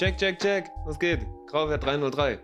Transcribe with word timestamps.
Check, 0.00 0.16
check, 0.16 0.38
check. 0.38 0.70
Was 0.86 0.98
geht? 0.98 1.26
Grauwert 1.46 1.84
303. 1.84 2.38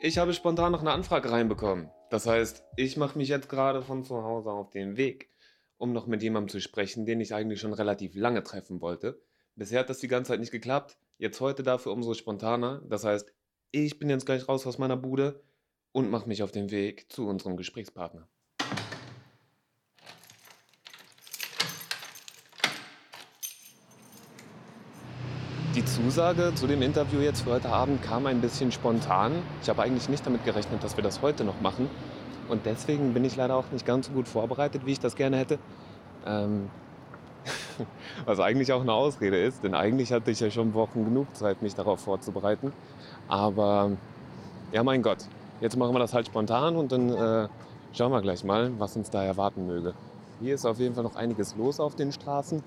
Ich 0.00 0.16
habe 0.16 0.32
spontan 0.32 0.72
noch 0.72 0.80
eine 0.80 0.92
Anfrage 0.92 1.30
reinbekommen. 1.30 1.90
Das 2.08 2.26
heißt, 2.26 2.64
ich 2.78 2.96
mache 2.96 3.18
mich 3.18 3.28
jetzt 3.28 3.50
gerade 3.50 3.82
von 3.82 4.02
zu 4.02 4.22
Hause 4.22 4.50
auf 4.50 4.70
den 4.70 4.96
Weg, 4.96 5.28
um 5.76 5.92
noch 5.92 6.06
mit 6.06 6.22
jemandem 6.22 6.48
zu 6.48 6.58
sprechen, 6.58 7.04
den 7.04 7.20
ich 7.20 7.34
eigentlich 7.34 7.60
schon 7.60 7.74
relativ 7.74 8.14
lange 8.14 8.42
treffen 8.42 8.80
wollte. 8.80 9.20
Bisher 9.56 9.80
hat 9.80 9.90
das 9.90 9.98
die 9.98 10.08
ganze 10.08 10.28
Zeit 10.28 10.40
nicht 10.40 10.52
geklappt. 10.52 10.96
Jetzt 11.18 11.38
heute 11.42 11.62
dafür 11.62 11.92
umso 11.92 12.14
spontaner. 12.14 12.80
Das 12.88 13.04
heißt, 13.04 13.30
ich 13.72 13.98
bin 13.98 14.08
jetzt 14.08 14.24
gleich 14.24 14.48
raus 14.48 14.66
aus 14.66 14.78
meiner 14.78 14.96
Bude 14.96 15.42
und 15.92 16.10
mache 16.10 16.30
mich 16.30 16.42
auf 16.42 16.50
den 16.50 16.70
Weg 16.70 17.12
zu 17.12 17.28
unserem 17.28 17.58
Gesprächspartner. 17.58 18.26
Die 25.76 25.84
Zusage 25.84 26.54
zu 26.54 26.66
dem 26.66 26.80
Interview 26.80 27.20
jetzt 27.20 27.42
für 27.42 27.50
heute 27.50 27.68
Abend 27.68 28.02
kam 28.02 28.24
ein 28.24 28.40
bisschen 28.40 28.72
spontan. 28.72 29.32
Ich 29.60 29.68
habe 29.68 29.82
eigentlich 29.82 30.08
nicht 30.08 30.24
damit 30.24 30.42
gerechnet, 30.42 30.82
dass 30.82 30.96
wir 30.96 31.04
das 31.04 31.20
heute 31.20 31.44
noch 31.44 31.60
machen. 31.60 31.90
Und 32.48 32.64
deswegen 32.64 33.12
bin 33.12 33.26
ich 33.26 33.36
leider 33.36 33.56
auch 33.56 33.70
nicht 33.70 33.84
ganz 33.84 34.06
so 34.06 34.14
gut 34.14 34.26
vorbereitet, 34.26 34.86
wie 34.86 34.92
ich 34.92 35.00
das 35.00 35.16
gerne 35.16 35.36
hätte. 35.36 35.58
Ähm, 36.24 36.70
was 38.24 38.40
eigentlich 38.40 38.72
auch 38.72 38.80
eine 38.80 38.94
Ausrede 38.94 39.38
ist, 39.38 39.64
denn 39.64 39.74
eigentlich 39.74 40.14
hatte 40.14 40.30
ich 40.30 40.40
ja 40.40 40.50
schon 40.50 40.72
Wochen 40.72 41.04
genug 41.04 41.36
Zeit, 41.36 41.60
mich 41.60 41.74
darauf 41.74 42.00
vorzubereiten. 42.00 42.72
Aber 43.28 43.90
ja, 44.72 44.82
mein 44.82 45.02
Gott, 45.02 45.26
jetzt 45.60 45.76
machen 45.76 45.94
wir 45.94 45.98
das 45.98 46.14
halt 46.14 46.26
spontan 46.26 46.76
und 46.76 46.90
dann 46.90 47.10
äh, 47.10 47.48
schauen 47.92 48.12
wir 48.12 48.22
gleich 48.22 48.44
mal, 48.44 48.72
was 48.78 48.96
uns 48.96 49.10
da 49.10 49.22
erwarten 49.22 49.66
möge. 49.66 49.92
Hier 50.40 50.54
ist 50.54 50.64
auf 50.64 50.78
jeden 50.78 50.94
Fall 50.94 51.04
noch 51.04 51.16
einiges 51.16 51.54
los 51.54 51.80
auf 51.80 51.96
den 51.96 52.12
Straßen. 52.12 52.64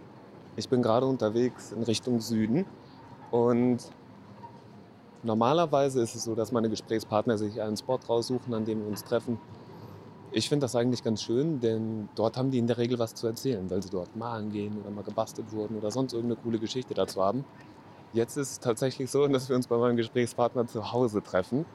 Ich 0.57 0.69
bin 0.69 0.83
gerade 0.83 1.07
unterwegs 1.07 1.71
in 1.71 1.81
Richtung 1.81 2.21
Süden 2.21 2.67
und 3.31 3.80
normalerweise 5.23 6.02
ist 6.02 6.16
es 6.16 6.23
so, 6.23 6.35
dass 6.35 6.52
meine 6.52 6.69
Gesprächspartner 6.69 7.38
sich 7.38 7.61
einen 7.61 7.77
Spot 7.77 7.99
raussuchen, 8.08 8.53
an 8.53 8.66
dem 8.66 8.81
wir 8.81 8.88
uns 8.88 9.03
treffen. 9.03 9.39
Ich 10.31 10.47
finde 10.47 10.66
das 10.66 10.75
eigentlich 10.75 11.03
ganz 11.03 11.23
schön, 11.23 11.59
denn 11.59 12.07
dort 12.16 12.38
haben 12.38 12.52
die 12.52 12.59
in 12.59 12.67
der 12.67 12.77
Regel 12.77 13.00
was 13.00 13.16
zu 13.16 13.25
erzählen, 13.25 13.69
weil 13.69 13.81
sie 13.81 13.89
dort 13.89 14.16
malen 14.16 14.52
gehen 14.52 14.77
oder 14.80 14.91
mal 14.91 15.03
gebastelt 15.03 15.52
wurden 15.52 15.77
oder 15.77 15.89
sonst 15.89 16.13
irgendeine 16.13 16.39
coole 16.41 16.59
Geschichte 16.59 16.94
dazu 16.94 17.23
haben. 17.23 17.45
Jetzt 18.13 18.38
ist 18.38 18.52
es 18.52 18.59
tatsächlich 18.59 19.09
so, 19.09 19.27
dass 19.27 19.50
wir 19.50 19.55
uns 19.55 19.67
bei 19.67 19.77
meinem 19.77 19.97
Gesprächspartner 19.97 20.67
zu 20.67 20.91
Hause 20.91 21.23
treffen. 21.23 21.66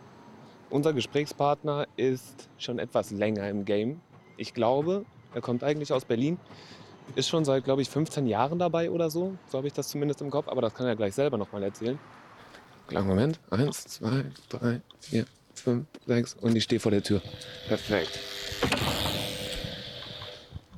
Unser 0.70 0.92
Gesprächspartner 0.92 1.86
ist 1.96 2.48
schon 2.58 2.78
etwas 2.78 3.10
länger 3.10 3.48
im 3.48 3.64
Game. 3.64 4.00
Ich 4.36 4.54
glaube, 4.54 5.04
er 5.34 5.40
kommt 5.40 5.62
eigentlich 5.62 5.92
aus 5.92 6.04
Berlin, 6.04 6.38
ist 7.14 7.28
schon 7.28 7.44
seit, 7.44 7.64
glaube 7.64 7.82
ich, 7.82 7.88
15 7.90 8.26
Jahren 8.26 8.58
dabei 8.58 8.90
oder 8.90 9.10
so. 9.10 9.36
So 9.48 9.58
habe 9.58 9.66
ich 9.66 9.72
das 9.72 9.88
zumindest 9.88 10.20
im 10.20 10.30
Kopf, 10.30 10.48
aber 10.48 10.62
das 10.62 10.74
kann 10.74 10.86
er 10.86 10.96
gleich 10.96 11.14
selber 11.14 11.38
noch 11.38 11.52
mal 11.52 11.62
erzählen. 11.62 11.98
Kleinen 12.88 13.06
Moment. 13.06 13.40
Eins, 13.50 13.84
zwei, 13.84 14.24
drei, 14.48 14.80
vier, 15.00 15.24
fünf, 15.54 15.86
sechs 16.06 16.34
und 16.34 16.54
ich 16.56 16.64
stehe 16.64 16.80
vor 16.80 16.90
der 16.90 17.02
Tür. 17.02 17.22
Perfekt. 17.68 18.18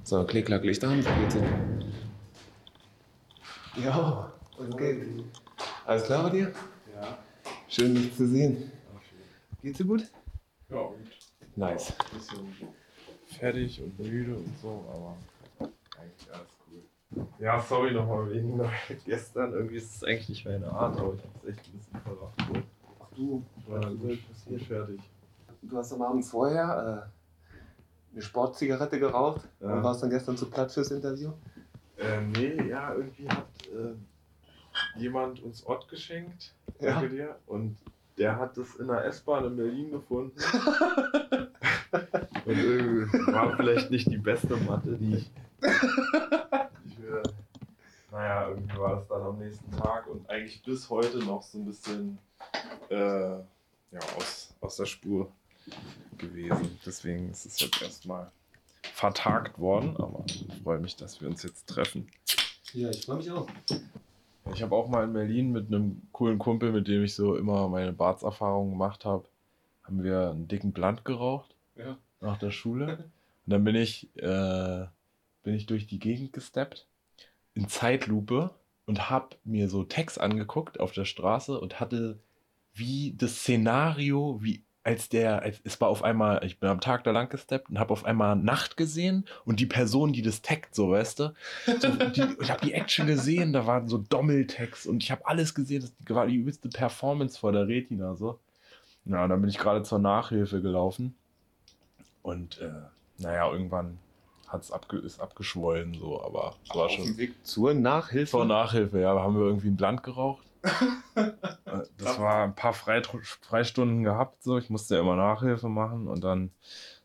So, 0.04 0.24
klick, 0.24 0.46
klack, 0.46 0.62
Licht 0.62 0.84
an, 0.84 1.02
hin. 1.02 1.92
Ja, 3.82 4.32
was 4.56 4.76
geht? 4.76 5.04
Alles 5.84 6.04
klar 6.04 6.22
bei 6.24 6.30
dir? 6.30 6.52
Ja, 6.94 7.18
Schön, 7.68 7.94
dich 7.94 8.14
zu 8.16 8.28
sehen. 8.28 8.70
Geht's 9.62 9.78
dir 9.78 9.84
gut? 9.84 10.04
Ja, 10.70 10.78
und 10.78 11.08
Nice. 11.56 11.92
ein 11.98 12.18
bisschen 12.18 12.72
fertig 13.26 13.82
und 13.82 13.98
müde 13.98 14.36
und 14.36 14.52
so, 14.62 14.84
aber 14.92 15.16
eigentlich 16.00 16.32
alles 16.32 16.48
cool. 16.70 17.26
Ja, 17.38 17.60
sorry 17.60 17.92
nochmal 17.92 18.30
wegen 18.30 18.60
gestern. 19.04 19.52
Irgendwie 19.52 19.76
ist 19.76 19.96
es 19.96 20.04
eigentlich 20.04 20.28
nicht 20.28 20.46
meine 20.46 20.70
Art, 20.70 20.98
aber 20.98 21.14
ich 21.14 21.22
hab's 21.24 21.44
echt 21.46 21.68
ein 21.68 21.78
bisschen 21.78 22.00
verraten. 22.00 22.64
Ach 23.00 23.08
du, 23.16 23.44
war 23.68 23.80
gut, 23.94 24.18
gut 24.46 24.62
fertig. 24.62 25.00
Du 25.62 25.76
hast 25.76 25.92
am 25.92 26.02
Abend 26.02 26.24
vorher 26.24 27.08
äh, 27.08 28.12
eine 28.12 28.22
Sportzigarette 28.22 28.98
geraucht 28.98 29.42
Ja. 29.60 29.74
und 29.74 29.82
warst 29.82 30.02
dann 30.02 30.10
gestern 30.10 30.36
zu 30.36 30.46
platt 30.50 30.72
fürs 30.72 30.90
Interview? 30.90 31.32
Äh, 31.98 32.20
nee, 32.20 32.68
ja, 32.68 32.92
irgendwie 32.94 33.28
hat 33.28 33.46
äh, 33.74 33.94
jemand 35.00 35.42
uns 35.42 35.66
Ott 35.66 35.88
geschenkt. 35.88 36.54
Ja. 36.80 36.92
Danke 37.00 37.08
dir. 37.08 37.36
Und 37.46 37.76
der 38.18 38.38
hat 38.38 38.56
das 38.56 38.76
in 38.76 38.86
der 38.88 39.04
S-Bahn 39.06 39.44
in 39.46 39.56
Berlin 39.56 39.90
gefunden. 39.90 40.36
Und 42.44 42.56
irgendwie 42.58 43.32
war 43.32 43.56
vielleicht 43.56 43.90
nicht 43.90 44.10
die 44.10 44.18
beste 44.18 44.56
Matte, 44.58 44.96
die 44.96 45.16
ich. 45.16 45.30
Ich 45.62 46.98
mir, 46.98 47.22
naja, 48.10 48.48
irgendwie 48.48 48.76
war 48.78 48.96
das 48.96 49.08
dann 49.08 49.22
am 49.22 49.38
nächsten 49.38 49.70
Tag 49.72 50.06
und 50.06 50.28
eigentlich 50.28 50.62
bis 50.62 50.88
heute 50.90 51.18
noch 51.18 51.42
so 51.42 51.58
ein 51.58 51.64
bisschen 51.66 52.18
äh, 52.90 52.96
ja, 53.36 54.00
aus, 54.16 54.54
aus 54.60 54.76
der 54.76 54.86
Spur 54.86 55.30
gewesen. 56.18 56.78
Deswegen 56.84 57.30
ist 57.30 57.46
es 57.46 57.60
jetzt 57.60 57.82
erstmal 57.82 58.30
vertagt 58.94 59.58
worden, 59.58 59.96
aber 59.96 60.24
ich 60.26 60.46
freue 60.62 60.78
mich, 60.78 60.96
dass 60.96 61.20
wir 61.20 61.28
uns 61.28 61.42
jetzt 61.42 61.66
treffen. 61.68 62.08
Ja, 62.72 62.90
ich 62.90 63.04
freue 63.04 63.16
mich 63.16 63.30
auch. 63.30 63.46
Ich 64.52 64.62
habe 64.62 64.74
auch 64.76 64.88
mal 64.88 65.04
in 65.04 65.12
Berlin 65.12 65.50
mit 65.52 65.66
einem 65.68 66.02
coolen 66.12 66.38
Kumpel, 66.38 66.70
mit 66.72 66.86
dem 66.88 67.02
ich 67.02 67.14
so 67.14 67.36
immer 67.36 67.68
meine 67.68 67.92
Bartserfahrungen 67.92 68.70
gemacht 68.72 69.04
habe, 69.04 69.24
haben 69.84 70.02
wir 70.02 70.30
einen 70.30 70.46
dicken 70.48 70.72
Blunt 70.72 71.04
geraucht 71.04 71.54
Ja. 71.76 71.96
nach 72.20 72.38
der 72.38 72.50
Schule. 72.52 72.96
Und 73.46 73.52
dann 73.52 73.64
bin 73.64 73.74
ich, 73.74 74.08
äh, 74.16 74.86
bin 75.46 75.54
ich 75.54 75.66
durch 75.66 75.86
die 75.86 76.00
Gegend 76.00 76.32
gesteppt 76.32 76.88
in 77.54 77.68
Zeitlupe 77.68 78.50
und 78.84 79.08
habe 79.08 79.36
mir 79.44 79.68
so 79.68 79.84
Text 79.84 80.20
angeguckt 80.20 80.80
auf 80.80 80.90
der 80.90 81.04
Straße 81.04 81.60
und 81.60 81.78
hatte 81.78 82.18
wie 82.74 83.14
das 83.16 83.36
Szenario, 83.36 84.40
wie 84.42 84.64
als 84.82 85.08
der, 85.08 85.42
als, 85.42 85.60
es 85.62 85.80
war 85.80 85.88
auf 85.88 86.02
einmal, 86.02 86.44
ich 86.44 86.58
bin 86.58 86.68
am 86.68 86.80
Tag 86.80 87.04
da 87.04 87.12
lang 87.12 87.28
gesteppt 87.28 87.70
und 87.70 87.78
habe 87.78 87.92
auf 87.92 88.04
einmal 88.04 88.34
Nacht 88.34 88.76
gesehen 88.76 89.24
und 89.44 89.60
die 89.60 89.66
Person, 89.66 90.12
die 90.12 90.22
das 90.22 90.42
taggt, 90.42 90.74
so 90.74 90.90
weißt 90.90 91.20
du, 91.20 91.34
so, 91.78 91.90
die, 91.90 92.26
ich 92.40 92.50
habe 92.50 92.66
die 92.66 92.72
Action 92.72 93.06
gesehen, 93.06 93.52
da 93.52 93.68
waren 93.68 93.86
so 93.86 93.98
Dommeltext 93.98 94.88
und 94.88 95.04
ich 95.04 95.12
habe 95.12 95.28
alles 95.28 95.54
gesehen, 95.54 95.82
das 95.82 95.92
war 96.08 96.26
die 96.26 96.34
übelste 96.34 96.68
Performance 96.68 97.38
vor 97.38 97.52
der 97.52 97.68
Retina 97.68 98.16
so. 98.16 98.40
Ja, 99.04 99.22
und 99.22 99.30
dann 99.30 99.40
bin 99.40 99.50
ich 99.50 99.58
gerade 99.58 99.84
zur 99.84 100.00
Nachhilfe 100.00 100.60
gelaufen 100.60 101.14
und 102.24 102.60
äh, 102.60 102.72
naja, 103.18 103.48
irgendwann 103.48 103.98
hat's 104.48 104.70
abge 104.70 104.98
ist 104.98 105.20
abgeschwollen 105.20 105.94
so, 105.94 106.22
aber 106.22 106.54
es 106.64 106.74
war 106.74 106.88
schon 106.88 107.04
dem 107.04 107.16
Weg 107.16 107.46
zur 107.46 107.74
Nachhilfe. 107.74 108.30
vor 108.30 108.44
Nachhilfe, 108.44 109.00
ja, 109.00 109.18
haben 109.18 109.34
wir 109.34 109.46
irgendwie 109.46 109.68
einen 109.68 109.76
Blunt 109.76 110.02
geraucht. 110.02 110.44
Das 111.98 112.18
war 112.18 112.44
ein 112.44 112.54
paar 112.54 112.72
Freistunden 112.72 114.02
gehabt, 114.04 114.42
so. 114.42 114.58
Ich 114.58 114.70
musste 114.70 114.94
ja 114.94 115.00
immer 115.00 115.16
Nachhilfe 115.16 115.68
machen 115.68 116.06
und 116.06 116.22
dann, 116.22 116.50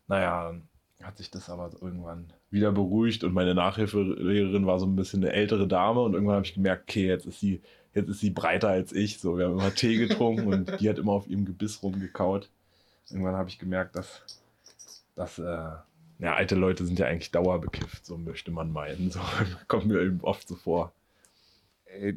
naja, 0.06 0.44
dann 0.44 0.68
hat 1.02 1.18
sich 1.18 1.30
das 1.30 1.50
aber 1.50 1.70
irgendwann 1.80 2.32
wieder 2.50 2.72
beruhigt 2.72 3.24
und 3.24 3.32
meine 3.32 3.54
Nachhilfelehrerin 3.54 4.66
war 4.66 4.78
so 4.78 4.86
ein 4.86 4.96
bisschen 4.96 5.22
eine 5.24 5.32
ältere 5.32 5.66
Dame 5.66 6.00
und 6.00 6.14
irgendwann 6.14 6.36
habe 6.36 6.46
ich 6.46 6.54
gemerkt, 6.54 6.84
okay, 6.88 7.06
jetzt 7.06 7.26
ist 7.26 7.40
sie, 7.40 7.60
jetzt 7.94 8.08
ist 8.08 8.20
sie 8.20 8.30
breiter 8.30 8.68
als 8.68 8.92
ich. 8.92 9.18
So, 9.18 9.38
wir 9.38 9.46
haben 9.46 9.58
immer 9.58 9.74
Tee 9.74 9.96
getrunken 9.96 10.46
und 10.46 10.80
die 10.80 10.88
hat 10.88 10.98
immer 10.98 11.12
auf 11.12 11.26
ihrem 11.26 11.44
Gebiss 11.44 11.82
rumgekaut. 11.82 12.50
Irgendwann 13.10 13.36
habe 13.36 13.48
ich 13.48 13.58
gemerkt, 13.58 13.96
dass, 13.96 14.22
dass 15.16 15.38
äh, 15.38 15.70
ja, 16.22 16.36
alte 16.36 16.54
Leute 16.54 16.86
sind 16.86 17.00
ja 17.00 17.06
eigentlich 17.06 17.32
dauerbekifft, 17.32 18.06
so 18.06 18.16
möchte 18.16 18.52
man 18.52 18.72
meinen. 18.72 19.10
So 19.10 19.20
kommt 19.68 19.86
mir 19.86 20.00
eben 20.00 20.20
oft 20.22 20.46
so 20.46 20.54
vor. 20.54 20.92
Ey, 21.84 22.16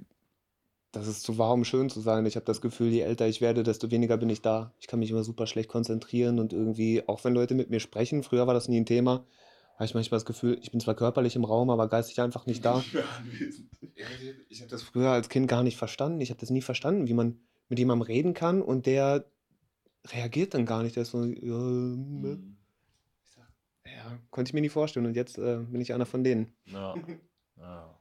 das 0.91 1.07
ist 1.07 1.23
zu 1.23 1.39
warm, 1.39 1.65
schön 1.65 1.89
zu 1.89 1.99
sein. 2.01 2.25
Ich 2.27 2.35
habe 2.35 2.45
das 2.45 2.61
Gefühl, 2.61 2.89
je 2.89 3.01
älter 3.01 3.27
ich 3.27 3.41
werde, 3.41 3.63
desto 3.63 3.89
weniger 3.89 4.17
bin 4.17 4.29
ich 4.29 4.43
da. 4.43 4.71
Ich 4.79 4.85
kann 4.85 4.99
mich 4.99 5.09
immer 5.09 5.23
super 5.23 5.47
schlecht 5.47 5.69
konzentrieren 5.69 6.39
und 6.39 6.53
irgendwie, 6.53 7.03
auch 7.07 7.23
wenn 7.23 7.33
Leute 7.33 7.55
mit 7.55 7.71
mir 7.71 7.79
sprechen, 7.79 8.21
früher 8.21 8.45
war 8.45 8.53
das 8.53 8.69
nie 8.69 8.79
ein 8.79 8.85
Thema, 8.85 9.25
habe 9.73 9.85
ich 9.85 9.95
manchmal 9.95 10.19
das 10.19 10.25
Gefühl, 10.25 10.59
ich 10.61 10.71
bin 10.71 10.79
zwar 10.79 10.95
körperlich 10.95 11.35
im 11.35 11.43
Raum, 11.43 11.71
aber 11.71 11.89
geistig 11.89 12.21
einfach 12.21 12.45
nicht 12.45 12.63
da. 12.63 12.83
Ich 14.49 14.61
habe 14.61 14.69
das 14.69 14.83
früher 14.83 15.09
als 15.09 15.29
Kind 15.29 15.47
gar 15.47 15.63
nicht 15.63 15.77
verstanden. 15.77 16.19
Ich 16.19 16.29
habe 16.29 16.39
das 16.39 16.49
nie 16.49 16.61
verstanden, 16.61 17.07
wie 17.07 17.13
man 17.13 17.39
mit 17.69 17.79
jemandem 17.79 18.05
reden 18.05 18.33
kann 18.33 18.61
und 18.61 18.85
der 18.85 19.25
reagiert 20.07 20.53
dann 20.53 20.65
gar 20.65 20.83
nicht. 20.83 20.97
Der 20.97 21.03
ist 21.03 21.11
so, 21.11 21.23
ja, 21.23 21.57
ne? 21.57 22.33
Sag, 22.33 22.39
ja, 24.05 24.19
konnte 24.29 24.49
ich 24.49 24.53
mir 24.53 24.61
nie 24.61 24.69
vorstellen. 24.69 25.05
Und 25.05 25.15
jetzt 25.15 25.37
äh, 25.37 25.57
bin 25.57 25.81
ich 25.81 25.93
einer 25.93 26.05
von 26.05 26.23
denen. 26.23 26.53
Ja. 26.65 26.95
ja. 27.57 27.99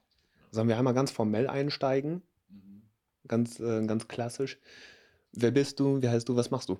Sollen 0.50 0.68
wir 0.68 0.78
einmal 0.78 0.94
ganz 0.94 1.10
formell 1.10 1.48
einsteigen? 1.48 2.22
Mhm. 2.48 2.82
Ganz, 3.26 3.58
äh, 3.60 3.86
ganz 3.86 4.08
klassisch. 4.08 4.58
Wer 5.32 5.50
bist 5.50 5.80
du? 5.80 6.00
Wie 6.02 6.08
heißt 6.08 6.28
du? 6.28 6.36
Was 6.36 6.50
machst 6.50 6.68
du? 6.68 6.78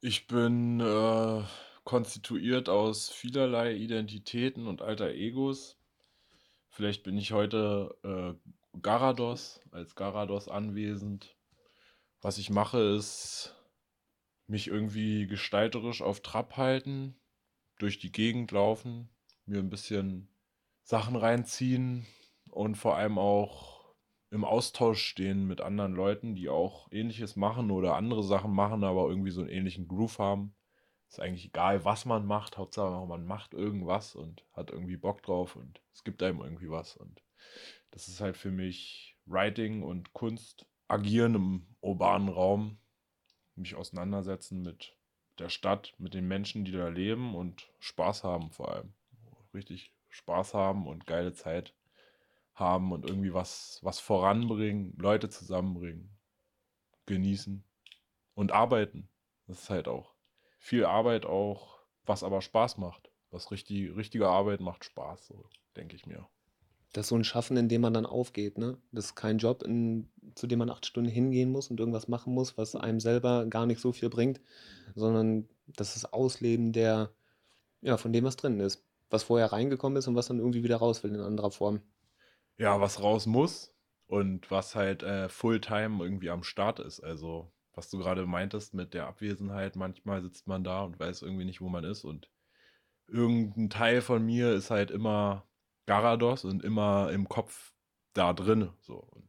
Ich 0.00 0.26
bin 0.26 0.80
äh, 0.80 1.42
konstituiert 1.84 2.68
aus 2.68 3.08
vielerlei 3.08 3.74
Identitäten 3.74 4.66
und 4.66 4.82
alter 4.82 5.10
Egos. 5.10 5.78
Vielleicht 6.68 7.02
bin 7.02 7.16
ich 7.16 7.32
heute 7.32 7.94
äh, 8.02 8.78
Garados, 8.80 9.60
als 9.70 9.94
Garados 9.94 10.48
anwesend. 10.48 11.36
Was 12.20 12.38
ich 12.38 12.50
mache, 12.50 12.78
ist 12.78 13.54
mich 14.46 14.68
irgendwie 14.68 15.26
gestalterisch 15.26 16.02
auf 16.02 16.20
Trab 16.20 16.56
halten, 16.56 17.14
durch 17.82 17.98
die 17.98 18.12
Gegend 18.12 18.52
laufen, 18.52 19.08
mir 19.44 19.58
ein 19.58 19.70
bisschen 19.70 20.28
Sachen 20.82 21.16
reinziehen 21.16 22.06
und 22.50 22.76
vor 22.76 22.96
allem 22.96 23.18
auch 23.18 23.82
im 24.30 24.44
Austausch 24.44 25.02
stehen 25.04 25.46
mit 25.46 25.60
anderen 25.60 25.92
Leuten, 25.92 26.34
die 26.34 26.48
auch 26.48 26.88
ähnliches 26.90 27.36
machen 27.36 27.70
oder 27.70 27.96
andere 27.96 28.22
Sachen 28.22 28.52
machen, 28.52 28.84
aber 28.84 29.08
irgendwie 29.08 29.30
so 29.30 29.40
einen 29.40 29.50
ähnlichen 29.50 29.88
Groove 29.88 30.18
haben. 30.18 30.54
Ist 31.08 31.20
eigentlich 31.20 31.46
egal, 31.46 31.84
was 31.84 32.06
man 32.06 32.24
macht, 32.24 32.56
Hauptsache 32.56 33.06
man 33.06 33.26
macht 33.26 33.52
irgendwas 33.52 34.14
und 34.14 34.46
hat 34.54 34.70
irgendwie 34.70 34.96
Bock 34.96 35.22
drauf 35.22 35.56
und 35.56 35.82
es 35.92 36.04
gibt 36.04 36.22
einem 36.22 36.40
irgendwie 36.40 36.70
was. 36.70 36.96
Und 36.96 37.22
das 37.90 38.08
ist 38.08 38.20
halt 38.20 38.36
für 38.36 38.50
mich 38.50 39.18
Writing 39.26 39.82
und 39.82 40.14
Kunst, 40.14 40.66
agieren 40.88 41.34
im 41.34 41.66
urbanen 41.80 42.28
Raum, 42.28 42.78
mich 43.56 43.74
auseinandersetzen 43.74 44.62
mit 44.62 44.96
der 45.42 45.48
Stadt, 45.48 45.92
mit 45.98 46.14
den 46.14 46.28
Menschen, 46.28 46.64
die 46.64 46.72
da 46.72 46.88
leben 46.88 47.34
und 47.34 47.68
Spaß 47.80 48.22
haben 48.22 48.52
vor 48.52 48.72
allem. 48.72 48.94
Richtig 49.52 49.92
Spaß 50.08 50.54
haben 50.54 50.86
und 50.86 51.06
geile 51.06 51.32
Zeit 51.32 51.74
haben 52.54 52.92
und 52.92 53.08
irgendwie 53.08 53.34
was, 53.34 53.80
was 53.82 53.98
voranbringen, 53.98 54.94
Leute 54.98 55.28
zusammenbringen, 55.28 56.16
genießen 57.06 57.64
und 58.34 58.52
arbeiten. 58.52 59.08
Das 59.46 59.62
ist 59.62 59.70
halt 59.70 59.88
auch 59.88 60.14
viel 60.58 60.84
Arbeit 60.84 61.26
auch, 61.26 61.80
was 62.04 62.22
aber 62.22 62.40
Spaß 62.40 62.78
macht. 62.78 63.10
Was 63.30 63.50
richtig, 63.50 63.96
richtige 63.96 64.28
Arbeit 64.28 64.60
macht 64.60 64.84
Spaß, 64.84 65.26
so 65.26 65.48
denke 65.74 65.96
ich 65.96 66.06
mir. 66.06 66.28
Das 66.92 67.06
ist 67.06 67.08
so 67.08 67.16
ein 67.16 67.24
Schaffen, 67.24 67.56
in 67.56 67.68
dem 67.68 67.80
man 67.80 67.94
dann 67.94 68.06
aufgeht, 68.06 68.58
ne? 68.58 68.76
Das 68.92 69.06
ist 69.06 69.14
kein 69.14 69.38
Job, 69.38 69.62
in, 69.62 70.08
zu 70.34 70.46
dem 70.46 70.58
man 70.58 70.70
acht 70.70 70.86
Stunden 70.86 71.10
hingehen 71.10 71.50
muss 71.50 71.70
und 71.70 71.80
irgendwas 71.80 72.08
machen 72.08 72.34
muss, 72.34 72.58
was 72.58 72.76
einem 72.76 73.00
selber 73.00 73.46
gar 73.46 73.66
nicht 73.66 73.80
so 73.80 73.92
viel 73.92 74.10
bringt, 74.10 74.40
sondern 74.94 75.48
das 75.66 75.96
ist 75.96 76.12
Ausleben 76.12 76.72
der, 76.72 77.10
ja, 77.80 77.96
von 77.96 78.12
dem, 78.12 78.24
was 78.24 78.36
drin 78.36 78.60
ist. 78.60 78.84
Was 79.10 79.24
vorher 79.24 79.52
reingekommen 79.52 79.98
ist 79.98 80.08
und 80.08 80.14
was 80.14 80.28
dann 80.28 80.38
irgendwie 80.38 80.64
wieder 80.64 80.76
raus 80.76 81.02
will 81.04 81.14
in 81.14 81.20
anderer 81.20 81.50
Form 81.50 81.82
ja, 82.58 82.80
was 82.80 83.02
raus 83.02 83.26
muss 83.26 83.74
und 84.06 84.50
was 84.50 84.74
halt 84.74 85.02
äh, 85.02 85.28
Fulltime 85.28 86.02
irgendwie 86.04 86.30
am 86.30 86.44
Start 86.44 86.80
ist. 86.80 87.00
Also, 87.00 87.50
was 87.74 87.90
du 87.90 87.98
gerade 87.98 88.26
meintest 88.26 88.74
mit 88.74 88.94
der 88.94 89.06
Abwesenheit, 89.06 89.76
manchmal 89.76 90.22
sitzt 90.22 90.46
man 90.46 90.64
da 90.64 90.82
und 90.84 90.98
weiß 91.00 91.22
irgendwie 91.22 91.44
nicht, 91.44 91.60
wo 91.60 91.68
man 91.68 91.84
ist 91.84 92.04
und 92.04 92.30
irgendein 93.08 93.70
Teil 93.70 94.00
von 94.00 94.24
mir 94.24 94.52
ist 94.52 94.70
halt 94.70 94.90
immer 94.90 95.44
Garados 95.86 96.44
und 96.44 96.62
immer 96.62 97.10
im 97.10 97.28
Kopf 97.28 97.72
da 98.14 98.32
drin. 98.32 98.70
So. 98.80 98.96
Und 98.96 99.28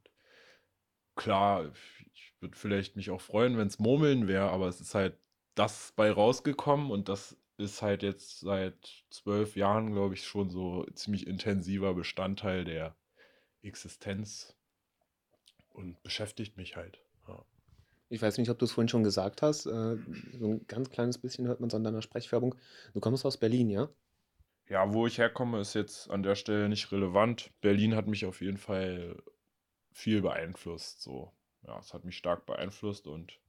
klar, 1.15 1.71
ich 2.13 2.33
würde 2.39 2.57
vielleicht 2.57 2.95
mich 2.95 3.09
auch 3.09 3.21
freuen, 3.21 3.57
wenn 3.57 3.67
es 3.67 3.79
Murmeln 3.79 4.27
wäre, 4.27 4.49
aber 4.49 4.67
es 4.67 4.81
ist 4.81 4.95
halt 4.95 5.17
das 5.55 5.93
bei 5.95 6.11
rausgekommen 6.11 6.91
und 6.91 7.09
das 7.09 7.37
ist 7.57 7.81
halt 7.81 8.03
jetzt 8.03 8.39
seit 8.39 9.05
zwölf 9.09 9.55
Jahren, 9.55 9.93
glaube 9.93 10.15
ich, 10.15 10.25
schon 10.25 10.49
so 10.49 10.85
ziemlich 10.93 11.27
intensiver 11.27 11.93
Bestandteil 11.93 12.65
der 12.65 12.95
Existenz 13.61 14.55
und 15.69 16.01
beschäftigt 16.03 16.57
mich 16.57 16.75
halt. 16.75 16.99
Ja. 17.27 17.45
Ich 18.09 18.21
weiß 18.21 18.37
nicht, 18.37 18.49
ob 18.49 18.59
du 18.59 18.65
es 18.65 18.71
vorhin 18.71 18.89
schon 18.89 19.03
gesagt 19.03 19.41
hast. 19.41 19.65
Äh, 19.65 19.97
so 20.39 20.47
ein 20.47 20.67
ganz 20.67 20.89
kleines 20.89 21.17
bisschen 21.17 21.47
hört 21.47 21.59
man 21.59 21.69
es 21.69 21.75
an 21.75 21.83
deiner 21.83 22.01
Sprechfärbung. 22.01 22.55
Du 22.93 22.99
kommst 22.99 23.25
aus 23.25 23.37
Berlin, 23.37 23.69
ja? 23.69 23.89
Ja, 24.69 24.93
wo 24.93 25.05
ich 25.07 25.17
herkomme, 25.17 25.59
ist 25.59 25.73
jetzt 25.73 26.09
an 26.09 26.23
der 26.23 26.35
Stelle 26.35 26.69
nicht 26.69 26.91
relevant. 26.91 27.51
Berlin 27.61 27.95
hat 27.95 28.07
mich 28.07 28.25
auf 28.25 28.41
jeden 28.41 28.57
Fall 28.57 29.21
viel 29.91 30.21
beeinflusst. 30.21 31.01
So, 31.01 31.31
ja, 31.67 31.77
es 31.79 31.93
hat 31.93 32.05
mich 32.05 32.17
stark 32.17 32.45
beeinflusst 32.45 33.07
und 33.07 33.39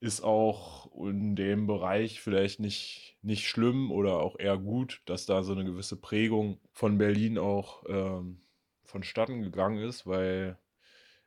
ist 0.00 0.22
auch 0.22 0.94
in 0.96 1.34
dem 1.34 1.66
Bereich 1.66 2.20
vielleicht 2.20 2.60
nicht, 2.60 3.16
nicht 3.22 3.48
schlimm 3.48 3.90
oder 3.90 4.20
auch 4.20 4.38
eher 4.38 4.56
gut, 4.56 5.02
dass 5.06 5.26
da 5.26 5.42
so 5.42 5.52
eine 5.52 5.64
gewisse 5.64 5.96
Prägung 5.96 6.60
von 6.72 6.98
Berlin 6.98 7.36
auch 7.36 7.82
ähm, 7.88 8.40
vonstatten 8.84 9.42
gegangen 9.42 9.78
ist, 9.78 10.06
weil 10.06 10.56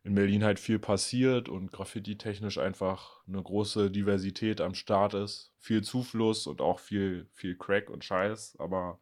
in 0.04 0.16
Berlin 0.16 0.44
halt 0.44 0.60
viel 0.60 0.80
passiert 0.80 1.48
und 1.48 1.72
graffiti-technisch 1.72 2.58
einfach 2.58 3.26
eine 3.28 3.42
große 3.42 3.92
Diversität 3.92 4.60
am 4.60 4.74
Start 4.74 5.14
ist. 5.14 5.54
Viel 5.60 5.84
Zufluss 5.84 6.48
und 6.48 6.62
auch 6.62 6.80
viel, 6.80 7.28
viel 7.34 7.56
Crack 7.56 7.90
und 7.90 8.04
Scheiß, 8.04 8.56
aber 8.58 9.00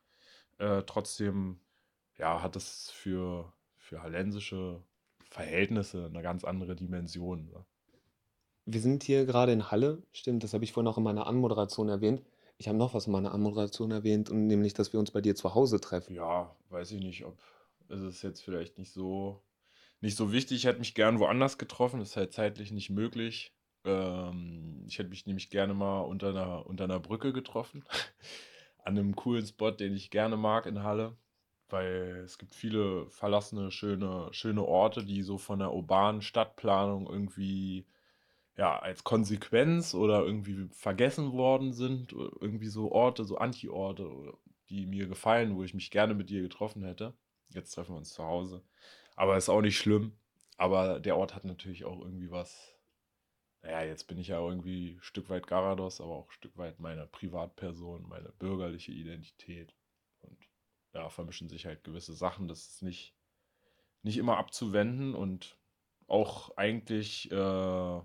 äh, 0.58 0.84
trotzdem 0.86 1.62
ja, 2.18 2.42
hat 2.44 2.56
es 2.58 2.92
für, 2.92 3.54
für 3.78 4.04
hallensische 4.04 4.84
Verhältnisse 5.30 6.06
eine 6.06 6.22
ganz 6.22 6.44
andere 6.44 6.76
Dimension. 6.76 7.48
Ne? 7.48 7.66
Wir 8.66 8.82
sind 8.82 9.04
hier 9.04 9.26
gerade 9.26 9.54
in 9.54 9.72
Halle, 9.72 10.04
stimmt, 10.12 10.44
das 10.44 10.54
habe 10.54 10.66
ich 10.66 10.74
vorhin 10.74 10.88
auch 10.88 10.98
in 10.98 11.04
meiner 11.04 11.28
Anmoderation 11.28 11.88
erwähnt. 11.88 12.22
Ich 12.58 12.68
habe 12.68 12.78
noch 12.78 12.94
was 12.94 13.08
in 13.08 13.14
meiner 13.14 13.34
Anmoderation 13.34 13.92
erwähnt, 13.92 14.30
und 14.30 14.48
nämlich, 14.48 14.74
dass 14.74 14.92
wir 14.92 15.00
uns 15.00 15.12
bei 15.12 15.22
dir 15.22 15.34
zu 15.34 15.56
Hause 15.56 15.80
treffen. 15.80 16.14
Ja, 16.14 16.54
weiß 16.70 16.92
ich 16.92 17.00
nicht, 17.02 17.24
ob 17.24 17.38
ist 17.88 18.02
es 18.02 18.22
jetzt 18.22 18.42
vielleicht 18.42 18.78
nicht 18.78 18.92
so, 18.92 19.42
nicht 20.02 20.16
so 20.16 20.32
wichtig. 20.32 20.58
Ich 20.58 20.66
hätte 20.66 20.80
mich 20.80 20.96
gern 20.96 21.20
woanders 21.20 21.58
getroffen, 21.58 22.00
das 22.00 22.10
ist 22.12 22.18
halt 22.18 22.34
zeitlich 22.34 22.72
nicht 22.72 22.90
möglich. 22.90 23.54
Ähm, 23.86 24.84
ich 24.88 25.00
hätte 25.00 25.10
mich 25.10 25.26
nämlich 25.26 25.50
gerne 25.50 25.74
mal 25.74 26.02
unter 26.02 26.30
einer, 26.30 26.66
unter 26.66 26.86
einer 26.86 27.00
Brücke 27.00 27.34
getroffen. 27.34 27.84
An 28.84 28.98
einem 28.98 29.16
coolen 29.16 29.46
Spot, 29.46 29.72
den 29.72 29.96
ich 29.96 30.10
gerne 30.10 30.38
mag 30.38 30.66
in 30.66 30.84
Halle. 30.84 31.18
Weil 31.70 32.24
es 32.26 32.38
gibt 32.40 32.56
viele 32.56 33.10
verlassene, 33.10 33.72
schöne, 33.72 34.30
schöne 34.32 34.64
Orte, 34.66 35.06
die 35.06 35.22
so 35.22 35.38
von 35.38 35.60
der 35.60 35.74
urbanen 35.74 36.22
Stadtplanung 36.22 37.08
irgendwie 37.08 37.86
ja, 38.58 38.80
als 38.80 39.04
Konsequenz 39.04 39.94
oder 39.94 40.24
irgendwie 40.26 40.68
vergessen 40.72 41.32
worden 41.34 41.74
sind. 41.74 42.12
Irgendwie 42.14 42.68
so 42.68 42.92
Orte, 42.92 43.24
so 43.24 43.38
Anti-Orte, 43.38 44.34
die 44.70 44.86
mir 44.88 45.08
gefallen, 45.08 45.56
wo 45.56 45.64
ich 45.64 45.74
mich 45.74 45.92
gerne 45.92 46.16
mit 46.16 46.30
dir 46.30 46.42
getroffen 46.42 46.84
hätte. 46.84 47.14
Jetzt 47.50 47.72
treffen 47.74 47.94
wir 47.94 47.98
uns 47.98 48.14
zu 48.14 48.24
Hause. 48.24 48.64
Aber 49.20 49.36
ist 49.36 49.50
auch 49.50 49.60
nicht 49.60 49.78
schlimm. 49.78 50.14
Aber 50.56 51.02
der 51.02 51.18
Ort 51.18 51.36
hat 51.36 51.44
natürlich 51.44 51.84
auch 51.84 52.00
irgendwie 52.00 52.32
was. 52.32 52.74
Naja, 53.62 53.84
jetzt 53.84 54.08
bin 54.08 54.18
ich 54.18 54.30
ja 54.30 54.40
irgendwie 54.40 54.92
ein 54.92 55.02
Stück 55.02 55.30
weit 55.30 55.46
Garados, 55.46 56.00
aber 56.00 56.12
auch 56.12 56.30
ein 56.30 56.32
Stück 56.32 56.58
weit 56.58 56.80
meine 56.80 57.06
Privatperson, 57.06 58.08
meine 58.08 58.32
bürgerliche 58.40 58.94
Identität. 58.94 59.76
Und 60.22 60.38
ja, 60.94 61.10
vermischen 61.10 61.50
sich 61.50 61.66
halt 61.66 61.84
gewisse 61.84 62.14
Sachen. 62.14 62.48
Das 62.48 62.70
ist 62.70 62.82
nicht, 62.82 63.14
nicht 64.04 64.18
immer 64.18 64.38
abzuwenden 64.38 65.14
und 65.16 65.58
auch 66.08 66.56
eigentlich 66.56 67.30
äh, 67.30 68.02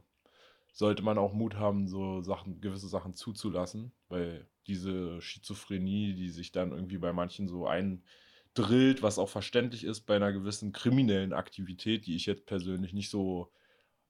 sollte 0.73 1.03
man 1.05 1.17
auch 1.17 1.33
Mut 1.33 1.55
haben, 1.55 1.87
so 1.87 2.23
Sachen, 2.23 2.61
gewisse 2.61 2.89
Sachen 2.89 3.15
zuzulassen, 3.15 3.93
weil 4.09 4.49
diese 4.67 5.21
Schizophrenie, 5.23 6.17
die 6.17 6.31
sich 6.31 6.51
dann 6.51 6.73
irgendwie 6.73 6.99
bei 6.99 7.13
manchen 7.13 7.47
so 7.47 7.69
ein 7.69 8.03
drillt, 8.55 9.03
was 9.03 9.19
auch 9.19 9.29
verständlich 9.29 9.85
ist 9.85 10.03
bei 10.03 10.17
einer 10.17 10.33
gewissen 10.33 10.73
kriminellen 10.73 11.33
Aktivität, 11.33 12.07
die 12.07 12.17
ich 12.17 12.27
jetzt 12.27 12.47
persönlich 12.47 12.93
nicht 12.93 13.11
so 13.11 13.53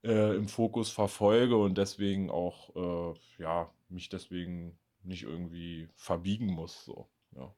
äh, 0.04 0.36
im 0.36 0.48
Fokus 0.48 0.90
verfolge 0.90 1.56
und 1.56 1.78
deswegen 1.78 2.30
auch, 2.30 3.14
äh, 3.14 3.42
ja, 3.42 3.72
mich 3.88 4.08
deswegen 4.08 4.78
nicht 5.02 5.22
irgendwie 5.22 5.88
verbiegen 5.96 6.46
muss. 6.46 6.84
So, 6.84 7.08
ja. 7.34 7.54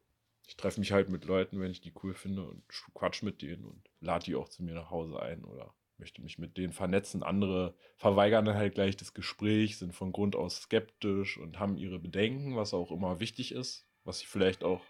Ich 0.47 0.57
treffe 0.57 0.81
mich 0.81 0.93
halt 0.93 1.09
mit 1.09 1.25
Leuten, 1.25 1.61
wenn 1.61 1.73
ich 1.73 1.81
die 1.81 1.93
cool 2.03 2.15
finde 2.15 2.45
und 2.45 2.63
quatsch 2.95 3.23
mit 3.23 3.43
denen 3.43 3.65
und 3.65 3.83
lade 4.01 4.25
die 4.25 4.37
auch 4.37 4.49
zu 4.49 4.63
mir 4.63 4.75
nach 4.75 4.91
Hause 4.91 5.21
ein 5.21 5.45
oder 5.45 5.75
möchte 5.99 6.23
mich 6.23 6.39
mit 6.39 6.57
denen 6.57 6.73
vernetzen. 6.73 7.23
Andere 7.23 7.75
verweigern 7.97 8.45
dann 8.45 8.57
halt 8.57 8.75
gleich 8.75 8.97
das 8.97 9.15
Gespräch, 9.15 9.79
sind 9.79 9.95
von 9.95 10.13
Grund 10.13 10.37
aus 10.37 10.63
skeptisch 10.63 11.39
und 11.39 11.59
haben 11.59 11.77
ihre 11.77 11.99
Bedenken, 11.99 12.55
was 12.55 12.75
auch 12.75 12.93
immer 12.93 13.19
wichtig 13.19 13.53
ist, 13.53 13.89
was 14.05 14.21
sie 14.21 14.27
vielleicht 14.27 14.63
auch 14.63 14.83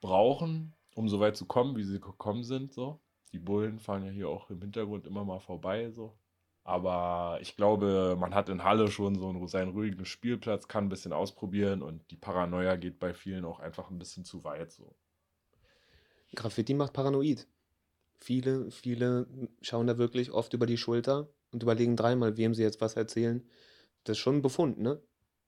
brauchen, 0.00 0.74
um 0.94 1.08
so 1.08 1.20
weit 1.20 1.36
zu 1.36 1.46
kommen, 1.46 1.76
wie 1.76 1.84
sie 1.84 2.00
gekommen 2.00 2.44
sind. 2.44 2.72
So. 2.72 3.00
Die 3.32 3.38
Bullen 3.38 3.78
fahren 3.78 4.04
ja 4.04 4.10
hier 4.10 4.28
auch 4.28 4.50
im 4.50 4.60
Hintergrund 4.60 5.06
immer 5.06 5.24
mal 5.24 5.40
vorbei. 5.40 5.90
So. 5.90 6.16
Aber 6.64 7.38
ich 7.40 7.56
glaube, 7.56 8.16
man 8.18 8.34
hat 8.34 8.48
in 8.48 8.64
Halle 8.64 8.90
schon 8.90 9.14
so 9.16 9.28
einen, 9.28 9.46
seinen 9.46 9.70
ruhigen 9.70 10.04
Spielplatz, 10.04 10.68
kann 10.68 10.86
ein 10.86 10.88
bisschen 10.88 11.12
ausprobieren 11.12 11.82
und 11.82 12.10
die 12.10 12.16
Paranoia 12.16 12.76
geht 12.76 12.98
bei 12.98 13.14
vielen 13.14 13.44
auch 13.44 13.60
einfach 13.60 13.90
ein 13.90 13.98
bisschen 13.98 14.24
zu 14.24 14.42
weit. 14.42 14.72
So. 14.72 14.96
Graffiti 16.34 16.74
macht 16.74 16.92
paranoid. 16.92 17.46
Viele, 18.18 18.70
viele 18.70 19.28
schauen 19.60 19.86
da 19.86 19.98
wirklich 19.98 20.32
oft 20.32 20.54
über 20.54 20.66
die 20.66 20.78
Schulter 20.78 21.28
und 21.52 21.62
überlegen 21.62 21.96
dreimal, 21.96 22.36
wem 22.36 22.54
sie 22.54 22.62
jetzt 22.62 22.80
was 22.80 22.96
erzählen. 22.96 23.48
Das 24.04 24.16
ist 24.16 24.20
schon 24.22 24.36
ein 24.36 24.42
Befund, 24.42 24.78
ne? 24.78 25.00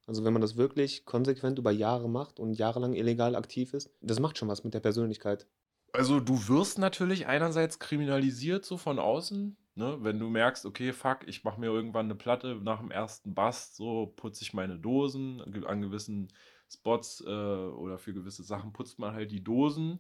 Also 0.09 0.25
wenn 0.25 0.33
man 0.33 0.41
das 0.41 0.57
wirklich 0.57 1.05
konsequent 1.05 1.59
über 1.59 1.71
Jahre 1.71 2.09
macht 2.09 2.41
und 2.41 2.55
jahrelang 2.55 2.95
illegal 2.95 3.37
aktiv 3.37 3.75
ist, 3.75 3.91
das 4.00 4.21
macht 4.21 4.38
schon 4.38 4.49
was 4.49 4.65
mit 4.65 4.73
der 4.73 4.81
Persönlichkeit. 4.81 5.47
Also 5.93 6.19
du 6.19 6.49
wirst 6.49 6.79
natürlich 6.79 7.27
einerseits 7.27 7.79
kriminalisiert 7.79 8.65
so 8.65 8.79
von 8.79 8.99
außen, 8.99 9.59
ne? 9.75 9.99
wenn 10.00 10.19
du 10.19 10.31
merkst, 10.31 10.65
okay, 10.65 10.95
fuck, 10.95 11.29
ich 11.29 11.45
mache 11.45 11.61
mir 11.61 11.67
irgendwann 11.67 12.07
eine 12.07 12.15
Platte 12.15 12.59
nach 12.62 12.81
dem 12.81 12.91
ersten 12.91 13.35
Bast, 13.35 13.77
so 13.77 14.07
putze 14.17 14.43
ich 14.45 14.55
meine 14.55 14.79
Dosen 14.79 15.43
an 15.67 15.83
gewissen 15.83 16.33
Spots 16.71 17.23
äh, 17.27 17.29
oder 17.29 17.99
für 17.99 18.15
gewisse 18.15 18.45
Sachen 18.45 18.73
putzt 18.73 18.99
man 18.99 19.12
halt 19.12 19.31
die 19.31 19.45
Dosen. 19.45 19.99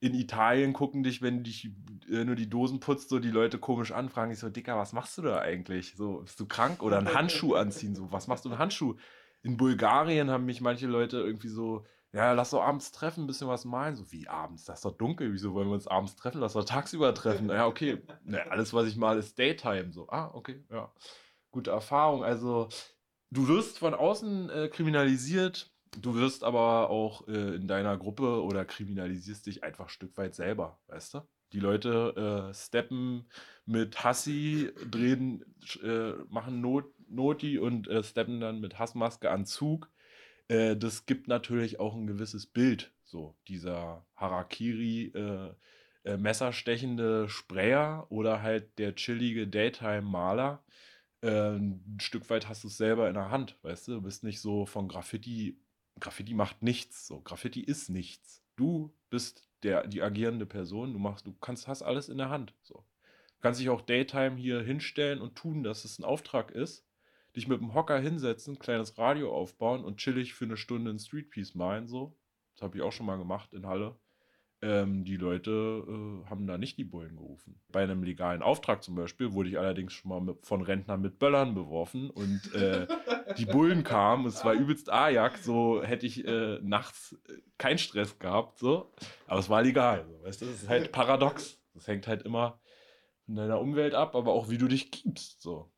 In 0.00 0.14
Italien 0.14 0.74
gucken 0.74 1.02
dich, 1.02 1.22
wenn 1.22 1.38
du 1.38 1.42
dich, 1.44 1.70
äh, 2.10 2.24
nur 2.24 2.36
die 2.36 2.50
Dosen 2.50 2.80
putzt, 2.80 3.08
so 3.08 3.18
die 3.18 3.30
Leute 3.30 3.58
komisch 3.58 3.92
anfragen. 3.92 4.30
Ich 4.30 4.40
so, 4.40 4.50
Dicker, 4.50 4.76
was 4.76 4.92
machst 4.92 5.16
du 5.16 5.22
da 5.22 5.38
eigentlich? 5.38 5.94
So, 5.96 6.20
bist 6.20 6.38
du 6.38 6.46
krank? 6.46 6.82
Oder 6.82 6.98
einen 6.98 7.14
Handschuh 7.14 7.54
anziehen? 7.54 7.94
So, 7.94 8.12
was 8.12 8.28
machst 8.28 8.44
du 8.44 8.50
einen 8.50 8.58
Handschuh? 8.58 8.96
In 9.48 9.56
Bulgarien 9.56 10.30
haben 10.30 10.44
mich 10.44 10.60
manche 10.60 10.86
Leute 10.86 11.18
irgendwie 11.18 11.48
so 11.48 11.84
ja, 12.12 12.32
lass 12.32 12.50
doch 12.50 12.62
abends 12.62 12.90
treffen, 12.90 13.24
ein 13.24 13.26
bisschen 13.26 13.48
was 13.48 13.64
malen. 13.64 13.94
So, 13.94 14.10
wie 14.10 14.28
abends? 14.28 14.64
Das 14.64 14.78
ist 14.78 14.84
doch 14.84 14.96
dunkel. 14.96 15.32
Wieso 15.32 15.52
wollen 15.52 15.68
wir 15.68 15.74
uns 15.74 15.86
abends 15.86 16.16
treffen? 16.16 16.40
Lass 16.40 16.54
doch 16.54 16.64
tagsüber 16.64 17.14
treffen. 17.14 17.50
Ja, 17.50 17.66
okay. 17.66 18.02
Ne, 18.24 18.50
alles, 18.50 18.72
was 18.72 18.86
ich 18.86 18.96
mal, 18.96 19.18
ist 19.18 19.38
Daytime. 19.38 19.92
So, 19.92 20.08
ah, 20.08 20.30
okay, 20.32 20.64
ja. 20.70 20.90
Gute 21.50 21.70
Erfahrung. 21.70 22.24
Also, 22.24 22.68
du 23.30 23.48
wirst 23.48 23.78
von 23.78 23.94
außen 23.94 24.50
äh, 24.50 24.68
kriminalisiert. 24.68 25.70
Du 25.98 26.14
wirst 26.14 26.44
aber 26.44 26.90
auch 26.90 27.26
äh, 27.28 27.56
in 27.56 27.68
deiner 27.68 27.96
Gruppe 27.96 28.42
oder 28.42 28.64
kriminalisierst 28.64 29.46
dich 29.46 29.62
einfach 29.64 29.86
ein 29.86 29.90
Stück 29.90 30.16
weit 30.16 30.34
selber, 30.34 30.78
weißt 30.86 31.14
du? 31.14 31.20
Die 31.52 31.60
Leute 31.60 32.50
äh, 32.50 32.54
steppen 32.54 33.28
mit 33.64 34.04
Hassi, 34.04 34.70
drehen, 34.90 35.44
äh, 35.82 36.12
machen 36.28 36.60
Not, 36.60 36.92
Noti 37.10 37.58
und 37.58 37.88
äh, 37.88 38.02
steppen 38.02 38.40
dann 38.40 38.60
mit 38.60 38.78
Hassmaske 38.78 39.30
an 39.30 39.46
Zug 39.46 39.90
äh, 40.48 40.76
das 40.76 41.06
gibt 41.06 41.28
natürlich 41.28 41.78
auch 41.78 41.94
ein 41.94 42.06
gewisses 42.06 42.46
Bild, 42.46 42.92
so 43.04 43.36
dieser 43.46 44.06
Harakiri, 44.16 45.12
äh, 45.14 45.54
äh, 46.04 46.16
messerstechende 46.16 47.28
Sprayer 47.28 48.06
oder 48.10 48.42
halt 48.42 48.78
der 48.78 48.94
chillige 48.94 49.46
Daytime-Maler. 49.46 50.64
Äh, 51.20 51.56
ein 51.56 51.98
Stück 52.00 52.28
weit 52.30 52.48
hast 52.48 52.64
du 52.64 52.68
es 52.68 52.76
selber 52.76 53.08
in 53.08 53.14
der 53.14 53.30
Hand, 53.30 53.58
weißt 53.62 53.88
du? 53.88 53.92
Du 53.94 54.02
bist 54.02 54.24
nicht 54.24 54.40
so 54.40 54.66
von 54.66 54.88
Graffiti. 54.88 55.58
Graffiti 56.00 56.34
macht 56.34 56.62
nichts. 56.62 57.06
So, 57.06 57.20
Graffiti 57.20 57.60
ist 57.60 57.90
nichts. 57.90 58.42
Du 58.56 58.94
bist 59.10 59.48
der, 59.62 59.86
die 59.86 60.02
agierende 60.02 60.46
Person. 60.46 60.92
Du 60.92 60.98
machst, 60.98 61.26
du 61.26 61.32
kannst, 61.34 61.68
hast 61.68 61.82
alles 61.82 62.08
in 62.08 62.18
der 62.18 62.30
Hand. 62.30 62.54
So. 62.62 62.74
Du 62.74 63.42
kannst 63.42 63.60
dich 63.60 63.68
auch 63.68 63.82
Daytime 63.82 64.36
hier 64.36 64.62
hinstellen 64.62 65.20
und 65.20 65.36
tun, 65.36 65.62
dass 65.62 65.84
es 65.84 65.98
ein 65.98 66.04
Auftrag 66.04 66.52
ist 66.52 66.87
dich 67.38 67.48
mit 67.48 67.60
dem 67.60 67.74
Hocker 67.74 67.98
hinsetzen, 67.98 68.58
kleines 68.58 68.98
Radio 68.98 69.34
aufbauen 69.34 69.84
und 69.84 69.98
chillig 69.98 70.34
für 70.34 70.44
eine 70.44 70.56
Stunde 70.56 70.90
ein 70.90 70.98
Streetpiece 70.98 71.54
malen, 71.54 71.86
so. 71.86 72.16
Das 72.54 72.62
habe 72.62 72.76
ich 72.76 72.82
auch 72.82 72.92
schon 72.92 73.06
mal 73.06 73.16
gemacht 73.16 73.54
in 73.54 73.66
Halle. 73.66 73.96
Ähm, 74.60 75.04
die 75.04 75.16
Leute 75.16 75.84
äh, 75.86 76.28
haben 76.28 76.48
da 76.48 76.58
nicht 76.58 76.78
die 76.78 76.84
Bullen 76.84 77.16
gerufen. 77.16 77.60
Bei 77.68 77.84
einem 77.84 78.02
legalen 78.02 78.42
Auftrag 78.42 78.82
zum 78.82 78.96
Beispiel 78.96 79.32
wurde 79.32 79.50
ich 79.50 79.58
allerdings 79.58 79.92
schon 79.92 80.08
mal 80.08 80.20
mit, 80.20 80.44
von 80.44 80.62
Rentnern 80.62 81.00
mit 81.00 81.20
Böllern 81.20 81.54
beworfen 81.54 82.10
und 82.10 82.52
äh, 82.54 82.88
die 83.36 83.46
Bullen 83.46 83.84
kamen, 83.84 84.26
es 84.26 84.44
war 84.44 84.54
übelst 84.54 84.90
Ajak, 84.90 85.38
so 85.38 85.84
hätte 85.84 86.06
ich 86.06 86.26
äh, 86.26 86.58
nachts 86.60 87.16
äh, 87.28 87.34
keinen 87.56 87.78
Stress 87.78 88.18
gehabt, 88.18 88.58
so. 88.58 88.90
Aber 89.28 89.38
es 89.38 89.48
war 89.48 89.62
legal, 89.62 90.04
so, 90.08 90.24
weißt 90.24 90.42
du, 90.42 90.46
das 90.46 90.62
ist 90.62 90.68
halt 90.68 90.90
paradox. 90.90 91.62
Das 91.74 91.86
hängt 91.86 92.08
halt 92.08 92.22
immer 92.22 92.60
von 93.26 93.36
deiner 93.36 93.60
Umwelt 93.60 93.94
ab, 93.94 94.16
aber 94.16 94.32
auch 94.32 94.50
wie 94.50 94.58
du 94.58 94.66
dich 94.66 94.90
gibst, 94.90 95.40
so. 95.40 95.70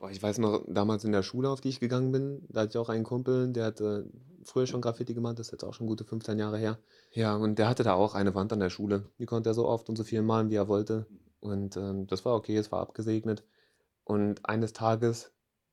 Boah, 0.00 0.10
ich 0.10 0.22
weiß 0.22 0.38
noch, 0.38 0.64
damals 0.66 1.04
in 1.04 1.12
der 1.12 1.22
Schule, 1.22 1.50
auf 1.50 1.60
die 1.60 1.68
ich 1.68 1.78
gegangen 1.78 2.10
bin, 2.10 2.46
da 2.48 2.62
hatte 2.62 2.70
ich 2.70 2.78
auch 2.78 2.88
einen 2.88 3.04
Kumpel, 3.04 3.52
der 3.52 3.66
hatte 3.66 4.10
früher 4.44 4.66
schon 4.66 4.80
Graffiti 4.80 5.12
gemacht, 5.12 5.38
das 5.38 5.48
ist 5.48 5.52
jetzt 5.52 5.64
auch 5.64 5.74
schon 5.74 5.86
gute 5.86 6.04
15 6.04 6.38
Jahre 6.38 6.56
her. 6.56 6.78
Ja, 7.12 7.36
und 7.36 7.58
der 7.58 7.68
hatte 7.68 7.82
da 7.82 7.92
auch 7.92 8.14
eine 8.14 8.34
Wand 8.34 8.50
an 8.54 8.60
der 8.60 8.70
Schule. 8.70 9.04
Die 9.18 9.26
konnte 9.26 9.50
er 9.50 9.54
so 9.54 9.68
oft 9.68 9.90
und 9.90 9.96
so 9.96 10.04
viel 10.04 10.22
malen, 10.22 10.48
wie 10.48 10.54
er 10.54 10.68
wollte. 10.68 11.06
Und 11.40 11.76
ähm, 11.76 12.06
das 12.06 12.24
war 12.24 12.34
okay, 12.34 12.56
es 12.56 12.72
war 12.72 12.80
abgesegnet. 12.80 13.44
Und 14.04 14.48
eines 14.48 14.72
Tages 14.72 15.32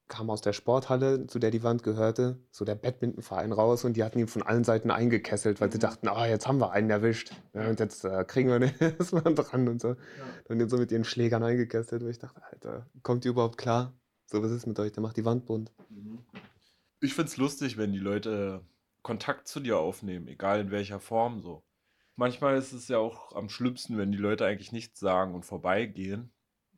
kam 0.09 0.29
aus 0.29 0.41
der 0.41 0.51
Sporthalle, 0.51 1.27
zu 1.27 1.39
der 1.39 1.51
die 1.51 1.63
Wand 1.63 1.83
gehörte, 1.83 2.37
so 2.51 2.65
der 2.65 2.75
Badmintonverein 2.75 3.53
raus 3.53 3.85
und 3.85 3.95
die 3.95 4.03
hatten 4.03 4.19
ihn 4.19 4.27
von 4.27 4.43
allen 4.43 4.65
Seiten 4.65 4.91
eingekesselt, 4.91 5.61
weil 5.61 5.71
sie 5.71 5.77
mhm. 5.77 5.81
dachten, 5.81 6.07
ah, 6.09 6.27
jetzt 6.27 6.47
haben 6.47 6.59
wir 6.59 6.71
einen 6.71 6.89
erwischt. 6.89 7.31
Ja, 7.53 7.69
und 7.69 7.79
jetzt 7.79 8.03
äh, 8.03 8.25
kriegen 8.25 8.49
wir 8.49 8.59
den 8.59 8.73
erstmal 8.79 9.33
dran 9.35 9.69
und 9.69 9.81
so. 9.81 9.89
Ja. 9.89 9.95
Und 10.49 10.59
den 10.59 10.67
so 10.67 10.77
mit 10.77 10.91
ihren 10.91 11.05
Schlägern 11.05 11.43
eingekesselt, 11.43 12.03
wo 12.03 12.07
ich 12.07 12.19
dachte, 12.19 12.41
Alter, 12.51 12.85
kommt 13.03 13.23
ihr 13.23 13.31
überhaupt 13.31 13.57
klar? 13.57 13.93
So, 14.29 14.43
was 14.43 14.51
ist 14.51 14.67
mit 14.67 14.77
euch? 14.79 14.91
Der 14.91 15.01
macht 15.01 15.15
die 15.15 15.23
Wand 15.23 15.45
bunt. 15.45 15.71
Mhm. 15.89 16.19
Ich 16.99 17.13
find's 17.13 17.37
lustig, 17.37 17.77
wenn 17.77 17.93
die 17.93 17.99
Leute 17.99 18.61
Kontakt 19.01 19.47
zu 19.47 19.61
dir 19.61 19.79
aufnehmen, 19.79 20.27
egal 20.27 20.59
in 20.59 20.71
welcher 20.71 20.99
Form 20.99 21.39
so. 21.39 21.63
Manchmal 22.17 22.57
ist 22.57 22.73
es 22.73 22.89
ja 22.89 22.97
auch 22.97 23.33
am 23.35 23.47
schlimmsten, 23.47 23.97
wenn 23.97 24.11
die 24.11 24.17
Leute 24.17 24.45
eigentlich 24.45 24.73
nichts 24.73 24.99
sagen 24.99 25.33
und 25.33 25.45
vorbeigehen. 25.45 26.31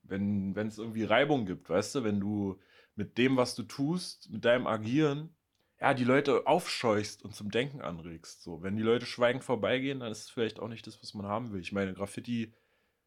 Wenn 0.03 0.56
es 0.56 0.77
irgendwie 0.77 1.03
Reibung 1.03 1.46
gibt, 1.46 1.70
weißt 1.70 1.96
du, 1.96 2.03
wenn 2.03 2.20
du 2.20 2.60
mit 2.96 3.18
dem, 3.18 3.38
was 3.38 3.56
du 3.56 3.63
tust, 3.63 4.29
mit 4.29 4.46
deinem 4.46 4.68
Agieren, 4.68 5.36
ja, 5.79 5.94
die 5.94 6.03
Leute 6.03 6.46
aufscheuchst 6.46 7.24
und 7.24 7.34
zum 7.34 7.50
Denken 7.50 7.82
anregst. 7.82 8.44
So, 8.44 8.62
wenn 8.62 8.75
die 8.75 8.84
Leute 8.84 9.06
schweigend 9.06 9.44
vorbeigehen, 9.44 10.01
dann 10.01 10.12
ist 10.12 10.25
es 10.25 10.29
vielleicht 10.29 10.60
auch 10.60 10.68
nicht 10.68 10.86
das, 10.86 11.01
was 11.01 11.13
man 11.13 11.25
haben 11.25 11.51
will. 11.51 11.62
Ich 11.62 11.72
meine, 11.72 11.94
Graffiti 11.94 12.53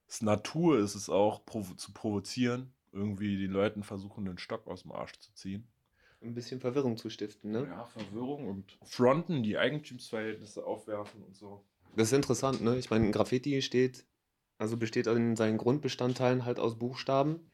ist 0.09 0.23
Natur, 0.23 0.79
ist 0.79 0.95
es 0.95 1.11
auch 1.11 1.45
provo 1.45 1.75
zu 1.75 1.93
provozieren 1.93 2.73
irgendwie 2.93 3.39
den 3.39 3.51
Leuten 3.51 3.83
versuchen, 3.83 4.25
den 4.25 4.39
Stock 4.39 4.67
aus 4.67 4.83
dem 4.83 4.93
Arsch 4.93 5.19
zu 5.19 5.33
ziehen. 5.35 5.67
Ein 6.21 6.35
bisschen 6.35 6.61
Verwirrung 6.61 6.97
zu 6.97 7.11
stiften, 7.11 7.51
ne? 7.51 7.67
Ja, 7.67 7.85
Verwirrung 7.87 8.47
und 8.47 8.79
Fronten, 8.85 9.43
die 9.43 9.59
Eigentumsverhältnisse 9.59 10.65
aufwerfen 10.65 11.23
und 11.25 11.35
so. 11.37 11.65
Das 11.97 12.09
ist 12.09 12.13
interessant, 12.13 12.63
ne? 12.63 12.77
Ich 12.79 12.91
meine, 12.91 13.11
Graffiti 13.11 13.61
steht, 13.61 14.07
also 14.59 14.77
besteht 14.77 15.09
in 15.09 15.35
seinen 15.35 15.59
Grundbestandteilen 15.59 16.45
halt 16.45 16.61
aus 16.61 16.79
Buchstaben. 16.79 17.51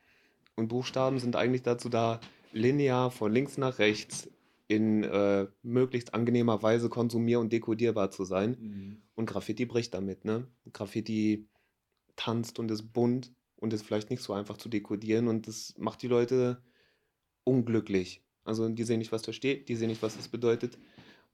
Und 0.54 0.68
Buchstaben 0.68 1.18
sind 1.18 1.34
eigentlich 1.34 1.62
dazu 1.62 1.88
da, 1.88 2.20
linear 2.52 3.10
von 3.10 3.32
links 3.32 3.58
nach 3.58 3.78
rechts 3.78 4.30
in 4.66 5.02
äh, 5.02 5.46
möglichst 5.62 6.12
angenehmer 6.12 6.62
Weise 6.62 6.90
konsumier- 6.90 7.40
und 7.40 7.52
dekodierbar 7.52 8.10
zu 8.10 8.24
sein. 8.24 8.56
Mhm. 8.60 9.02
Und 9.14 9.26
Graffiti 9.26 9.64
bricht 9.64 9.94
damit, 9.94 10.24
ne? 10.24 10.46
Graffiti 10.72 11.48
tanzt 12.16 12.58
und 12.58 12.70
ist 12.70 12.92
bunt 12.92 13.32
und 13.60 13.72
ist 13.72 13.84
vielleicht 13.84 14.10
nicht 14.10 14.22
so 14.22 14.32
einfach 14.32 14.56
zu 14.56 14.68
dekodieren 14.68 15.28
und 15.28 15.46
das 15.46 15.74
macht 15.78 16.02
die 16.02 16.08
Leute 16.08 16.62
unglücklich. 17.44 18.22
Also 18.44 18.68
die 18.68 18.84
sehen 18.84 18.98
nicht, 18.98 19.12
was 19.12 19.22
da 19.22 19.32
steht, 19.32 19.68
die 19.68 19.76
sehen 19.76 19.88
nicht, 19.88 20.02
was 20.02 20.16
das 20.16 20.28
bedeutet 20.28 20.78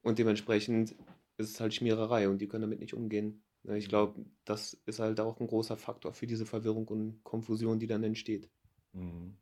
und 0.03 0.19
dementsprechend 0.19 0.95
ist 1.37 1.51
es 1.51 1.61
halt 1.61 1.75
Schmiererei 1.75 2.29
und 2.29 2.39
die 2.39 2.49
können 2.49 2.63
damit 2.63 2.81
nicht 2.81 2.95
umgehen. 2.95 3.43
Ich 3.65 3.89
glaube, 3.89 4.25
das 4.45 4.75
ist 4.85 4.99
halt 4.99 5.21
auch 5.21 5.41
ein 5.41 5.47
großer 5.47 5.77
Faktor 5.77 6.13
für 6.13 6.27
diese 6.27 6.45
Verwirrung 6.45 6.87
und 6.89 7.25
Konfusion, 7.25 7.79
die 7.79 7.87
dann 7.87 8.05
entsteht. 8.05 8.51
Mhm. 8.93 9.37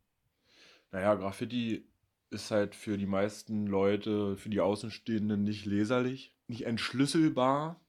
Naja, 0.91 1.15
Graffiti 1.15 1.85
ist 2.29 2.49
halt 2.51 2.75
für 2.75 2.97
die 2.97 3.05
meisten 3.05 3.67
Leute, 3.67 4.37
für 4.37 4.49
die 4.49 4.61
Außenstehenden 4.61 5.43
nicht 5.43 5.65
leserlich, 5.65 6.35
nicht 6.47 6.65
entschlüsselbar 6.65 7.79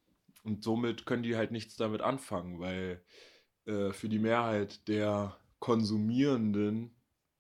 und 0.43 0.65
somit 0.65 1.07
können 1.07 1.23
die 1.23 1.37
halt 1.37 1.51
nichts 1.51 1.77
damit 1.77 2.01
anfangen, 2.01 2.59
weil 2.61 3.03
äh, 3.67 3.93
für 3.93 4.09
die 4.09 4.19
Mehrheit 4.19 4.87
der 4.89 5.37
Konsumierenden 5.59 6.91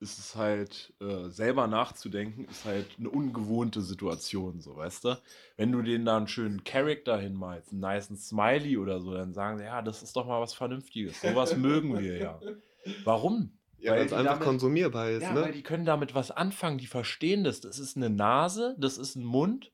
ist 0.00 0.18
es 0.18 0.36
halt, 0.36 0.92
äh, 1.00 1.30
selber 1.30 1.66
nachzudenken, 1.66 2.44
ist 2.44 2.64
halt 2.64 2.86
eine 2.98 3.08
ungewohnte 3.08 3.80
Situation, 3.80 4.60
so 4.60 4.76
weißt 4.76 5.04
du. 5.04 5.18
Wenn 5.56 5.72
du 5.72 5.82
denen 5.82 6.04
da 6.04 6.16
einen 6.18 6.28
schönen 6.28 6.62
Charakter 6.62 7.18
hinmalst, 7.18 7.72
einen 7.72 7.80
niceen 7.80 8.16
Smiley 8.16 8.76
oder 8.76 9.00
so, 9.00 9.14
dann 9.14 9.32
sagen 9.32 9.58
sie, 9.58 9.64
ja, 9.64 9.80
das 9.82 10.02
ist 10.02 10.14
doch 10.14 10.26
mal 10.26 10.40
was 10.40 10.54
Vernünftiges. 10.54 11.20
Sowas 11.20 11.56
mögen 11.56 11.98
wir 11.98 12.18
ja. 12.18 12.40
Warum? 13.04 13.56
Ja, 13.78 13.92
weil 13.92 14.06
es 14.06 14.12
einfach 14.12 14.32
damit, 14.32 14.44
konsumierbar 14.44 15.10
ist, 15.10 15.22
ja, 15.22 15.32
ne? 15.32 15.42
weil 15.42 15.52
die 15.52 15.62
können 15.62 15.84
damit 15.84 16.14
was 16.14 16.30
anfangen, 16.30 16.78
die 16.78 16.86
verstehen 16.86 17.44
das. 17.44 17.60
Das 17.60 17.78
ist 17.78 17.96
eine 17.96 18.08
Nase, 18.10 18.76
das 18.78 18.98
ist 18.98 19.16
ein 19.16 19.24
Mund 19.24 19.72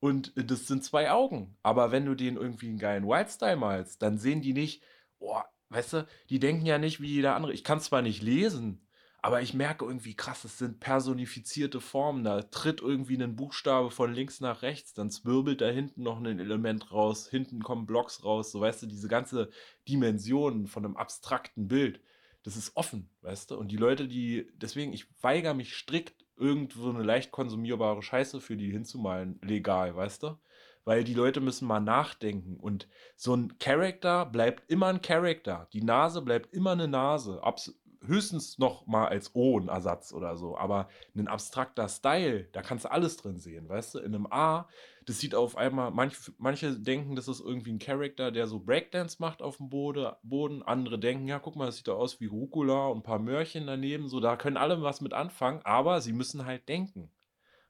und 0.00 0.32
das 0.36 0.66
sind 0.66 0.82
zwei 0.82 1.10
Augen. 1.10 1.56
Aber 1.62 1.92
wenn 1.92 2.06
du 2.06 2.14
denen 2.14 2.36
irgendwie 2.36 2.68
einen 2.68 2.78
geilen 2.78 3.06
White-Style 3.06 3.56
malst, 3.56 4.02
dann 4.02 4.18
sehen 4.18 4.40
die 4.40 4.54
nicht, 4.54 4.82
boah, 5.18 5.44
Weißt 5.70 5.92
du, 5.94 6.06
die 6.30 6.38
denken 6.38 6.66
ja 6.66 6.78
nicht 6.78 7.00
wie 7.00 7.08
jeder 7.08 7.34
andere. 7.34 7.52
Ich 7.52 7.64
kann 7.64 7.80
zwar 7.80 8.02
nicht 8.02 8.22
lesen, 8.22 8.86
aber 9.24 9.40
ich 9.40 9.54
merke 9.54 9.86
irgendwie, 9.86 10.14
krass, 10.14 10.44
es 10.44 10.58
sind 10.58 10.80
personifizierte 10.80 11.80
Formen. 11.80 12.24
Da 12.24 12.42
tritt 12.42 12.82
irgendwie 12.82 13.16
ein 13.16 13.36
Buchstabe 13.36 13.90
von 13.90 14.12
links 14.12 14.40
nach 14.40 14.60
rechts, 14.60 14.92
dann 14.92 15.10
zwirbelt 15.10 15.62
da 15.62 15.68
hinten 15.68 16.02
noch 16.02 16.20
ein 16.20 16.38
Element 16.38 16.92
raus, 16.92 17.28
hinten 17.28 17.62
kommen 17.62 17.86
Blocks 17.86 18.22
raus. 18.22 18.52
So, 18.52 18.60
weißt 18.60 18.82
du, 18.82 18.86
diese 18.86 19.08
ganze 19.08 19.48
Dimension 19.88 20.66
von 20.66 20.84
einem 20.84 20.98
abstrakten 20.98 21.68
Bild, 21.68 22.02
das 22.42 22.56
ist 22.56 22.76
offen, 22.76 23.08
weißt 23.22 23.50
du? 23.50 23.56
Und 23.56 23.68
die 23.68 23.78
Leute, 23.78 24.06
die, 24.08 24.46
deswegen, 24.56 24.92
ich 24.92 25.06
weigere 25.22 25.54
mich 25.54 25.74
strikt, 25.74 26.26
irgendwo 26.36 26.90
eine 26.90 27.02
leicht 27.02 27.30
konsumierbare 27.30 28.02
Scheiße 28.02 28.40
für 28.42 28.58
die 28.58 28.70
hinzumalen, 28.70 29.40
legal, 29.42 29.96
weißt 29.96 30.24
du? 30.24 30.36
Weil 30.84 31.04
die 31.04 31.14
Leute 31.14 31.40
müssen 31.40 31.66
mal 31.66 31.80
nachdenken. 31.80 32.56
Und 32.56 32.88
so 33.16 33.34
ein 33.34 33.58
Charakter 33.58 34.26
bleibt 34.26 34.70
immer 34.70 34.86
ein 34.86 35.02
Charakter. 35.02 35.68
Die 35.72 35.82
Nase 35.82 36.22
bleibt 36.22 36.52
immer 36.52 36.72
eine 36.72 36.88
Nase. 36.88 37.42
Abs 37.42 37.74
höchstens 38.06 38.58
noch 38.58 38.86
mal 38.86 39.06
als 39.08 39.34
O 39.34 39.58
ein 39.58 39.68
Ersatz 39.68 40.12
oder 40.12 40.36
so. 40.36 40.56
Aber 40.56 40.88
ein 41.16 41.28
abstrakter 41.28 41.88
Style, 41.88 42.48
da 42.52 42.62
kannst 42.62 42.84
du 42.84 42.90
alles 42.90 43.16
drin 43.16 43.38
sehen, 43.38 43.68
weißt 43.68 43.94
du? 43.94 43.98
In 44.00 44.14
einem 44.14 44.26
A, 44.30 44.68
das 45.06 45.18
sieht 45.18 45.34
auf 45.34 45.56
einmal, 45.56 45.90
manch, 45.90 46.16
manche 46.38 46.78
denken, 46.78 47.16
das 47.16 47.28
ist 47.28 47.40
irgendwie 47.40 47.72
ein 47.72 47.78
Charakter, 47.78 48.30
der 48.30 48.46
so 48.46 48.60
Breakdance 48.60 49.16
macht 49.20 49.42
auf 49.42 49.58
dem 49.58 49.68
Boden. 49.68 50.62
Andere 50.62 50.98
denken, 50.98 51.26
ja, 51.28 51.38
guck 51.38 51.56
mal, 51.56 51.66
das 51.66 51.76
sieht 51.76 51.88
da 51.88 51.92
aus 51.92 52.20
wie 52.20 52.26
Rucola 52.26 52.88
und 52.88 52.98
ein 52.98 53.02
paar 53.02 53.18
Möhrchen 53.18 53.66
daneben. 53.66 54.08
So, 54.08 54.20
da 54.20 54.36
können 54.36 54.56
alle 54.56 54.82
was 54.82 55.00
mit 55.00 55.12
anfangen, 55.12 55.60
aber 55.64 56.00
sie 56.00 56.12
müssen 56.12 56.46
halt 56.46 56.68
denken. 56.68 57.10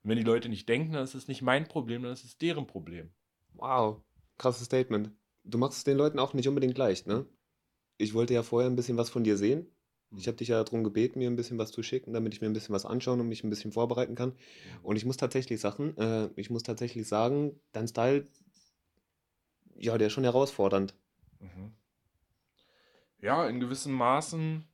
Und 0.05 0.11
wenn 0.11 0.19
die 0.19 0.25
Leute 0.25 0.51
nicht 0.51 0.69
denken, 0.69 0.93
dann 0.93 1.03
ist 1.03 1.15
es 1.15 1.29
nicht 1.29 1.41
mein 1.41 1.67
Problem, 1.67 2.03
dann 2.03 2.13
ist 2.13 2.25
es 2.25 2.37
deren 2.37 2.67
Problem. 2.67 3.11
Wow, 3.55 4.03
krasses 4.37 4.67
Statement. 4.67 5.11
Du 5.45 5.57
machst 5.57 5.79
es 5.79 5.85
den 5.85 5.97
Leuten 5.97 6.19
auch 6.19 6.35
nicht 6.35 6.47
unbedingt 6.47 6.77
leicht, 6.77 7.07
ne? 7.07 7.27
Ich 7.97 8.13
wollte 8.13 8.35
ja 8.35 8.43
vorher 8.43 8.71
ein 8.71 8.77
bisschen 8.77 8.99
was 8.99 9.09
von 9.09 9.25
dir 9.25 9.37
sehen. 9.39 9.67
Ich 10.17 10.27
habe 10.27 10.37
dich 10.37 10.49
ja 10.49 10.63
darum 10.63 10.85
gebeten, 10.85 11.19
mir 11.19 11.31
ein 11.31 11.37
bisschen 11.37 11.59
was 11.59 11.73
zu 11.73 11.83
schicken, 11.83 12.13
damit 12.13 12.35
ich 12.35 12.41
mir 12.41 12.49
ein 12.49 12.53
bisschen 12.53 12.75
was 12.75 12.85
anschauen 12.85 13.21
und 13.21 13.29
mich 13.29 13.45
ein 13.45 13.51
bisschen 13.51 13.73
vorbereiten 13.73 14.15
kann. 14.15 14.35
Und 14.83 14.97
ich 14.97 15.05
muss 15.05 15.17
tatsächlich 15.17 15.61
Sachen, 15.61 15.97
äh, 15.97 16.29
ich 16.37 16.51
muss 16.51 16.63
tatsächlich 16.63 17.09
sagen, 17.09 17.59
dein 17.73 17.89
Style, 17.89 18.27
ja, 19.77 19.97
der 19.97 20.09
ist 20.09 20.13
schon 20.13 20.25
herausfordernd. 20.25 20.95
Mhm. 21.41 21.73
Ja, 23.21 23.49
in 23.49 23.59
gewissen 23.59 23.93
Maßen 23.95 24.69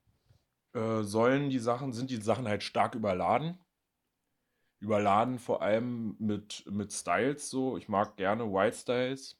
äh, 0.72 1.02
sollen 1.02 1.50
die 1.50 1.58
Sachen, 1.58 1.92
sind 1.92 2.10
die 2.10 2.20
Sachen 2.20 2.48
halt 2.48 2.62
stark 2.62 2.94
überladen. 2.94 3.58
Überladen 4.80 5.38
vor 5.38 5.62
allem 5.62 6.16
mit, 6.18 6.64
mit 6.70 6.92
Styles 6.92 7.50
so. 7.50 7.76
Ich 7.76 7.88
mag 7.88 8.16
gerne 8.16 8.50
White 8.50 8.76
Styles. 8.76 9.38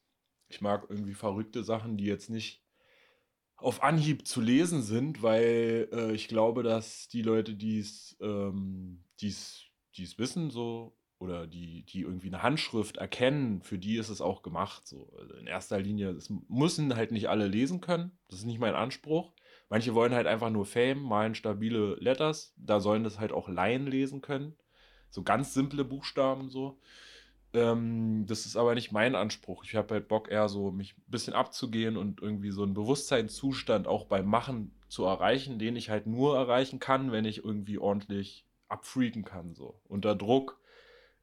Ich 0.49 0.61
mag 0.61 0.87
irgendwie 0.89 1.15
verrückte 1.15 1.65
Sachen, 1.65 1.97
die 1.97 2.05
jetzt 2.05 2.29
nicht 2.29 2.63
auf 3.57 3.83
Anhieb 3.83 4.27
zu 4.27 4.41
lesen 4.41 4.83
sind, 4.83 5.23
weil 5.23 5.89
äh, 5.93 6.13
ich 6.13 6.29
glaube, 6.29 6.63
dass 6.63 7.09
die 7.09 7.23
Leute, 7.23 7.55
die 7.55 7.79
es 7.79 8.17
ähm, 8.21 9.05
die's, 9.21 9.67
wissen, 10.17 10.51
so 10.51 10.97
oder 11.19 11.47
die, 11.47 11.85
die 11.85 12.01
irgendwie 12.01 12.29
eine 12.29 12.43
Handschrift 12.43 12.97
erkennen, 12.97 13.61
für 13.61 13.79
die 13.79 13.97
ist 13.97 14.09
es 14.09 14.23
auch 14.23 14.43
gemacht. 14.43 14.87
So. 14.87 15.13
Also 15.19 15.35
in 15.35 15.47
erster 15.47 15.79
Linie, 15.79 16.11
es 16.11 16.33
müssen 16.49 16.97
halt 16.97 17.13
nicht 17.13 17.29
alle 17.29 17.47
lesen 17.47 17.83
können. 17.83 18.19
Das 18.29 18.39
ist 18.39 18.47
nicht 18.47 18.61
mein 18.61 18.75
Anspruch. 18.75 19.35
Manche 19.69 19.95
wollen 19.95 20.15
halt 20.15 20.27
einfach 20.27 20.49
nur 20.49 20.65
Fame, 20.65 21.03
malen 21.03 21.35
stabile 21.35 21.97
Letters. 21.97 22.55
Da 22.57 22.81
sollen 22.81 23.05
das 23.05 23.21
halt 23.21 23.33
auch 23.33 23.49
Laien 23.49 23.87
lesen 23.87 24.23
können. 24.23 24.57
So 25.11 25.23
ganz 25.23 25.55
simple 25.55 25.85
Buchstaben 25.85 26.49
so. 26.49 26.79
Ähm, 27.53 28.27
das 28.27 28.47
ist 28.47 28.57
aber 28.57 28.75
nicht 28.75 28.93
mein 28.93 29.15
Anspruch. 29.15 29.65
Ich 29.65 29.75
habe 29.75 29.95
halt 29.95 30.09
Bock, 30.09 30.31
eher 30.31 30.49
so 30.49 30.71
mich 30.71 30.97
ein 30.97 31.11
bisschen 31.11 31.35
abzugehen 31.35 31.97
und 31.97 32.23
irgendwie 32.23 32.51
so 32.51 32.63
einen 32.63 32.75
Bewusstseinszustand 32.75 33.89
auch 33.89 34.07
beim 34.07 34.27
Machen 34.27 34.73
zu 34.89 35.05
erreichen, 35.05 35.59
den 35.59 35.77
ich 35.77 35.91
halt 35.91 36.07
nur 36.07 36.37
erreichen 36.37 36.79
kann, 36.79 37.13
wenn 37.13 37.25
ich 37.25 37.45
irgendwie 37.45 37.79
ordentlich 37.79 38.47
abfreaken 38.69 39.25
kann. 39.25 39.55
So. 39.55 39.81
Unter 39.89 40.15
Druck 40.15 40.61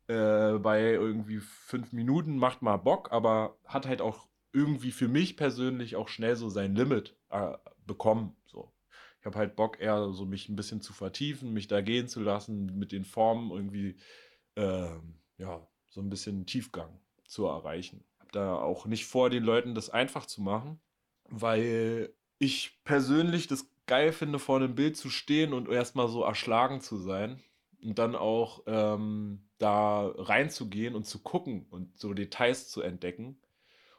äh, 0.08 0.58
bei 0.58 0.92
irgendwie 0.92 1.40
fünf 1.40 1.94
Minuten 1.94 2.38
macht 2.38 2.62
mal 2.62 2.78
Bock, 2.78 3.12
aber 3.12 3.58
hat 3.66 3.88
halt 3.88 4.02
auch 4.02 4.28
irgendwie 4.54 4.92
für 4.92 5.08
mich 5.08 5.38
persönlich 5.38 5.96
auch 5.96 6.08
schnell 6.10 6.36
so 6.36 6.50
sein 6.50 6.76
Limit 6.76 7.16
äh, 7.30 7.54
bekommen. 7.86 8.36
So. 8.46 8.72
Ich 9.20 9.26
habe 9.26 9.38
halt 9.38 9.56
Bock, 9.56 9.80
eher 9.80 10.12
so 10.14 10.26
mich 10.26 10.48
ein 10.50 10.56
bisschen 10.56 10.82
zu 10.82 10.94
vertiefen, 10.94 11.54
mich 11.54 11.68
da 11.68 11.82
gehen 11.82 12.08
zu 12.08 12.22
lassen, 12.22 12.78
mit 12.78 12.92
den 12.92 13.04
Formen 13.04 13.52
irgendwie, 13.52 13.98
äh, 14.56 14.90
ja, 15.38 15.68
so 15.88 16.02
ein 16.02 16.10
bisschen 16.10 16.46
Tiefgang 16.46 17.00
zu 17.26 17.46
erreichen. 17.46 18.04
Habe 18.20 18.32
da 18.32 18.56
auch 18.56 18.86
nicht 18.86 19.06
vor, 19.06 19.30
den 19.30 19.44
Leuten 19.44 19.76
das 19.76 19.90
einfach 19.90 20.26
zu 20.26 20.42
machen, 20.42 20.80
weil 21.30 22.14
ich 22.40 22.80
persönlich 22.84 23.48
das 23.48 23.70
geil 23.88 24.12
finde, 24.12 24.40
vor 24.40 24.58
einem 24.58 24.76
Bild 24.76 24.98
zu 24.98 25.10
stehen 25.10 25.54
und 25.54 25.70
erstmal 25.70 26.08
so 26.08 26.24
erschlagen 26.24 26.82
zu 26.82 26.98
sein 26.98 27.42
und 27.82 27.98
dann 27.98 28.16
auch 28.16 28.64
ähm, 28.68 29.48
da 29.58 30.08
reinzugehen 30.08 30.94
und 30.96 31.06
zu 31.06 31.20
gucken 31.20 31.66
und 31.70 31.98
so 31.98 32.14
Details 32.14 32.70
zu 32.70 32.82
entdecken. 32.82 33.40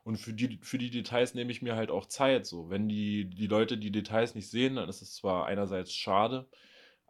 Und 0.05 0.17
für 0.17 0.33
die, 0.33 0.59
für 0.63 0.79
die 0.79 0.91
Details 0.91 1.35
nehme 1.35 1.53
ich 1.53 1.63
mir 1.63 1.77
halt 1.77 1.91
auch 1.91 2.07
Zeit. 2.07 2.47
So, 2.47 2.71
wenn 2.71 2.89
die, 2.89 3.29
die 3.29 3.47
Leute 3.47 3.79
die 3.79 3.91
Details 3.93 4.35
nicht 4.35 4.51
sehen, 4.51 4.77
dann 4.77 4.89
ist 4.89 5.03
es 5.03 5.15
zwar 5.15 5.47
einerseits 5.47 5.95
schade, 5.95 6.49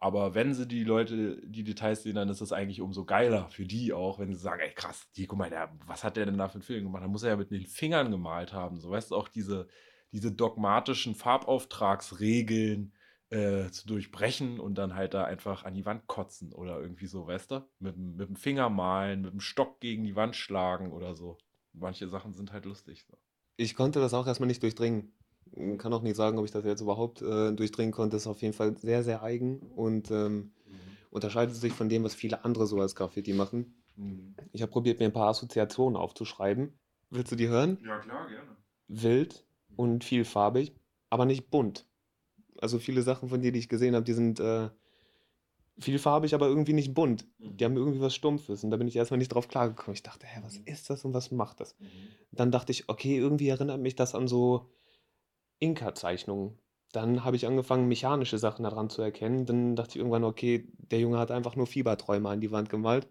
aber 0.00 0.34
wenn 0.34 0.54
sie 0.54 0.66
die 0.68 0.84
Leute, 0.84 1.40
die 1.44 1.64
Details 1.64 2.04
sehen, 2.04 2.14
dann 2.14 2.28
ist 2.28 2.40
es 2.40 2.52
eigentlich 2.52 2.80
umso 2.80 3.04
geiler 3.04 3.48
für 3.48 3.66
die 3.66 3.92
auch, 3.92 4.20
wenn 4.20 4.32
sie 4.32 4.38
sagen, 4.40 4.60
ey 4.64 4.72
krass, 4.72 5.08
die, 5.16 5.26
guck 5.26 5.38
mal, 5.38 5.50
der, 5.50 5.76
was 5.86 6.04
hat 6.04 6.16
der 6.16 6.26
denn 6.26 6.38
da 6.38 6.48
für 6.48 6.54
einen 6.54 6.62
Film 6.62 6.84
gemacht? 6.84 7.02
Da 7.02 7.08
muss 7.08 7.24
er 7.24 7.30
ja 7.30 7.36
mit 7.36 7.50
den 7.50 7.66
Fingern 7.66 8.10
gemalt 8.12 8.52
haben. 8.52 8.78
So, 8.78 8.90
weißt 8.90 9.10
du, 9.10 9.16
auch 9.16 9.26
diese, 9.28 9.66
diese 10.12 10.30
dogmatischen 10.30 11.16
Farbauftragsregeln 11.16 12.92
äh, 13.30 13.70
zu 13.70 13.88
durchbrechen 13.88 14.60
und 14.60 14.76
dann 14.76 14.94
halt 14.94 15.14
da 15.14 15.24
einfach 15.24 15.64
an 15.64 15.74
die 15.74 15.84
Wand 15.84 16.06
kotzen 16.06 16.52
oder 16.52 16.80
irgendwie 16.80 17.06
so, 17.06 17.26
weißt 17.26 17.50
du? 17.50 17.68
Mit, 17.80 17.96
mit 17.96 18.28
dem 18.28 18.36
Finger 18.36 18.70
malen, 18.70 19.22
mit 19.22 19.32
dem 19.32 19.40
Stock 19.40 19.80
gegen 19.80 20.04
die 20.04 20.14
Wand 20.14 20.36
schlagen 20.36 20.92
oder 20.92 21.16
so. 21.16 21.38
Manche 21.72 22.08
Sachen 22.08 22.32
sind 22.32 22.52
halt 22.52 22.64
lustig. 22.64 23.04
So. 23.08 23.16
Ich 23.56 23.74
konnte 23.74 24.00
das 24.00 24.14
auch 24.14 24.26
erstmal 24.26 24.48
nicht 24.48 24.62
durchdringen 24.62 25.12
kann 25.78 25.92
auch 25.92 26.02
nicht 26.02 26.16
sagen, 26.16 26.38
ob 26.38 26.44
ich 26.44 26.50
das 26.50 26.64
jetzt 26.64 26.80
überhaupt 26.80 27.22
äh, 27.22 27.52
durchdringen 27.52 27.92
konnte. 27.92 28.16
Ist 28.16 28.26
auf 28.26 28.42
jeden 28.42 28.54
Fall 28.54 28.76
sehr, 28.76 29.02
sehr 29.02 29.22
eigen 29.22 29.58
und 29.58 30.10
ähm, 30.10 30.34
mhm. 30.36 30.52
unterscheidet 31.10 31.54
sich 31.56 31.72
von 31.72 31.88
dem, 31.88 32.04
was 32.04 32.14
viele 32.14 32.44
andere 32.44 32.66
so 32.66 32.80
als 32.80 32.94
Graffiti 32.94 33.32
machen. 33.32 33.82
Mhm. 33.96 34.34
Ich 34.52 34.62
habe 34.62 34.72
probiert, 34.72 35.00
mir 35.00 35.06
ein 35.06 35.12
paar 35.12 35.28
Assoziationen 35.28 35.96
aufzuschreiben. 35.96 36.78
Willst 37.10 37.32
du 37.32 37.36
die 37.36 37.48
hören? 37.48 37.78
Ja, 37.84 37.98
klar, 37.98 38.28
gerne. 38.28 38.56
Wild 38.88 39.44
und 39.76 40.04
vielfarbig, 40.04 40.74
aber 41.10 41.24
nicht 41.24 41.50
bunt. 41.50 41.86
Also 42.60 42.78
viele 42.78 43.02
Sachen 43.02 43.28
von 43.28 43.40
dir, 43.40 43.52
die 43.52 43.58
ich 43.58 43.68
gesehen 43.68 43.94
habe, 43.94 44.04
die 44.04 44.12
sind 44.12 44.40
äh, 44.40 44.70
vielfarbig, 45.80 46.34
aber 46.34 46.46
irgendwie 46.46 46.72
nicht 46.72 46.94
bunt. 46.94 47.26
Mhm. 47.38 47.56
Die 47.56 47.64
haben 47.64 47.76
irgendwie 47.76 48.00
was 48.00 48.14
Stumpfes. 48.14 48.64
Und 48.64 48.70
da 48.70 48.76
bin 48.76 48.88
ich 48.88 48.96
erstmal 48.96 49.18
nicht 49.18 49.28
drauf 49.28 49.48
klargekommen. 49.48 49.94
Ich 49.94 50.02
dachte, 50.02 50.26
hä, 50.26 50.40
was 50.42 50.58
mhm. 50.58 50.66
ist 50.66 50.90
das 50.90 51.04
und 51.04 51.14
was 51.14 51.30
macht 51.30 51.60
das? 51.60 51.78
Mhm. 51.78 51.86
Dann 52.32 52.50
dachte 52.50 52.72
ich, 52.72 52.88
okay, 52.88 53.16
irgendwie 53.16 53.48
erinnert 53.48 53.80
mich 53.80 53.96
das 53.96 54.14
an 54.14 54.28
so 54.28 54.70
Inka-Zeichnungen. 55.60 56.58
Dann 56.92 57.24
habe 57.24 57.36
ich 57.36 57.46
angefangen, 57.46 57.86
mechanische 57.86 58.38
Sachen 58.38 58.62
daran 58.62 58.90
zu 58.90 59.02
erkennen. 59.02 59.46
Dann 59.46 59.76
dachte 59.76 59.90
ich 59.90 59.96
irgendwann, 59.96 60.24
okay, 60.24 60.68
der 60.76 61.00
Junge 61.00 61.18
hat 61.18 61.30
einfach 61.30 61.54
nur 61.54 61.66
Fieberträume 61.66 62.28
an 62.28 62.40
die 62.40 62.50
Wand 62.50 62.70
gemalt. 62.70 63.06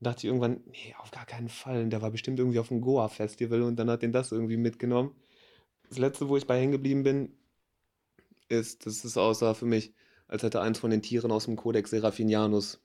Dann 0.00 0.12
dachte 0.12 0.20
ich 0.20 0.24
irgendwann, 0.26 0.60
nee, 0.66 0.94
auf 0.98 1.10
gar 1.10 1.26
keinen 1.26 1.48
Fall. 1.48 1.82
Und 1.82 1.90
der 1.90 2.02
war 2.02 2.10
bestimmt 2.10 2.38
irgendwie 2.38 2.58
auf 2.58 2.68
dem 2.68 2.80
Goa-Festival 2.80 3.62
und 3.62 3.76
dann 3.76 3.90
hat 3.90 4.02
den 4.02 4.12
das 4.12 4.30
irgendwie 4.30 4.56
mitgenommen. 4.56 5.14
Das 5.88 5.98
letzte, 5.98 6.28
wo 6.28 6.36
ich 6.36 6.46
bei 6.46 6.60
hängen 6.60 6.72
geblieben 6.72 7.02
bin, 7.02 7.32
ist, 8.48 8.86
das 8.86 9.04
ist 9.04 9.16
außer 9.16 9.54
für 9.54 9.66
mich, 9.66 9.92
als 10.28 10.42
hätte 10.42 10.60
eins 10.60 10.78
von 10.78 10.90
den 10.90 11.02
Tieren 11.02 11.32
aus 11.32 11.46
dem 11.46 11.56
Codex 11.56 11.90
Seraphinianus 11.90 12.80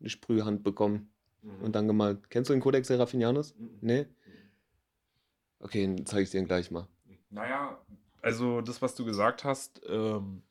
eine 0.00 0.08
Sprühhand 0.08 0.64
bekommen 0.64 1.10
mhm. 1.42 1.62
und 1.62 1.76
dann 1.76 1.86
gemalt. 1.86 2.28
Kennst 2.30 2.50
du 2.50 2.54
den 2.54 2.60
Codex 2.60 2.88
Seraphinianus? 2.88 3.54
Mhm. 3.56 3.78
Nee? 3.80 4.06
Okay, 5.60 5.86
dann 5.86 6.06
zeige 6.06 6.22
ich 6.22 6.30
dir 6.30 6.42
gleich 6.42 6.70
mal. 6.70 6.86
Naja, 7.30 7.78
also 8.22 8.60
das, 8.60 8.82
was 8.82 8.94
du 8.94 9.04
gesagt 9.04 9.44
hast, 9.44 9.82
ähm, 9.88 10.42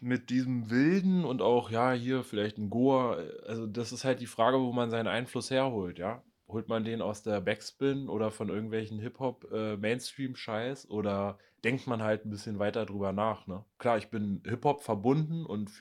mit 0.00 0.30
diesem 0.30 0.70
Wilden 0.70 1.24
und 1.24 1.42
auch, 1.42 1.70
ja, 1.70 1.92
hier 1.92 2.22
vielleicht 2.22 2.58
ein 2.58 2.70
Goa, 2.70 3.16
also 3.46 3.66
das 3.66 3.92
ist 3.92 4.04
halt 4.04 4.20
die 4.20 4.26
Frage, 4.26 4.58
wo 4.60 4.72
man 4.72 4.90
seinen 4.90 5.08
Einfluss 5.08 5.50
herholt, 5.50 5.98
ja. 5.98 6.22
Holt 6.48 6.68
man 6.68 6.84
den 6.84 7.02
aus 7.02 7.22
der 7.22 7.40
Backspin 7.40 8.08
oder 8.08 8.30
von 8.30 8.48
irgendwelchen 8.50 9.00
Hip-Hop-Mainstream-Scheiß 9.00 10.84
äh, 10.84 10.88
oder 10.88 11.38
denkt 11.66 11.88
man 11.88 12.00
halt 12.00 12.24
ein 12.24 12.30
bisschen 12.30 12.60
weiter 12.60 12.86
drüber 12.86 13.10
nach, 13.10 13.48
ne? 13.48 13.64
Klar, 13.78 13.98
ich 13.98 14.08
bin 14.08 14.40
Hip-Hop 14.46 14.84
verbunden 14.84 15.44
und 15.44 15.72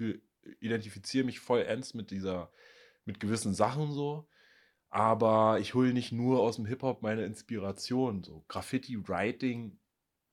identifiziere 0.59 1.25
mich 1.25 1.39
voll 1.39 1.61
ernst 1.61 1.93
mit 1.93 2.09
dieser, 2.09 2.51
mit 3.05 3.19
gewissen 3.19 3.53
Sachen 3.53 3.91
so. 3.91 4.27
Aber 4.89 5.59
ich 5.59 5.75
hole 5.75 5.93
nicht 5.93 6.11
nur 6.11 6.39
aus 6.39 6.55
dem 6.55 6.65
Hip-Hop 6.65 7.03
meine 7.03 7.23
Inspiration. 7.23 8.23
So 8.23 8.43
Graffiti-Writing 8.47 9.77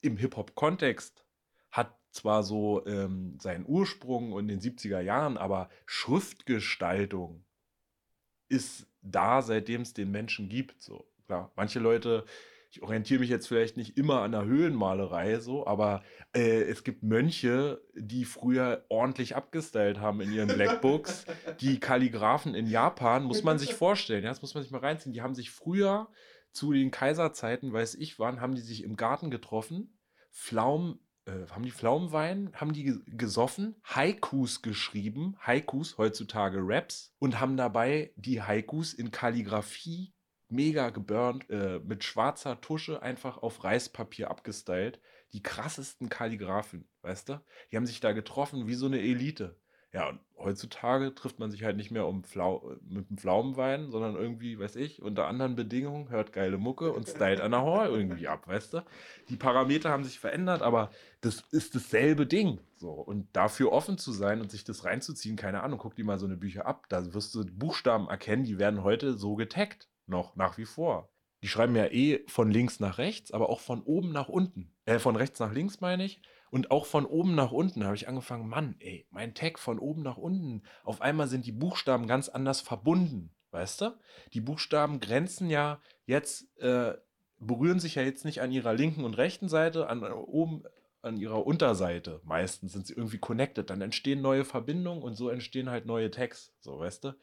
im 0.01 0.17
Hip-Hop-Kontext 0.17 1.23
hat 1.71 1.99
zwar 2.13 2.45
so 2.45 2.87
ähm, 2.87 3.39
seinen 3.39 3.67
Ursprung 3.67 4.39
in 4.39 4.49
den 4.49 4.61
70er 4.61 5.01
Jahren, 5.01 5.37
aber 5.37 5.69
Schriftgestaltung 5.85 7.45
ist 8.49 8.87
da, 9.03 9.43
seitdem 9.43 9.83
es 9.83 9.93
den 9.93 10.11
Menschen 10.11 10.49
gibt. 10.49 10.81
So 10.81 11.07
klar, 11.27 11.53
manche 11.57 11.79
Leute, 11.79 12.25
ich 12.73 12.83
orientiere 12.83 13.21
mich 13.21 13.29
jetzt 13.29 13.49
vielleicht 13.49 13.77
nicht 13.77 13.99
immer 13.99 14.23
an 14.23 14.33
der 14.33 14.47
Höhlenmalerei 14.47 15.41
so, 15.41 15.67
aber 15.67 16.03
äh, 16.35 16.63
es 16.63 16.85
gibt 16.85 17.03
Mönche, 17.03 17.83
die 17.95 18.25
früher 18.25 18.87
ordentlich 18.89 19.37
abgestylt 19.37 20.01
haben 20.01 20.23
in 20.23 20.33
ihren 20.33 20.49
Blackbooks. 20.49 21.27
die 21.61 21.81
Kalligraphen 21.81 22.55
in 22.55 22.67
Japan 22.67 23.25
muss 23.25 23.43
man 23.43 23.59
sich 23.59 23.75
vorstellen, 23.75 24.25
ja, 24.25 24.31
das 24.31 24.41
muss 24.41 24.55
man 24.55 24.63
sich 24.63 24.73
mal 24.73 24.79
reinziehen. 24.79 25.13
Die 25.13 25.21
haben 25.21 25.35
sich 25.35 25.51
früher 25.51 26.09
zu 26.51 26.73
den 26.73 26.91
Kaiserzeiten, 26.91 27.75
weiß 27.75 27.95
ich 27.97 28.19
wann, 28.19 28.41
haben 28.41 28.55
die 28.55 28.63
sich 28.63 28.85
im 28.85 28.97
Garten 28.97 29.31
getroffen, 29.31 29.99
Pflaumen, 30.31 30.99
äh, 31.27 31.47
haben 31.51 31.65
die 31.65 31.73
Pflaumenwein, 31.73 32.53
haben 32.55 32.73
die 32.73 33.03
gesoffen, 33.07 33.77
Haikus 33.85 34.63
geschrieben, 34.63 35.37
Haikus, 35.41 35.99
heutzutage 35.99 36.61
Raps, 36.63 37.15
und 37.19 37.39
haben 37.39 37.59
dabei 37.59 38.15
die 38.17 38.41
Haikus 38.41 38.95
in 38.95 39.11
Kalligrafie 39.11 40.15
mega 40.53 40.91
geburnt, 40.91 41.49
äh, 41.51 41.81
mit 41.81 42.05
schwarzer 42.05 42.61
Tusche 42.61 43.03
einfach 43.03 43.39
auf 43.39 43.65
Reispapier 43.65 44.31
abgestylt. 44.31 45.01
Die 45.33 45.43
krassesten 45.43 46.09
Kalligraphen, 46.09 46.87
weißt 47.03 47.31
du? 47.31 47.41
Die 47.71 47.77
haben 47.77 47.87
sich 47.87 48.01
da 48.01 48.13
getroffen 48.13 48.67
wie 48.67 48.75
so 48.75 48.87
eine 48.87 49.01
Elite. 49.01 49.57
Ja, 49.93 50.09
und 50.09 50.21
heutzutage 50.39 51.15
trifft 51.15 51.39
man 51.39 51.51
sich 51.51 51.65
halt 51.65 51.77
nicht 51.77 51.91
mehr 51.91 52.07
um 52.07 52.25
Flau 52.25 52.77
mit 52.89 53.11
dem 53.11 53.19
Pflaumenwein, 53.19 53.91
sondern 53.91 54.17
irgendwie, 54.17 54.59
weiß 54.59 54.77
ich, 54.77 55.03
unter 55.03 55.27
anderen 55.27 55.55
Bedingungen, 55.55 56.09
hört 56.09 56.33
geile 56.33 56.57
Mucke 56.57 56.93
und 56.93 57.07
stylt 57.07 57.43
an 57.43 57.51
der 57.51 57.63
Hall 57.63 57.91
irgendwie 57.91 58.27
ab, 58.27 58.49
weißt 58.49 58.73
du? 58.73 58.85
Die 59.29 59.37
Parameter 59.37 59.91
haben 59.91 60.05
sich 60.05 60.19
verändert, 60.19 60.63
aber 60.63 60.91
das 61.21 61.43
ist 61.51 61.75
dasselbe 61.75 62.27
Ding. 62.27 62.61
So. 62.79 62.91
Und 62.91 63.29
dafür 63.35 63.71
offen 63.71 63.99
zu 63.99 64.13
sein 64.13 64.41
und 64.41 64.51
sich 64.51 64.65
das 64.65 64.87
reinzuziehen, 64.87 65.37
keine 65.37 65.63
Ahnung, 65.63 65.79
guck 65.79 65.95
dir 65.95 66.07
mal 66.07 66.19
so 66.19 66.27
eine 66.27 66.39
Bücher 66.39 66.65
ab, 66.65 66.87
da 66.89 67.13
wirst 67.13 67.35
du 67.35 67.45
Buchstaben 67.45 68.09
erkennen, 68.09 68.45
die 68.45 68.59
werden 68.59 68.83
heute 68.83 69.13
so 69.13 69.35
getaggt. 69.35 69.89
Noch, 70.07 70.37
nach 70.37 70.59
wie 70.59 70.65
vor. 70.65 71.09
Die 71.43 71.49
schreiben 71.49 71.75
ja 71.75 71.87
eh 71.87 72.25
von 72.29 72.51
links 72.51 72.79
nach 72.79 72.99
rechts, 72.99 73.33
aber 73.33 73.51
auch 73.51 73.61
von 73.61 73.83
oben 73.83 74.13
nach 74.13 74.29
unten. 74.29 74.73
Äh, 74.85 74.99
von 74.99 75.17
rechts 75.17 75.41
nach 75.41 75.53
links 75.53 75.81
meine 75.81 76.05
ich 76.05 76.23
Und 76.51 76.71
auch 76.71 76.87
von 76.87 77.05
oben 77.05 77.35
nach 77.35 77.51
unten 77.51 77.85
habe 77.85 77.97
ich 77.97 78.09
angefangen, 78.09 78.49
Mann, 78.49 78.77
ey, 78.79 79.07
mein 79.11 79.35
Tag 79.35 79.59
von 79.59 79.79
oben 79.79 80.03
nach 80.03 80.19
unten. 80.19 80.63
Auf 80.85 81.01
einmal 81.01 81.27
sind 81.27 81.47
die 81.47 81.53
Buchstaben 81.53 82.07
ganz 82.07 82.29
anders 82.29 82.61
verbunden, 82.61 83.35
weißt 83.51 83.81
du? 83.81 83.99
Die 84.33 84.41
Buchstaben 84.41 85.01
grenzen 85.01 85.51
ja 85.51 85.81
jetzt, 86.07 86.57
äh, 86.59 86.95
berühren 87.39 87.81
sich 87.81 87.97
ja 87.97 88.03
jetzt 88.03 88.25
nicht 88.25 88.41
an 88.41 88.53
ihrer 88.53 88.75
linken 88.75 89.05
und 89.05 89.15
rechten 89.15 89.49
Seite, 89.49 89.89
an 89.89 90.05
oben 90.05 90.63
an 91.01 91.17
ihrer 91.17 91.45
Unterseite. 91.45 92.21
Meistens 92.23 92.73
sind 92.73 92.87
sie 92.87 92.95
irgendwie 92.95 93.19
connected. 93.19 93.69
Dann 93.69 93.81
entstehen 93.81 94.23
neue 94.23 94.45
Verbindungen 94.45 95.03
und 95.03 95.17
so 95.17 95.29
entstehen 95.29 95.69
halt 95.69 95.85
neue 95.85 96.11
Tags, 96.13 96.55
so 96.61 96.79
weißt 96.79 97.05
du? 97.05 97.15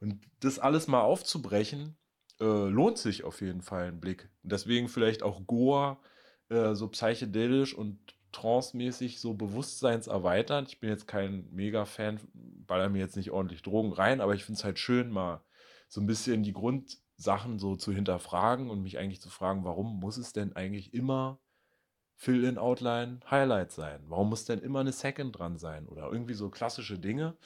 Und 0.00 0.20
das 0.40 0.58
alles 0.58 0.86
mal 0.86 1.00
aufzubrechen, 1.00 1.96
äh, 2.40 2.44
lohnt 2.44 2.98
sich 2.98 3.24
auf 3.24 3.40
jeden 3.40 3.62
Fall 3.62 3.88
ein 3.88 4.00
Blick. 4.00 4.28
Deswegen 4.42 4.88
vielleicht 4.88 5.22
auch 5.22 5.46
Goa 5.46 6.00
äh, 6.48 6.74
so 6.74 6.88
psychedelisch 6.88 7.74
und 7.74 7.98
trance-mäßig 8.32 9.20
so 9.20 9.34
bewusstseinserweiternd. 9.34 10.68
Ich 10.68 10.80
bin 10.80 10.90
jetzt 10.90 11.06
kein 11.06 11.48
Mega-Fan, 11.52 12.20
baller 12.32 12.88
mir 12.88 12.98
jetzt 12.98 13.16
nicht 13.16 13.30
ordentlich 13.30 13.62
Drogen 13.62 13.92
rein, 13.92 14.20
aber 14.20 14.34
ich 14.34 14.44
finde 14.44 14.58
es 14.58 14.64
halt 14.64 14.78
schön, 14.78 15.10
mal 15.10 15.42
so 15.88 16.00
ein 16.00 16.06
bisschen 16.06 16.42
die 16.42 16.52
Grundsachen 16.52 17.58
so 17.58 17.76
zu 17.76 17.92
hinterfragen 17.92 18.70
und 18.70 18.82
mich 18.82 18.98
eigentlich 18.98 19.20
zu 19.20 19.30
fragen, 19.30 19.64
warum 19.64 20.00
muss 20.00 20.16
es 20.16 20.32
denn 20.32 20.56
eigentlich 20.56 20.92
immer 20.92 21.38
Fill-in, 22.16 22.58
Outline, 22.58 23.20
Highlight 23.30 23.70
sein? 23.72 24.00
Warum 24.08 24.30
muss 24.30 24.44
denn 24.44 24.60
immer 24.60 24.80
eine 24.80 24.92
Second 24.92 25.38
dran 25.38 25.58
sein? 25.58 25.86
Oder 25.86 26.10
irgendwie 26.10 26.34
so 26.34 26.50
klassische 26.50 26.98
Dinge, 26.98 27.36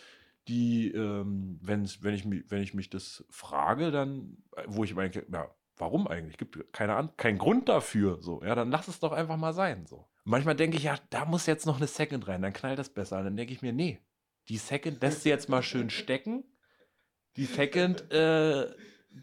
die, 0.49 0.91
ähm, 0.93 1.59
wenn, 1.63 1.89
wenn, 2.01 2.15
ich, 2.15 2.25
wenn 2.51 2.63
ich 2.63 2.75
mich 2.75 2.91
das 2.91 3.25
frage, 3.31 3.91
dann, 3.91 4.39
wo 4.67 4.85
ich 4.85 4.95
meine, 4.95 5.13
ja, 5.31 5.55
warum 5.77 6.09
eigentlich? 6.09 6.39
Gibt 6.39 6.73
keine 6.73 6.97
An 6.97 7.17
keinen 7.17 7.39
Grund 7.39 7.69
dafür. 7.69 8.21
So, 8.21 8.43
ja, 8.43 8.55
dann 8.55 8.71
lass 8.71 8.89
es 8.89 9.01
doch 9.01 9.13
einfach 9.13 9.37
mal 9.37 9.53
sein. 9.53 9.87
So. 9.87 10.09
manchmal 10.25 10.57
denke 10.57 10.77
ich, 10.77 10.85
ja, 10.85 10.99
da 11.11 11.25
muss 11.25 11.47
jetzt 11.47 11.67
noch 11.67 11.77
eine 11.77 11.87
Second 11.87 12.27
rein, 12.29 12.43
dann 12.43 12.53
knallt 12.53 12.79
das 12.79 12.91
besser. 12.91 13.19
Und 13.19 13.25
dann 13.25 13.37
denke 13.37 13.53
ich 13.53 13.63
mir, 13.63 13.73
nee, 13.73 14.01
die 14.49 14.59
Second 14.59 15.01
lässt 15.03 15.23
sie 15.23 15.29
jetzt 15.29 15.49
mal 15.49 15.63
schön 15.63 15.91
stecken. 15.91 16.45
Die 17.37 17.45
Second 17.45 18.11
äh, 18.11 18.75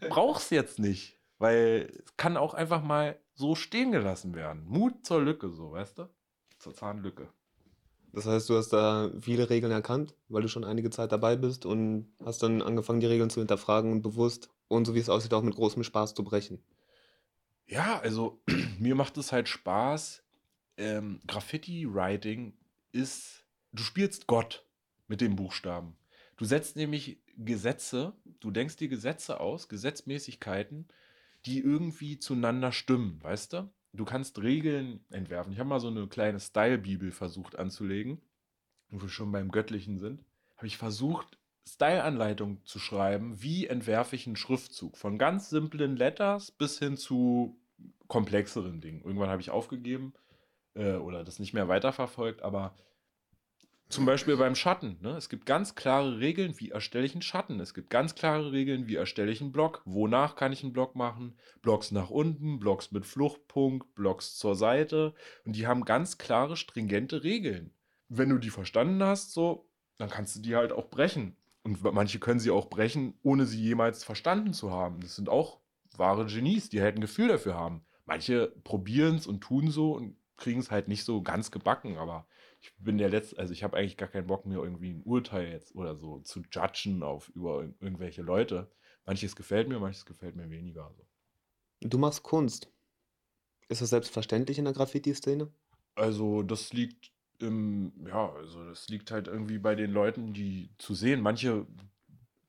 brauchst 0.08 0.50
jetzt 0.50 0.78
nicht, 0.78 1.20
weil 1.38 1.92
es 2.04 2.16
kann 2.16 2.36
auch 2.36 2.54
einfach 2.54 2.82
mal 2.82 3.18
so 3.34 3.54
stehen 3.54 3.92
gelassen 3.92 4.34
werden. 4.34 4.64
Mut 4.66 5.04
zur 5.04 5.22
Lücke, 5.22 5.50
so, 5.50 5.72
weißt 5.72 5.98
du? 5.98 6.08
Zur 6.58 6.74
Zahnlücke. 6.74 7.28
Das 8.16 8.24
heißt, 8.24 8.48
du 8.48 8.56
hast 8.56 8.70
da 8.70 9.10
viele 9.20 9.50
Regeln 9.50 9.70
erkannt, 9.70 10.14
weil 10.28 10.40
du 10.40 10.48
schon 10.48 10.64
einige 10.64 10.88
Zeit 10.88 11.12
dabei 11.12 11.36
bist 11.36 11.66
und 11.66 12.10
hast 12.24 12.42
dann 12.42 12.62
angefangen, 12.62 13.00
die 13.00 13.06
Regeln 13.06 13.28
zu 13.28 13.40
hinterfragen 13.40 13.92
und 13.92 14.00
bewusst 14.00 14.48
und 14.68 14.86
so 14.86 14.94
wie 14.94 15.00
es 15.00 15.10
aussieht, 15.10 15.34
auch 15.34 15.42
mit 15.42 15.54
großem 15.54 15.84
Spaß 15.84 16.14
zu 16.14 16.24
brechen. 16.24 16.62
Ja, 17.66 18.00
also 18.00 18.40
mir 18.78 18.94
macht 18.94 19.18
es 19.18 19.32
halt 19.32 19.50
Spaß. 19.50 20.22
Ähm, 20.78 21.20
Graffiti-Writing 21.26 22.54
ist, 22.90 23.44
du 23.72 23.82
spielst 23.82 24.26
Gott 24.26 24.64
mit 25.08 25.20
den 25.20 25.36
Buchstaben. 25.36 25.98
Du 26.38 26.46
setzt 26.46 26.74
nämlich 26.74 27.20
Gesetze, 27.36 28.14
du 28.40 28.50
denkst 28.50 28.76
dir 28.76 28.88
Gesetze 28.88 29.40
aus, 29.40 29.68
Gesetzmäßigkeiten, 29.68 30.88
die 31.44 31.58
irgendwie 31.58 32.18
zueinander 32.18 32.72
stimmen, 32.72 33.22
weißt 33.22 33.52
du? 33.52 33.70
Du 33.92 34.04
kannst 34.04 34.42
Regeln 34.42 35.04
entwerfen. 35.10 35.52
Ich 35.52 35.58
habe 35.58 35.68
mal 35.68 35.80
so 35.80 35.88
eine 35.88 36.06
kleine 36.06 36.40
Style-Bibel 36.40 37.12
versucht 37.12 37.58
anzulegen, 37.58 38.20
wo 38.90 39.00
wir 39.00 39.08
schon 39.08 39.32
beim 39.32 39.50
Göttlichen 39.50 39.98
sind. 39.98 40.24
Habe 40.56 40.66
ich 40.66 40.76
versucht, 40.76 41.38
Style-Anleitung 41.66 42.64
zu 42.64 42.78
schreiben, 42.78 43.42
wie 43.42 43.66
entwerfe 43.66 44.16
ich 44.16 44.26
einen 44.26 44.36
Schriftzug. 44.36 44.96
Von 44.96 45.18
ganz 45.18 45.50
simplen 45.50 45.96
Letters 45.96 46.50
bis 46.50 46.78
hin 46.78 46.96
zu 46.96 47.58
komplexeren 48.06 48.80
Dingen. 48.80 49.02
Irgendwann 49.02 49.30
habe 49.30 49.40
ich 49.40 49.50
aufgegeben 49.50 50.14
äh, 50.74 50.94
oder 50.94 51.24
das 51.24 51.38
nicht 51.38 51.54
mehr 51.54 51.68
weiterverfolgt, 51.68 52.42
aber 52.42 52.74
zum 53.88 54.04
Beispiel 54.04 54.36
beim 54.36 54.54
Schatten. 54.54 54.98
Ne? 55.00 55.10
Es 55.10 55.28
gibt 55.28 55.46
ganz 55.46 55.74
klare 55.74 56.18
Regeln, 56.18 56.58
wie 56.58 56.70
erstelle 56.70 57.06
ich 57.06 57.12
einen 57.12 57.22
Schatten. 57.22 57.60
Es 57.60 57.72
gibt 57.72 57.90
ganz 57.90 58.14
klare 58.14 58.52
Regeln, 58.52 58.88
wie 58.88 58.96
erstelle 58.96 59.30
ich 59.30 59.40
einen 59.40 59.52
Block. 59.52 59.82
Wonach 59.84 60.34
kann 60.34 60.52
ich 60.52 60.62
einen 60.62 60.72
Block 60.72 60.96
machen? 60.96 61.36
Blocks 61.62 61.92
nach 61.92 62.10
unten, 62.10 62.58
Blocks 62.58 62.90
mit 62.90 63.06
Fluchtpunkt, 63.06 63.94
Blocks 63.94 64.36
zur 64.36 64.56
Seite. 64.56 65.14
Und 65.44 65.54
die 65.54 65.66
haben 65.66 65.84
ganz 65.84 66.18
klare, 66.18 66.56
stringente 66.56 67.22
Regeln. 67.22 67.70
Wenn 68.08 68.28
du 68.28 68.38
die 68.38 68.50
verstanden 68.50 69.02
hast, 69.02 69.32
so, 69.32 69.68
dann 69.98 70.10
kannst 70.10 70.36
du 70.36 70.40
die 70.40 70.56
halt 70.56 70.72
auch 70.72 70.88
brechen. 70.90 71.36
Und 71.62 71.82
manche 71.82 72.18
können 72.18 72.40
sie 72.40 72.50
auch 72.50 72.68
brechen, 72.68 73.14
ohne 73.22 73.46
sie 73.46 73.60
jemals 73.60 74.04
verstanden 74.04 74.52
zu 74.52 74.70
haben. 74.70 75.00
Das 75.00 75.16
sind 75.16 75.28
auch 75.28 75.60
wahre 75.96 76.26
Genies, 76.26 76.68
die 76.68 76.80
halt 76.80 76.96
ein 76.96 77.00
Gefühl 77.00 77.28
dafür 77.28 77.54
haben. 77.54 77.84
Manche 78.04 78.52
probieren 78.62 79.16
es 79.16 79.26
und 79.26 79.40
tun 79.40 79.70
so 79.70 79.92
und 79.92 80.16
kriegen 80.36 80.60
es 80.60 80.70
halt 80.70 80.86
nicht 80.88 81.04
so 81.04 81.22
ganz 81.22 81.50
gebacken, 81.50 81.96
aber 81.96 82.26
ich 82.66 82.84
bin 82.84 82.98
der 82.98 83.08
letzte, 83.08 83.38
also 83.38 83.52
ich 83.52 83.62
habe 83.62 83.76
eigentlich 83.76 83.96
gar 83.96 84.08
keinen 84.08 84.26
Bock 84.26 84.46
mehr 84.46 84.58
irgendwie 84.58 84.90
ein 84.90 85.02
Urteil 85.04 85.52
jetzt 85.52 85.74
oder 85.74 85.96
so 85.96 86.20
zu 86.20 86.42
judgen 86.50 87.02
auf 87.02 87.28
über 87.30 87.62
irgendwelche 87.80 88.22
Leute. 88.22 88.70
Manches 89.04 89.36
gefällt 89.36 89.68
mir, 89.68 89.78
manches 89.78 90.04
gefällt 90.04 90.34
mir 90.34 90.50
weniger. 90.50 90.92
So. 90.96 91.06
Du 91.88 91.98
machst 91.98 92.22
Kunst. 92.22 92.72
Ist 93.68 93.82
das 93.82 93.90
selbstverständlich 93.90 94.58
in 94.58 94.64
der 94.64 94.74
Graffiti-Szene? 94.74 95.48
Also 95.94 96.42
das 96.42 96.72
liegt 96.72 97.12
im, 97.38 97.92
ja, 98.06 98.32
also 98.32 98.64
das 98.68 98.88
liegt 98.88 99.10
halt 99.10 99.28
irgendwie 99.28 99.58
bei 99.58 99.74
den 99.74 99.92
Leuten, 99.92 100.32
die 100.32 100.70
zu 100.78 100.94
sehen. 100.94 101.20
Manche 101.20 101.66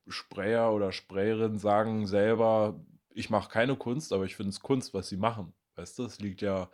Sprayer 0.08 0.72
oder 0.72 0.92
Sprayerinnen 0.92 1.58
sagen 1.58 2.06
selber, 2.06 2.80
ich 3.14 3.30
mache 3.30 3.50
keine 3.50 3.76
Kunst, 3.76 4.12
aber 4.12 4.24
ich 4.24 4.36
finde 4.36 4.50
es 4.50 4.60
Kunst, 4.60 4.94
was 4.94 5.08
sie 5.08 5.16
machen. 5.16 5.52
Weißt 5.76 5.98
du, 5.98 6.04
es 6.04 6.18
liegt 6.18 6.40
ja 6.40 6.70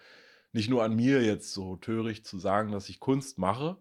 nicht 0.55 0.71
nur 0.71 0.85
an 0.85 0.95
mir 0.95 1.23
jetzt 1.23 1.53
so 1.53 1.77
töricht 1.77 2.27
zu 2.27 2.39
sagen, 2.39 2.73
dass 2.73 2.89
ich 2.89 3.01
Kunst 3.01 3.39
mache. 3.39 3.77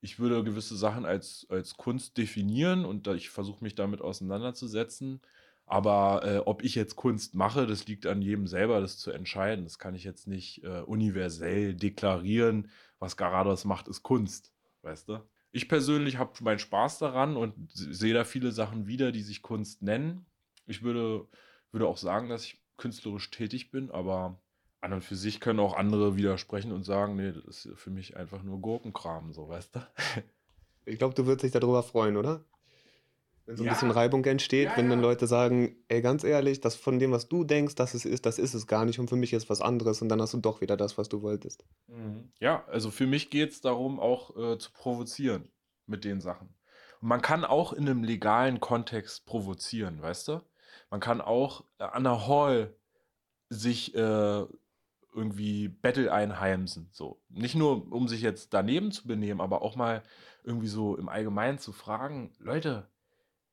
Ich 0.00 0.18
würde 0.18 0.42
gewisse 0.44 0.76
Sachen 0.76 1.04
als, 1.04 1.46
als 1.48 1.76
Kunst 1.76 2.18
definieren 2.18 2.84
und 2.84 3.06
ich 3.06 3.30
versuche 3.30 3.62
mich 3.62 3.76
damit 3.76 4.02
auseinanderzusetzen. 4.02 5.20
Aber 5.64 6.22
äh, 6.24 6.38
ob 6.38 6.62
ich 6.64 6.74
jetzt 6.74 6.96
Kunst 6.96 7.34
mache, 7.34 7.66
das 7.66 7.86
liegt 7.86 8.06
an 8.06 8.20
jedem 8.20 8.46
selber, 8.46 8.80
das 8.80 8.98
zu 8.98 9.12
entscheiden. 9.12 9.64
Das 9.64 9.78
kann 9.78 9.94
ich 9.94 10.04
jetzt 10.04 10.26
nicht 10.26 10.62
äh, 10.64 10.80
universell 10.82 11.74
deklarieren. 11.74 12.68
Was 12.98 13.16
Garados 13.16 13.64
macht, 13.64 13.88
ist 13.88 14.02
Kunst, 14.02 14.52
weißt 14.82 15.08
du? 15.08 15.20
Ich 15.52 15.68
persönlich 15.68 16.18
habe 16.18 16.32
meinen 16.42 16.58
Spaß 16.58 16.98
daran 16.98 17.36
und 17.36 17.54
sehe 17.72 18.14
da 18.14 18.24
viele 18.24 18.50
Sachen 18.52 18.86
wieder, 18.86 19.12
die 19.12 19.22
sich 19.22 19.40
Kunst 19.40 19.82
nennen. 19.82 20.26
Ich 20.66 20.82
würde, 20.82 21.28
würde 21.70 21.86
auch 21.86 21.96
sagen, 21.96 22.28
dass 22.28 22.44
ich 22.44 22.60
künstlerisch 22.76 23.30
tätig 23.30 23.70
bin, 23.70 23.90
aber 23.90 24.40
an 24.80 24.92
und 24.92 25.02
für 25.02 25.16
sich 25.16 25.40
können 25.40 25.60
auch 25.60 25.74
andere 25.74 26.16
widersprechen 26.16 26.72
und 26.72 26.84
sagen, 26.84 27.16
nee, 27.16 27.32
das 27.32 27.66
ist 27.66 27.78
für 27.78 27.90
mich 27.90 28.16
einfach 28.16 28.42
nur 28.42 28.60
Gurkenkram, 28.60 29.32
so, 29.32 29.48
weißt 29.48 29.76
du? 29.76 29.80
Ich 30.88 30.98
glaube, 30.98 31.14
du 31.14 31.26
würdest 31.26 31.42
dich 31.42 31.50
darüber 31.50 31.82
freuen, 31.82 32.16
oder? 32.16 32.44
Wenn 33.44 33.56
so 33.56 33.62
ein 33.62 33.66
ja. 33.66 33.72
bisschen 33.72 33.92
Reibung 33.92 34.24
entsteht, 34.24 34.66
ja, 34.66 34.76
wenn 34.76 34.90
dann 34.90 35.00
Leute 35.00 35.28
sagen, 35.28 35.76
ey, 35.86 36.02
ganz 36.02 36.24
ehrlich, 36.24 36.60
das 36.60 36.74
von 36.74 36.98
dem, 36.98 37.12
was 37.12 37.28
du 37.28 37.44
denkst, 37.44 37.76
dass 37.76 37.94
es 37.94 38.04
ist, 38.04 38.26
das 38.26 38.38
ist 38.38 38.54
es 38.54 38.66
gar 38.66 38.84
nicht 38.84 38.98
und 38.98 39.08
für 39.08 39.16
mich 39.16 39.32
ist 39.32 39.48
was 39.48 39.60
anderes 39.60 40.02
und 40.02 40.08
dann 40.08 40.20
hast 40.20 40.34
du 40.34 40.38
doch 40.38 40.60
wieder 40.60 40.76
das, 40.76 40.98
was 40.98 41.08
du 41.08 41.22
wolltest. 41.22 41.64
Mhm. 41.86 42.32
Ja, 42.40 42.64
also 42.66 42.90
für 42.90 43.06
mich 43.06 43.30
geht 43.30 43.52
es 43.52 43.60
darum, 43.60 44.00
auch 44.00 44.36
äh, 44.36 44.58
zu 44.58 44.72
provozieren 44.72 45.48
mit 45.86 46.04
den 46.04 46.20
Sachen. 46.20 46.54
Und 47.00 47.08
man 47.08 47.22
kann 47.22 47.44
auch 47.44 47.72
in 47.72 47.88
einem 47.88 48.02
legalen 48.02 48.58
Kontext 48.58 49.26
provozieren, 49.26 50.02
weißt 50.02 50.28
du? 50.28 50.40
Man 50.90 50.98
kann 50.98 51.20
auch 51.20 51.64
äh, 51.78 51.84
an 51.84 52.02
der 52.02 52.26
Hall 52.26 52.74
sich 53.48 53.94
äh, 53.94 54.44
irgendwie 55.16 55.68
Battle 55.68 56.12
einheimsen. 56.12 56.88
So. 56.92 57.20
Nicht 57.28 57.54
nur, 57.54 57.90
um 57.90 58.06
sich 58.06 58.20
jetzt 58.20 58.54
daneben 58.54 58.92
zu 58.92 59.08
benehmen, 59.08 59.40
aber 59.40 59.62
auch 59.62 59.74
mal 59.74 60.02
irgendwie 60.44 60.68
so 60.68 60.96
im 60.96 61.08
Allgemeinen 61.08 61.58
zu 61.58 61.72
fragen, 61.72 62.32
Leute, 62.38 62.88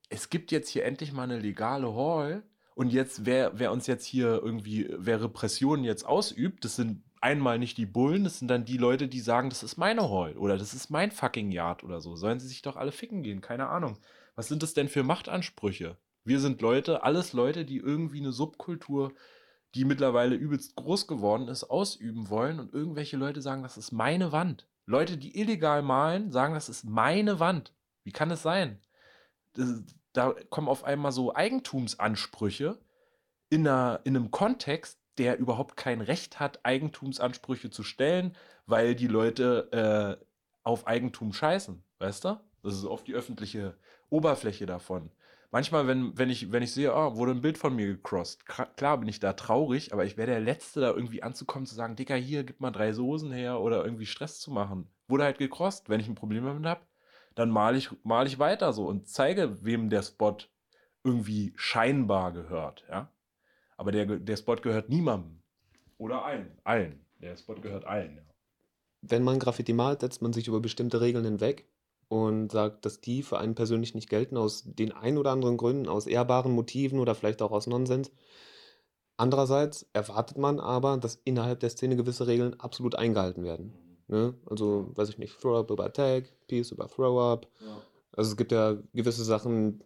es 0.10 0.30
gibt 0.30 0.52
jetzt 0.52 0.70
hier 0.70 0.86
endlich 0.86 1.14
mal 1.14 1.24
eine 1.24 1.40
legale 1.40 1.96
Hall 1.96 2.44
und 2.76 2.92
jetzt, 2.92 3.26
wer, 3.26 3.58
wer 3.58 3.72
uns 3.72 3.88
jetzt 3.88 4.06
hier 4.06 4.42
irgendwie, 4.44 4.94
wer 4.98 5.24
Repressionen 5.24 5.86
jetzt 5.86 6.06
ausübt, 6.06 6.66
das 6.66 6.76
sind 6.76 7.04
einmal 7.22 7.58
nicht 7.58 7.78
die 7.78 7.86
Bullen, 7.86 8.26
das 8.26 8.40
sind 8.40 8.50
dann 8.50 8.66
die 8.66 8.78
Leute, 8.78 9.08
die 9.08 9.22
sagen, 9.22 9.50
das 9.50 9.64
ist 9.64 9.78
meine 9.78 10.10
Hall 10.10 10.38
oder 10.38 10.58
das 10.58 10.74
ist 10.74 10.90
mein 10.90 11.12
fucking 11.12 11.52
Yard 11.52 11.84
oder 11.84 12.02
so. 12.02 12.16
Sollen 12.16 12.40
sie 12.40 12.48
sich 12.48 12.62
doch 12.62 12.76
alle 12.76 12.92
ficken 12.92 13.24
gehen, 13.24 13.42
keine 13.42 13.70
Ahnung. 13.70 13.98
Was 14.36 14.50
sind 14.50 14.62
das 14.62 14.74
denn 14.74 14.90
für 14.90 15.04
Machtansprüche? 15.04 15.98
Wir 16.26 16.40
sind 16.40 16.62
Leute, 16.62 17.04
alles 17.04 17.34
Leute, 17.34 17.66
die 17.66 17.78
irgendwie 17.78 18.20
eine 18.20 18.32
Subkultur 18.32 19.14
die 19.76 19.86
mittlerweile 19.86 20.36
übelst 20.36 20.76
groß 20.76 21.08
geworden 21.08 21.48
ist, 21.48 21.64
ausüben 21.64 22.30
wollen 22.30 22.60
und 22.60 22.74
irgendwelche 22.74 23.18
Leute 23.18 23.42
sagen, 23.42 23.64
das 23.64 23.78
ist 23.78 23.92
meine 23.92 24.32
Wand. 24.32 24.68
Leute, 24.86 25.18
die 25.18 25.40
illegal 25.40 25.82
malen, 25.82 26.32
sagen, 26.32 26.54
das 26.54 26.70
ist 26.70 26.84
meine 26.84 27.40
Wand. 27.40 27.74
Wie 28.04 28.12
kann 28.12 28.32
es 28.32 28.44
sein? 28.44 28.80
Das, 29.54 29.84
da 30.12 30.36
kommen 30.50 30.68
auf 30.68 30.84
einmal 30.84 31.12
so 31.12 31.34
Eigentumsansprüche 31.34 32.80
in, 33.50 33.68
einer, 33.68 34.02
in 34.04 34.16
einem 34.16 34.32
Kontext, 34.32 35.00
der 35.18 35.38
überhaupt 35.38 35.78
kein 35.78 36.02
Recht 36.02 36.40
hat, 36.40 36.66
Eigentumsansprüche 36.66 37.70
zu 37.70 37.84
stellen, 37.84 38.36
weil 38.66 38.96
die 38.96 39.08
Leute 39.08 40.20
äh, 40.22 40.26
auf 40.64 40.88
Eigentum 40.88 41.34
scheißen, 41.34 41.84
weißt 42.00 42.26
du? 42.26 42.40
Das 42.62 42.76
ist 42.76 42.86
oft 42.86 43.08
die 43.08 43.14
öffentliche 43.14 43.78
Oberfläche 44.10 44.66
davon. 44.66 45.12
Manchmal, 45.54 45.88
wenn, 45.88 46.18
wenn, 46.18 46.30
ich, 46.30 46.52
wenn 46.52 46.64
ich 46.64 46.74
sehe, 46.74 46.94
oh, 46.94 47.16
wurde 47.16 47.32
ein 47.32 47.42
Bild 47.42 47.58
von 47.58 47.76
mir 47.76 47.86
gecrossed, 47.86 48.46
klar 48.76 48.98
bin 48.98 49.08
ich 49.08 49.20
da 49.20 49.34
traurig, 49.34 49.94
aber 49.94 50.04
ich 50.04 50.18
wäre 50.18 50.32
der 50.32 50.42
Letzte, 50.42 50.82
da 50.82 50.90
irgendwie 50.90 51.24
anzukommen, 51.24 51.68
zu 51.68 51.76
sagen, 51.76 51.96
Dicker, 51.96 52.16
hier, 52.16 52.44
gib 52.44 52.60
mal 52.60 52.72
drei 52.72 52.92
Soßen 52.92 53.32
her 53.32 53.62
oder 53.62 53.86
irgendwie 53.86 54.08
Stress 54.08 54.40
zu 54.40 54.52
machen. 54.52 54.90
Wurde 55.08 55.24
halt 55.24 55.38
gecrossed. 55.38 55.88
Wenn 55.88 56.00
ich 56.00 56.08
ein 56.10 56.16
Problem 56.16 56.44
damit 56.44 56.66
habe, 56.66 56.82
dann 57.36 57.52
male 57.52 57.78
ich, 57.78 57.92
mal 58.04 58.26
ich 58.26 58.40
weiter 58.40 58.74
so 58.74 58.88
und 58.88 59.08
zeige, 59.08 59.64
wem 59.64 59.90
der 59.90 60.02
Spot 60.02 60.38
irgendwie 61.04 61.54
scheinbar 61.56 62.34
gehört, 62.34 62.84
ja. 62.90 63.10
Aber 63.78 63.92
der, 63.92 64.06
der 64.06 64.38
Spot 64.38 64.56
gehört 64.56 64.90
niemandem. 64.90 65.42
Oder 65.98 66.26
allen. 66.26 66.58
Allen. 66.64 67.06
Der 67.22 67.38
Spot 67.38 67.56
gehört 67.56 67.86
allen, 67.86 68.16
ja. 68.16 68.24
Wenn 69.02 69.24
man 69.24 69.38
Graffiti 69.38 69.74
malt, 69.74 70.00
setzt 70.00 70.22
man 70.22 70.34
sich 70.34 70.48
über 70.48 70.62
bestimmte 70.62 71.02
Regeln 71.02 71.26
hinweg 71.26 71.68
und 72.14 72.52
sagt, 72.52 72.86
dass 72.86 73.02
die 73.02 73.24
für 73.24 73.40
einen 73.40 73.56
persönlich 73.56 73.96
nicht 73.96 74.08
gelten, 74.08 74.38
aus 74.38 74.62
den 74.66 74.92
ein 74.92 75.18
oder 75.18 75.32
anderen 75.32 75.58
Gründen, 75.58 75.90
aus 75.90 76.06
ehrbaren 76.06 76.52
Motiven 76.52 77.00
oder 77.00 77.16
vielleicht 77.16 77.42
auch 77.42 77.50
aus 77.50 77.66
Nonsens. 77.66 78.12
Andererseits 79.18 79.88
erwartet 79.94 80.38
man 80.38 80.60
aber, 80.60 80.98
dass 80.98 81.20
innerhalb 81.24 81.60
der 81.60 81.72
Szene 81.72 81.96
gewisse 81.96 82.28
Regeln 82.28 82.60
absolut 82.60 82.94
eingehalten 82.94 83.44
werden. 83.44 83.74
Ne? 84.08 84.36
Also, 84.46 84.92
weiß 84.94 85.10
ich 85.10 85.18
nicht, 85.18 85.42
Throw-Up 85.42 85.72
über 85.72 85.92
Tag, 85.92 86.26
Piece 86.46 86.72
über 86.72 86.88
Throw-Up. 86.88 87.48
Ja. 87.62 87.82
Also 88.12 88.30
es 88.30 88.38
gibt 88.38 88.52
ja 88.52 88.78
gewisse 88.94 89.24
Sachen, 89.24 89.84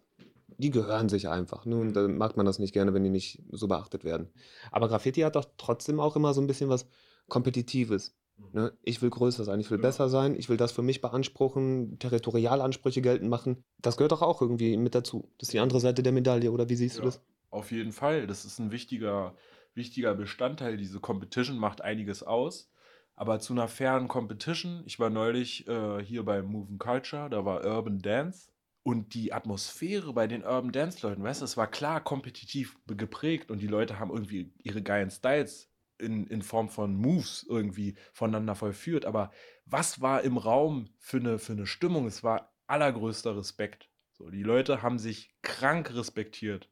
die 0.58 0.70
gehören 0.70 1.08
sich 1.08 1.28
einfach. 1.28 1.64
Ne? 1.64 1.76
Und 1.76 1.94
da 1.94 2.06
mag 2.08 2.36
man 2.36 2.44
das 2.44 2.58
nicht 2.58 2.74
gerne, 2.74 2.92
wenn 2.92 3.04
die 3.04 3.10
nicht 3.10 3.42
so 3.52 3.68
beachtet 3.68 4.04
werden. 4.04 4.28
Aber 4.70 4.88
Graffiti 4.88 5.22
hat 5.22 5.36
doch 5.36 5.46
trotzdem 5.56 5.98
auch 5.98 6.14
immer 6.14 6.34
so 6.34 6.42
ein 6.42 6.46
bisschen 6.46 6.68
was 6.68 6.86
Kompetitives. 7.28 8.17
Ne? 8.52 8.72
Ich 8.82 9.02
will 9.02 9.10
größer 9.10 9.44
sein, 9.44 9.60
ich 9.60 9.70
will 9.70 9.78
ja. 9.78 9.82
besser 9.82 10.08
sein, 10.08 10.34
ich 10.34 10.48
will 10.48 10.56
das 10.56 10.72
für 10.72 10.82
mich 10.82 11.00
beanspruchen, 11.00 11.98
Territorialansprüche 11.98 13.02
geltend 13.02 13.30
machen. 13.30 13.64
Das 13.78 13.96
gehört 13.96 14.12
doch 14.12 14.22
auch 14.22 14.40
irgendwie 14.40 14.76
mit 14.76 14.94
dazu. 14.94 15.30
Das 15.38 15.48
ist 15.48 15.52
die 15.52 15.60
andere 15.60 15.80
Seite 15.80 16.02
der 16.02 16.12
Medaille, 16.12 16.50
oder 16.50 16.68
wie 16.68 16.76
siehst 16.76 16.96
ja, 16.96 17.02
du 17.02 17.08
das? 17.08 17.20
Auf 17.50 17.70
jeden 17.70 17.92
Fall. 17.92 18.26
Das 18.26 18.44
ist 18.44 18.58
ein 18.58 18.70
wichtiger, 18.70 19.34
wichtiger 19.74 20.14
Bestandteil. 20.14 20.76
Diese 20.76 21.00
Competition 21.00 21.58
macht 21.58 21.82
einiges 21.82 22.22
aus. 22.22 22.70
Aber 23.16 23.40
zu 23.40 23.52
einer 23.52 23.66
fairen 23.66 24.06
Competition, 24.06 24.82
ich 24.86 25.00
war 25.00 25.10
neulich 25.10 25.66
äh, 25.66 26.02
hier 26.04 26.24
bei 26.24 26.40
Move 26.40 26.68
and 26.70 26.78
Culture, 26.78 27.28
da 27.28 27.44
war 27.44 27.64
Urban 27.64 28.00
Dance. 28.00 28.50
Und 28.84 29.12
die 29.12 29.32
Atmosphäre 29.32 30.12
bei 30.12 30.28
den 30.28 30.44
Urban 30.44 30.70
Dance-Leuten, 30.70 31.22
weißt 31.22 31.40
du, 31.40 31.44
es 31.44 31.56
war 31.56 31.66
klar 31.66 32.02
kompetitiv 32.02 32.78
geprägt 32.86 33.50
und 33.50 33.60
die 33.60 33.66
Leute 33.66 33.98
haben 33.98 34.10
irgendwie 34.10 34.52
ihre 34.62 34.82
geilen 34.82 35.10
Styles 35.10 35.68
in, 35.98 36.26
in 36.26 36.42
Form 36.42 36.68
von 36.68 36.94
Moves 36.94 37.46
irgendwie 37.48 37.96
voneinander 38.12 38.54
vollführt. 38.54 39.04
Aber 39.04 39.30
was 39.64 40.00
war 40.00 40.22
im 40.22 40.36
Raum 40.36 40.88
für 40.98 41.18
eine, 41.18 41.38
für 41.38 41.52
eine 41.52 41.66
Stimmung? 41.66 42.06
Es 42.06 42.22
war 42.22 42.54
allergrößter 42.66 43.36
Respekt. 43.36 43.90
So, 44.12 44.30
die 44.30 44.42
Leute 44.42 44.82
haben 44.82 44.98
sich 44.98 45.34
krank 45.42 45.94
respektiert. 45.94 46.68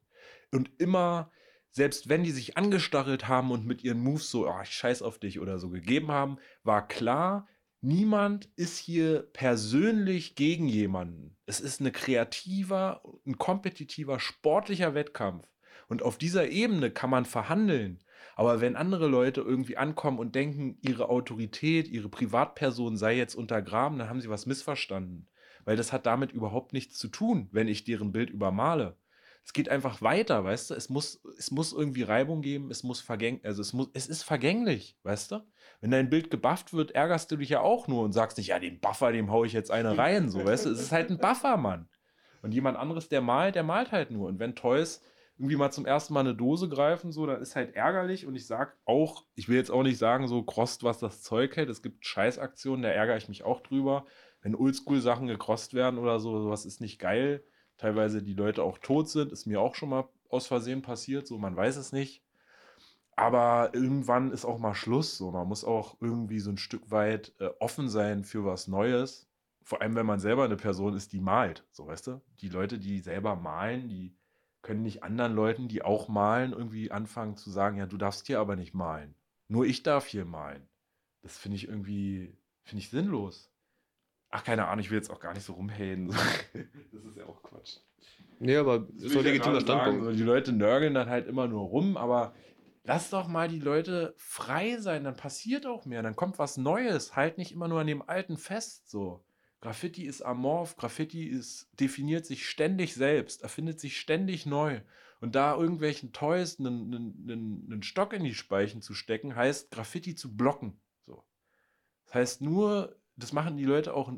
Und 0.51 0.69
immer, 0.79 1.31
selbst 1.71 2.09
wenn 2.09 2.23
die 2.23 2.31
sich 2.31 2.57
angestachelt 2.57 3.27
haben 3.27 3.51
und 3.51 3.65
mit 3.65 3.83
ihren 3.83 3.99
Moves 3.99 4.29
so, 4.29 4.47
oh, 4.47 4.61
ich 4.63 4.71
scheiß 4.71 5.01
auf 5.01 5.19
dich 5.19 5.39
oder 5.39 5.59
so 5.59 5.69
gegeben 5.69 6.11
haben, 6.11 6.37
war 6.63 6.87
klar, 6.87 7.47
niemand 7.81 8.49
ist 8.55 8.77
hier 8.77 9.29
persönlich 9.33 10.35
gegen 10.35 10.67
jemanden. 10.67 11.37
Es 11.45 11.59
ist 11.59 11.79
ein 11.79 11.91
kreativer, 11.91 13.01
ein 13.25 13.37
kompetitiver, 13.37 14.19
sportlicher 14.19 14.93
Wettkampf. 14.93 15.47
Und 15.87 16.03
auf 16.03 16.17
dieser 16.17 16.49
Ebene 16.49 16.91
kann 16.91 17.09
man 17.09 17.25
verhandeln. 17.25 18.03
Aber 18.37 18.61
wenn 18.61 18.75
andere 18.75 19.07
Leute 19.07 19.41
irgendwie 19.41 19.77
ankommen 19.77 20.19
und 20.19 20.35
denken, 20.35 20.77
ihre 20.83 21.09
Autorität, 21.09 21.87
ihre 21.87 22.07
Privatperson 22.07 22.95
sei 22.95 23.17
jetzt 23.17 23.33
untergraben, 23.33 23.97
dann 23.97 24.09
haben 24.09 24.21
sie 24.21 24.29
was 24.29 24.45
missverstanden. 24.45 25.27
Weil 25.65 25.75
das 25.75 25.91
hat 25.91 26.05
damit 26.05 26.33
überhaupt 26.33 26.71
nichts 26.71 26.99
zu 26.99 27.07
tun, 27.07 27.49
wenn 27.51 27.67
ich 27.67 27.83
deren 27.83 28.11
Bild 28.11 28.29
übermale. 28.29 28.95
Es 29.43 29.53
geht 29.53 29.69
einfach 29.69 30.03
weiter, 30.03 30.43
weißt 30.43 30.69
du? 30.69 30.75
Es 30.75 30.87
muss, 30.87 31.19
es 31.39 31.49
muss 31.49 31.73
irgendwie 31.73 32.03
Reibung 32.03 32.43
geben, 32.43 32.69
es 32.69 32.83
muss 32.83 33.01
vergänglich, 33.01 33.43
also 33.43 33.63
es 33.63 33.73
muss, 33.73 33.89
es 33.93 34.05
ist 34.05 34.21
vergänglich, 34.21 34.95
weißt 35.01 35.31
du? 35.31 35.43
Wenn 35.81 35.89
dein 35.89 36.11
Bild 36.11 36.29
gebufft 36.29 36.73
wird, 36.73 36.91
ärgerst 36.91 37.31
du 37.31 37.37
dich 37.37 37.49
ja 37.49 37.61
auch 37.61 37.87
nur 37.87 38.03
und 38.03 38.11
sagst 38.11 38.37
nicht, 38.37 38.47
ja, 38.47 38.59
den 38.59 38.79
Buffer, 38.79 39.11
dem 39.11 39.31
hau 39.31 39.45
ich 39.45 39.53
jetzt 39.53 39.71
eine 39.71 39.97
rein, 39.97 40.29
so, 40.29 40.45
weißt 40.45 40.67
du? 40.67 40.69
Es 40.69 40.79
ist 40.79 40.91
halt 40.91 41.09
ein 41.09 41.17
Buffer, 41.17 41.57
Mann. 41.57 41.89
Und 42.43 42.53
jemand 42.53 42.77
anderes, 42.77 43.09
der 43.09 43.21
malt, 43.21 43.55
der 43.55 43.63
malt 43.63 43.91
halt 43.91 44.11
nur. 44.11 44.27
Und 44.27 44.37
wenn 44.37 44.53
Toys 44.53 45.01
irgendwie 45.37 45.55
mal 45.55 45.71
zum 45.71 45.85
ersten 45.85 46.13
Mal 46.13 46.21
eine 46.21 46.35
Dose 46.35 46.67
greifen, 46.67 47.11
so, 47.11 47.25
dann 47.27 47.41
ist 47.41 47.55
halt 47.55 47.75
ärgerlich. 47.75 48.25
Und 48.25 48.35
ich 48.35 48.47
sag 48.47 48.75
auch, 48.85 49.23
ich 49.35 49.47
will 49.47 49.57
jetzt 49.57 49.71
auch 49.71 49.83
nicht 49.83 49.97
sagen, 49.97 50.27
so 50.27 50.41
krost, 50.43 50.83
was 50.83 50.99
das 50.99 51.21
Zeug 51.21 51.55
hält. 51.55 51.69
Es 51.69 51.83
gibt 51.83 52.05
Scheißaktionen, 52.05 52.81
da 52.81 52.89
ärgere 52.89 53.17
ich 53.17 53.29
mich 53.29 53.43
auch 53.43 53.61
drüber. 53.61 54.05
Wenn 54.41 54.55
Oldschool-Sachen 54.55 55.27
gekrost 55.27 55.73
werden 55.73 55.99
oder 55.99 56.19
so, 56.19 56.41
sowas 56.41 56.65
ist 56.65 56.81
nicht 56.81 56.99
geil. 56.99 57.43
Teilweise 57.77 58.23
die 58.23 58.33
Leute 58.33 58.63
auch 58.63 58.79
tot 58.79 59.09
sind, 59.09 59.31
ist 59.31 59.45
mir 59.45 59.61
auch 59.61 59.75
schon 59.75 59.89
mal 59.89 60.09
aus 60.29 60.47
Versehen 60.47 60.81
passiert, 60.81 61.27
so 61.27 61.37
man 61.37 61.55
weiß 61.55 61.77
es 61.77 61.91
nicht. 61.91 62.23
Aber 63.15 63.71
irgendwann 63.73 64.31
ist 64.31 64.45
auch 64.45 64.59
mal 64.59 64.75
Schluss. 64.75 65.17
So. 65.17 65.31
Man 65.31 65.47
muss 65.47 65.63
auch 65.63 65.97
irgendwie 65.99 66.39
so 66.39 66.51
ein 66.51 66.57
Stück 66.57 66.91
weit 66.91 67.33
äh, 67.39 67.49
offen 67.59 67.89
sein 67.89 68.23
für 68.23 68.45
was 68.45 68.67
Neues. 68.67 69.27
Vor 69.63 69.81
allem, 69.81 69.95
wenn 69.95 70.05
man 70.05 70.19
selber 70.19 70.45
eine 70.45 70.55
Person 70.55 70.95
ist, 70.95 71.13
die 71.13 71.19
malt. 71.19 71.65
So, 71.71 71.87
weißt 71.87 72.07
du? 72.07 72.21
Die 72.41 72.49
Leute, 72.49 72.77
die 72.77 72.99
selber 72.99 73.35
malen, 73.35 73.89
die 73.89 74.15
können 74.67 74.83
nicht 74.83 75.01
anderen 75.01 75.33
Leuten, 75.33 75.69
die 75.69 75.81
auch 75.81 76.09
malen, 76.09 76.51
irgendwie 76.51 76.91
anfangen 76.91 77.37
zu 77.37 77.49
sagen, 77.49 77.77
ja, 77.77 77.85
du 77.85 77.95
darfst 77.95 78.27
hier 78.27 78.41
aber 78.41 78.57
nicht 78.57 78.73
malen. 78.73 79.15
Nur 79.47 79.65
ich 79.65 79.81
darf 79.81 80.07
hier 80.07 80.25
malen. 80.25 80.67
Das 81.21 81.37
finde 81.37 81.55
ich 81.55 81.69
irgendwie, 81.69 82.37
finde 82.63 82.83
ich 82.83 82.89
sinnlos. 82.89 83.49
Ach, 84.29 84.43
keine 84.43 84.67
Ahnung, 84.67 84.81
ich 84.81 84.89
will 84.91 84.97
jetzt 84.97 85.09
auch 85.09 85.21
gar 85.21 85.33
nicht 85.33 85.45
so 85.45 85.53
rumhaten. 85.53 86.09
das 86.91 87.05
ist 87.05 87.15
ja 87.15 87.25
auch 87.25 87.41
Quatsch. 87.43 87.77
Nee, 88.39 88.57
aber 88.57 88.79
das 88.79 89.03
ist 89.03 89.15
doch 89.15 89.23
legitimer 89.23 89.61
Standpunkt. 89.61 90.03
So, 90.03 90.11
die 90.11 90.23
Leute 90.23 90.51
nörgeln 90.51 90.93
dann 90.93 91.09
halt 91.09 91.27
immer 91.27 91.47
nur 91.47 91.61
rum, 91.61 91.95
aber 91.95 92.33
lass 92.83 93.09
doch 93.09 93.29
mal 93.29 93.47
die 93.47 93.61
Leute 93.61 94.15
frei 94.17 94.77
sein, 94.79 95.05
dann 95.05 95.15
passiert 95.15 95.65
auch 95.65 95.85
mehr, 95.85 96.03
dann 96.03 96.17
kommt 96.17 96.39
was 96.39 96.57
Neues. 96.57 97.15
Halt 97.15 97.37
nicht 97.37 97.53
immer 97.53 97.69
nur 97.69 97.79
an 97.79 97.87
dem 97.87 98.01
Alten 98.01 98.35
fest, 98.35 98.89
so. 98.89 99.23
Graffiti 99.59 100.05
ist 100.05 100.21
amorph, 100.21 100.75
Graffiti 100.77 101.25
ist, 101.25 101.67
definiert 101.79 102.25
sich 102.25 102.47
ständig 102.47 102.93
selbst, 102.93 103.41
erfindet 103.41 103.79
sich 103.79 103.99
ständig 103.99 104.45
neu. 104.45 104.81
Und 105.19 105.33
da 105.33 105.55
irgendwelchen 105.55 106.13
Toys 106.13 106.59
einen, 106.59 106.93
einen, 106.93 107.67
einen 107.71 107.83
Stock 107.83 108.13
in 108.13 108.23
die 108.23 108.35
Speichen 108.35 108.81
zu 108.81 108.93
stecken, 108.93 109.35
heißt 109.35 109.71
Graffiti 109.71 110.15
zu 110.15 110.35
blocken. 110.35 110.79
So. 111.07 111.23
Das 112.05 112.13
heißt 112.13 112.41
nur, 112.41 112.95
das 113.15 113.33
machen 113.33 113.57
die 113.57 113.65
Leute 113.65 113.95
auch, 113.95 114.13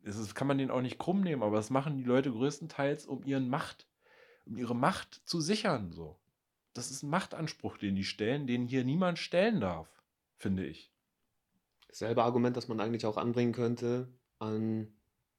das 0.00 0.34
kann 0.34 0.46
man 0.46 0.56
denen 0.56 0.70
auch 0.70 0.80
nicht 0.80 0.98
krumm 0.98 1.20
nehmen, 1.20 1.42
aber 1.42 1.56
das 1.56 1.68
machen 1.68 1.98
die 1.98 2.04
Leute 2.04 2.32
größtenteils, 2.32 3.04
um 3.04 3.22
ihren 3.24 3.50
Macht, 3.50 3.86
um 4.46 4.56
ihre 4.56 4.74
Macht 4.74 5.20
zu 5.26 5.42
sichern. 5.42 5.92
So. 5.92 6.18
Das 6.72 6.90
ist 6.90 7.02
ein 7.02 7.10
Machtanspruch, 7.10 7.76
den 7.76 7.94
die 7.94 8.04
stellen, 8.04 8.46
den 8.46 8.66
hier 8.66 8.84
niemand 8.84 9.18
stellen 9.18 9.60
darf, 9.60 9.88
finde 10.38 10.66
ich. 10.66 10.90
Dasselbe 11.88 12.24
Argument, 12.24 12.56
das 12.56 12.66
man 12.66 12.80
eigentlich 12.80 13.04
auch 13.04 13.18
anbringen 13.18 13.52
könnte, 13.52 14.08
an 14.44 14.88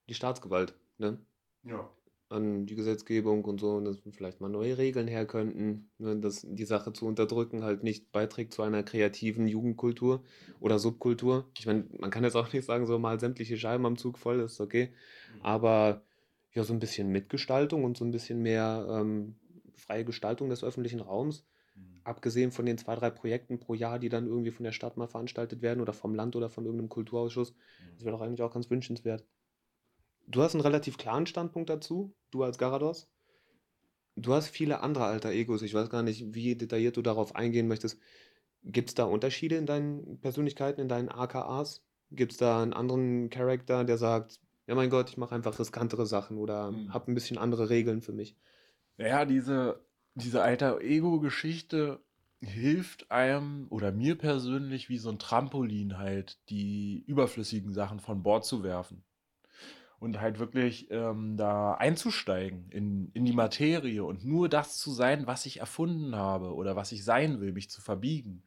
die 0.09 0.13
Staatsgewalt, 0.13 0.75
ne? 0.97 1.19
Ja. 1.63 1.89
An 2.29 2.65
die 2.65 2.75
Gesetzgebung 2.75 3.45
und 3.45 3.59
so, 3.59 3.79
dass 3.81 3.97
vielleicht 4.11 4.41
mal 4.41 4.49
neue 4.49 4.77
Regeln 4.79 5.07
her 5.07 5.27
könnten, 5.27 5.91
ne? 5.99 6.17
dass 6.17 6.41
die 6.47 6.65
Sache 6.65 6.91
zu 6.91 7.05
unterdrücken 7.05 7.63
halt 7.63 7.83
nicht 7.83 8.11
beiträgt 8.11 8.53
zu 8.53 8.63
einer 8.63 8.81
kreativen 8.81 9.47
Jugendkultur 9.47 10.23
oder 10.59 10.79
Subkultur. 10.79 11.45
Ich 11.57 11.67
meine, 11.67 11.85
man 11.99 12.09
kann 12.09 12.23
jetzt 12.23 12.35
auch 12.35 12.51
nicht 12.51 12.65
sagen, 12.65 12.87
so 12.87 12.97
mal 12.97 13.19
sämtliche 13.19 13.57
Scheiben 13.57 13.85
am 13.85 13.97
Zug 13.97 14.17
voll, 14.17 14.39
ist 14.39 14.59
okay. 14.59 14.91
Mhm. 15.35 15.41
Aber 15.43 16.01
ja, 16.53 16.63
so 16.63 16.73
ein 16.73 16.79
bisschen 16.79 17.09
Mitgestaltung 17.09 17.83
und 17.83 17.95
so 17.95 18.03
ein 18.03 18.11
bisschen 18.11 18.41
mehr 18.41 18.87
ähm, 18.89 19.35
freie 19.75 20.03
Gestaltung 20.05 20.49
des 20.49 20.63
öffentlichen 20.63 21.01
Raums 21.01 21.45
abgesehen 22.03 22.51
von 22.51 22.65
den 22.65 22.77
zwei, 22.77 22.95
drei 22.95 23.09
Projekten 23.09 23.59
pro 23.59 23.73
Jahr, 23.73 23.99
die 23.99 24.09
dann 24.09 24.27
irgendwie 24.27 24.51
von 24.51 24.63
der 24.63 24.71
Stadt 24.71 24.95
mal 24.95 25.07
veranstaltet 25.07 25.61
werden 25.61 25.81
oder 25.81 25.93
vom 25.93 26.15
Land 26.15 26.35
oder 26.35 26.49
von 26.49 26.63
irgendeinem 26.65 26.89
Kulturausschuss, 26.89 27.51
mhm. 27.51 27.91
das 27.95 28.05
wäre 28.05 28.15
doch 28.15 28.21
eigentlich 28.21 28.43
auch 28.43 28.53
ganz 28.53 28.69
wünschenswert. 28.69 29.25
Du 30.27 30.41
hast 30.41 30.53
einen 30.53 30.61
relativ 30.61 30.97
klaren 30.97 31.25
Standpunkt 31.27 31.69
dazu, 31.69 32.15
du 32.31 32.43
als 32.43 32.57
Garados. 32.57 33.09
Du 34.15 34.33
hast 34.33 34.47
viele 34.47 34.81
andere 34.81 35.05
alter 35.05 35.31
Egos. 35.31 35.61
Ich 35.61 35.73
weiß 35.73 35.89
gar 35.89 36.03
nicht, 36.03 36.33
wie 36.33 36.55
detailliert 36.55 36.97
du 36.97 37.01
darauf 37.01 37.35
eingehen 37.35 37.67
möchtest. 37.67 37.99
Gibt 38.63 38.89
es 38.89 38.95
da 38.95 39.03
Unterschiede 39.03 39.57
in 39.57 39.65
deinen 39.65 40.19
Persönlichkeiten, 40.21 40.81
in 40.81 40.87
deinen 40.87 41.09
AKAs? 41.09 41.83
Gibt 42.11 42.31
es 42.31 42.37
da 42.37 42.61
einen 42.61 42.73
anderen 42.73 43.29
Charakter, 43.29 43.83
der 43.83 43.97
sagt, 43.97 44.39
ja 44.67 44.75
mein 44.75 44.89
Gott, 44.89 45.09
ich 45.09 45.17
mache 45.17 45.35
einfach 45.35 45.59
riskantere 45.59 46.05
Sachen 46.05 46.37
oder 46.37 46.71
mhm. 46.71 46.93
habe 46.93 47.11
ein 47.11 47.15
bisschen 47.15 47.37
andere 47.37 47.69
Regeln 47.69 48.01
für 48.01 48.13
mich? 48.13 48.35
Ja, 48.97 49.25
diese 49.25 49.85
diese 50.15 50.41
alter 50.41 50.81
Ego-Geschichte 50.81 52.01
hilft 52.39 53.11
einem 53.11 53.67
oder 53.69 53.91
mir 53.91 54.17
persönlich 54.17 54.89
wie 54.89 54.97
so 54.97 55.09
ein 55.09 55.19
Trampolin 55.19 55.97
halt, 55.97 56.37
die 56.49 57.03
überflüssigen 57.05 57.73
Sachen 57.73 57.99
von 57.99 58.23
Bord 58.23 58.45
zu 58.45 58.63
werfen. 58.63 59.03
Und 59.99 60.19
halt 60.19 60.39
wirklich 60.39 60.91
ähm, 60.91 61.37
da 61.37 61.73
einzusteigen 61.73 62.69
in, 62.69 63.11
in 63.13 63.25
die 63.25 63.33
Materie 63.33 64.03
und 64.03 64.25
nur 64.25 64.49
das 64.49 64.77
zu 64.77 64.91
sein, 64.91 65.25
was 65.25 65.45
ich 65.45 65.61
erfunden 65.61 66.15
habe 66.15 66.53
oder 66.53 66.75
was 66.75 66.91
ich 66.91 67.03
sein 67.03 67.39
will, 67.39 67.53
mich 67.53 67.69
zu 67.69 67.81
verbiegen. 67.81 68.43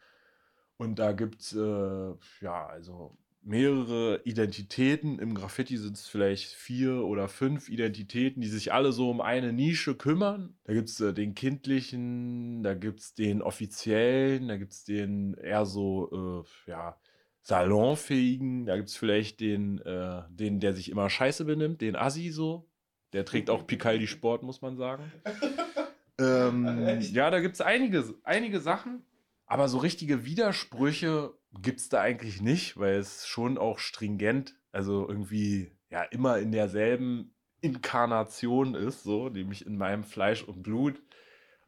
Und 0.77 0.99
da 0.99 1.13
gibt 1.13 1.41
es, 1.41 1.55
äh, 1.55 2.15
ja, 2.41 2.67
also 2.67 3.17
mehrere 3.49 4.21
Identitäten. 4.25 5.19
Im 5.19 5.35
Graffiti 5.35 5.79
sind 5.79 5.97
es 5.97 6.07
vielleicht 6.07 6.53
vier 6.53 7.05
oder 7.05 7.29
fünf 7.29 7.69
Identitäten, 7.69 8.43
die 8.43 8.49
sich 8.49 8.73
alle 8.73 8.93
so 8.93 9.11
um 9.11 9.21
eine 9.21 9.53
Nische 9.53 9.95
kümmern. 9.95 10.55
Da 10.65 10.75
gibt 10.75 10.91
es 10.91 11.01
äh, 11.01 11.15
den 11.15 11.35
kindlichen, 11.35 12.63
da 12.63 12.75
gibt 12.75 13.01
es 13.01 13.15
den 13.15 13.41
offiziellen, 13.41 14.49
da 14.49 14.57
gibt 14.59 14.73
es 14.73 14.85
den 14.85 15.35
eher 15.35 15.65
so, 15.65 16.45
äh, 16.67 16.71
ja, 16.71 16.99
salonfähigen, 17.41 18.67
da 18.67 18.77
gibt 18.77 18.91
es 18.91 18.97
vielleicht 18.97 19.41
den, 19.41 19.79
äh, 19.81 20.23
den, 20.29 20.61
der 20.61 20.75
sich 20.75 20.91
immer 20.91 21.09
scheiße 21.09 21.47
benimmt, 21.47 21.81
den 21.81 21.97
Assi 21.97 22.29
so. 22.31 22.69
Der 23.15 23.25
trägt 23.25 23.49
auch 23.49 23.67
Picaldi 23.67 24.07
Sport, 24.07 24.43
muss 24.43 24.61
man 24.61 24.77
sagen. 24.77 25.11
ähm, 26.21 26.99
ja, 27.01 27.31
da 27.31 27.41
gibt 27.41 27.55
es 27.55 27.63
einige, 27.63 28.05
einige 28.23 28.61
Sachen. 28.61 29.03
Aber 29.49 29.69
so 29.69 29.79
richtige 29.79 30.27
Widersprüche 30.27 31.33
gibt 31.63 31.81
es 31.81 31.89
da 31.89 32.03
eigentlich 32.03 32.43
nicht, 32.43 32.77
weil 32.77 32.97
es 32.97 33.27
schon 33.27 33.57
auch 33.57 33.79
stringent, 33.79 34.55
also 34.73 35.09
irgendwie 35.09 35.73
ja 35.91 36.03
immer 36.03 36.39
in 36.39 36.53
derselben 36.53 37.35
Inkarnation 37.63 38.75
ist, 38.75 39.03
so, 39.03 39.31
nämlich 39.31 39.67
in 39.67 39.79
meinem 39.79 40.05
Fleisch 40.05 40.45
und 40.45 40.63
Blut. 40.63 41.03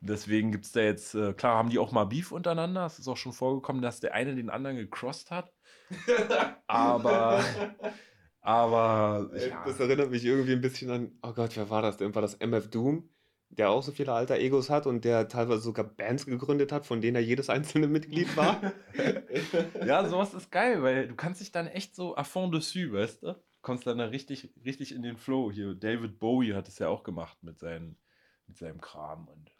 deswegen 0.01 0.53
gibt 0.53 0.66
es 0.66 0.73
da 0.73 0.81
jetzt, 0.81 1.14
äh, 1.14 1.33
klar, 1.33 1.57
haben 1.57 1.71
die 1.71 1.79
auch 1.79 1.93
mal 1.93 2.05
Beef 2.05 2.33
untereinander. 2.33 2.87
Es 2.87 2.99
ist 2.99 3.09
auch 3.09 3.16
schon 3.16 3.33
vorgekommen, 3.33 3.83
dass 3.83 4.01
der 4.01 4.14
eine 4.14 4.35
den 4.35 4.51
anderen 4.51 4.77
gecrossed 4.77 5.31
hat. 5.31 5.53
aber, 6.66 7.43
aber. 8.40 9.31
Ja. 9.37 9.64
Das 9.64 9.81
erinnert 9.81 10.11
mich 10.11 10.25
irgendwie 10.25 10.53
ein 10.53 10.61
bisschen 10.61 10.90
an, 10.90 11.19
oh 11.23 11.33
Gott, 11.33 11.57
wer 11.57 11.71
war 11.71 11.83
das 11.83 11.97
denn? 11.97 12.14
War 12.14 12.23
das 12.23 12.35
MF 12.35 12.69
Doom? 12.69 13.11
Der 13.50 13.70
auch 13.70 13.82
so 13.82 13.92
viele 13.92 14.12
alter 14.12 14.38
Egos 14.38 14.70
hat 14.70 14.86
und 14.86 15.04
der 15.04 15.28
teilweise 15.28 15.62
sogar 15.62 15.84
Bands 15.84 16.24
gegründet 16.24 16.72
hat, 16.72 16.86
von 16.86 17.00
denen 17.00 17.16
er 17.16 17.22
jedes 17.22 17.50
einzelne 17.50 17.88
Mitglied 17.88 18.36
war. 18.36 18.72
ja, 19.84 20.08
sowas 20.08 20.34
ist 20.34 20.50
geil, 20.50 20.82
weil 20.82 21.08
du 21.08 21.16
kannst 21.16 21.40
dich 21.40 21.50
dann 21.50 21.66
echt 21.66 21.94
so 21.94 22.16
à 22.16 22.24
fond 22.24 22.54
dessus, 22.54 22.92
weißt 22.92 23.22
du? 23.24 23.42
Kommst 23.60 23.86
dann 23.86 23.98
da 23.98 24.06
richtig, 24.06 24.54
richtig 24.64 24.94
in 24.94 25.02
den 25.02 25.16
Flow. 25.16 25.50
Hier, 25.50 25.74
David 25.74 26.18
Bowie 26.18 26.54
hat 26.54 26.68
es 26.68 26.78
ja 26.78 26.88
auch 26.88 27.02
gemacht 27.02 27.42
mit, 27.42 27.58
seinen, 27.58 27.96
mit 28.46 28.56
seinem 28.56 28.80
Kram 28.80 29.28
und 29.28 29.50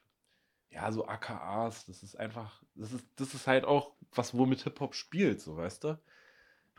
ja, 0.71 0.91
so 0.93 1.07
AKAs, 1.07 1.87
das 1.87 2.05
ist 2.05 2.17
einfach, 2.17 2.63
das 2.77 2.93
ist, 2.93 3.05
das 3.17 3.35
ist 3.35 3.47
halt 3.49 3.65
auch 3.65 3.93
was, 4.13 4.37
womit 4.37 4.63
Hip-Hop 4.63 4.95
spielt, 4.95 5.41
so, 5.41 5.57
weißt 5.57 5.83
du? 5.85 5.99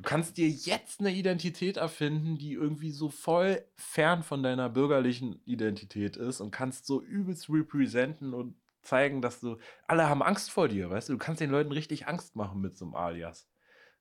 Du 0.02 0.10
kannst 0.10 0.38
dir 0.38 0.50
jetzt 0.50 1.00
eine 1.00 1.12
Identität 1.12 1.78
erfinden, 1.78 2.36
die 2.36 2.54
irgendwie 2.54 2.90
so 2.90 3.10
voll 3.10 3.64
fern 3.76 4.24
von 4.24 4.42
deiner 4.42 4.68
bürgerlichen 4.68 5.40
Identität 5.46 6.18
ist 6.18 6.42
und 6.42 6.50
kannst 6.50 6.88
so 6.88 7.04
übelst 7.04 7.52
representen 7.52 8.34
und 8.34 8.56
zeigen, 8.82 9.22
dass 9.22 9.42
du 9.42 9.58
alle 9.88 10.10
haben 10.10 10.24
Angst 10.24 10.50
vor 10.50 10.68
dir, 10.68 10.90
weißt 10.90 11.10
du? 11.10 11.14
Du 11.14 11.20
kannst 11.20 11.40
den 11.40 11.52
Leuten 11.52 11.72
richtig 11.72 12.08
Angst 12.08 12.36
machen 12.36 12.62
mit 12.62 12.76
so 12.76 12.86
einem 12.86 12.96
Alias. 12.96 13.48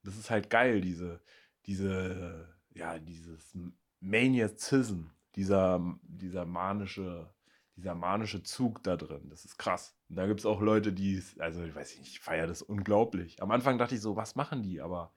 Das 0.03 0.17
ist 0.17 0.31
halt 0.31 0.49
geil, 0.49 0.81
diese, 0.81 1.21
diese, 1.67 2.49
ja, 2.73 2.99
dieses 2.99 3.55
Maniacism, 4.01 5.11
dieser, 5.37 5.99
dieser 6.03 6.47
manische, 6.47 7.31
dieser 7.77 7.95
manische 7.95 8.43
Zug 8.43 8.83
da 8.85 8.97
drin. 8.97 9.29
Das 9.29 9.45
ist 9.45 9.59
krass. 9.59 9.95
Und 10.09 10.17
da 10.17 10.27
gibt 10.27 10.41
es 10.41 10.47
auch 10.47 10.63
Leute, 10.63 10.95
die, 10.95 11.23
also 11.41 11.63
ich 11.63 11.75
weiß 11.75 11.99
nicht, 11.99 12.13
ich 12.13 12.21
feiere 12.21 12.47
das 12.47 12.63
unglaublich. 12.63 13.43
Am 13.43 13.51
Anfang 13.51 13.77
dachte 13.77 13.97
ich 13.97 14.01
so, 14.01 14.17
was 14.17 14.35
machen 14.35 14.63
die? 14.63 14.81
Aber 14.81 15.13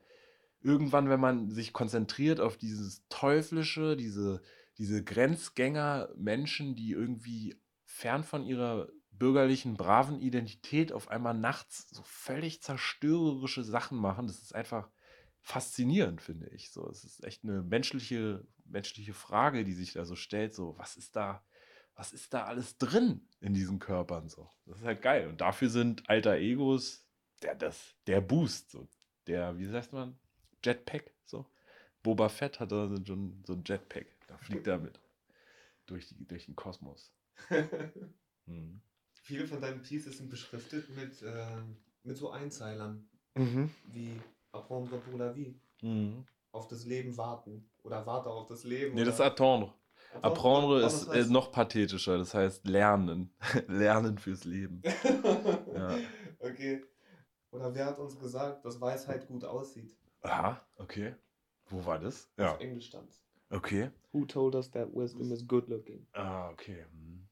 irgendwann, 0.64 1.10
wenn 1.10 1.20
man 1.20 1.52
sich 1.52 1.74
konzentriert 1.74 2.40
auf 2.40 2.58
dieses 2.58 3.06
Teuflische, 3.10 3.96
diese, 3.96 4.42
diese 4.78 5.04
Grenzgänger, 5.04 6.10
Menschen, 6.16 6.76
die 6.76 6.92
irgendwie 6.92 7.60
fern 7.86 8.24
von 8.24 8.46
ihrer 8.46 8.90
bürgerlichen, 9.12 9.76
braven 9.76 10.20
Identität 10.20 10.92
auf 10.92 11.10
einmal 11.10 11.36
nachts 11.36 11.90
so 11.90 12.02
völlig 12.04 12.62
zerstörerische 12.62 13.64
Sachen 13.64 13.98
machen, 13.98 14.28
das 14.28 14.42
ist 14.42 14.56
einfach 14.56 14.90
faszinierend, 15.42 16.22
finde 16.22 16.50
ich. 16.50 16.72
So, 16.72 16.90
es 16.90 17.04
ist 17.04 17.24
echt 17.24 17.44
eine 17.44 17.62
menschliche, 17.62 18.46
menschliche 18.66 19.14
Frage, 19.14 19.64
die 19.66 19.74
sich 19.74 19.94
da 19.94 20.06
so 20.06 20.16
stellt. 20.16 20.56
So, 20.56 20.78
was 20.78 20.96
ist 20.96 21.16
da, 21.16 21.46
was 21.96 22.14
ist 22.14 22.34
da 22.34 22.46
alles 22.46 22.78
drin 22.78 23.28
in 23.42 23.54
diesen 23.54 23.80
Körpern? 23.80 24.30
So, 24.30 24.50
das 24.66 24.80
ist 24.80 24.86
halt 24.86 25.02
geil. 25.02 25.28
Und 25.28 25.42
dafür 25.42 25.70
sind 25.70 26.10
alter 26.10 26.38
Egos 26.38 27.06
der, 27.44 27.56
das, 27.56 27.94
der 28.08 28.22
Boost, 28.22 28.72
so, 28.72 28.88
der, 29.28 29.58
wie 29.58 29.66
sagt 29.66 29.92
man, 29.92 30.18
Jetpack. 30.64 31.12
So. 31.26 31.46
Boba 32.02 32.30
Fett 32.30 32.60
hat 32.60 32.72
da 32.72 32.88
so 32.88 33.14
ein, 33.14 33.44
so 33.46 33.54
ein 33.54 33.64
Jetpack. 33.66 34.08
Da 34.28 34.38
fliegt 34.38 34.68
er 34.68 34.78
mit. 34.78 35.00
Durch, 35.86 36.08
die, 36.08 36.26
durch 36.26 36.46
den 36.46 36.56
Kosmos. 36.56 37.12
hm. 38.46 38.82
Viele 39.22 39.48
von 39.48 39.62
deinen 39.62 39.82
Pieces 39.82 40.18
sind 40.18 40.30
beschriftet 40.30 40.90
mit, 40.96 41.22
äh, 41.22 41.62
mit 42.04 42.18
so 42.18 42.32
Einzeilern. 42.32 43.08
Mhm. 43.36 43.72
Wie 43.86 44.20
Apprendre 44.52 44.98
pour 45.00 45.18
la 45.18 45.34
vie. 45.34 45.60
Mhm. 45.82 46.26
Auf 46.52 46.68
das 46.68 46.86
Leben 46.86 47.18
warten. 47.18 47.70
Oder 47.84 48.06
warte 48.06 48.30
auf 48.30 48.48
das 48.48 48.64
Leben. 48.64 48.94
Nee, 48.94 49.04
das 49.04 49.16
ist 49.16 49.22
Attendre. 49.22 49.74
Apprendre 50.22 50.86
ist, 50.86 51.08
ist 51.08 51.32
noch 51.32 51.52
pathetischer, 51.52 52.18
das 52.18 52.34
heißt 52.34 52.68
lernen. 52.68 53.34
lernen 53.68 54.18
fürs 54.18 54.44
Leben. 54.44 54.82
ja. 55.74 55.98
Okay. 56.40 56.84
Oder 57.52 57.74
wer 57.74 57.86
hat 57.88 58.00
uns 58.00 58.20
gesagt, 58.20 58.66
dass 58.66 58.80
Weisheit 58.80 59.28
gut 59.28 59.44
aussieht? 59.44 59.96
Aha, 60.24 60.66
okay. 60.78 61.16
Wo 61.70 61.86
war 61.86 62.00
das? 62.00 62.30
Ja. 62.38 62.54
Auf 62.54 62.60
Englisch 62.60 62.88
stand 62.88 63.10
Okay. 63.50 63.92
Who 64.12 64.26
told 64.26 64.56
us 64.56 64.72
that 64.72 64.88
wisdom 64.94 65.32
is 65.32 65.48
good 65.48 65.68
looking? 65.68 66.08
Ah, 66.14 66.50
okay. 66.50 66.86
Hm. 66.92 67.28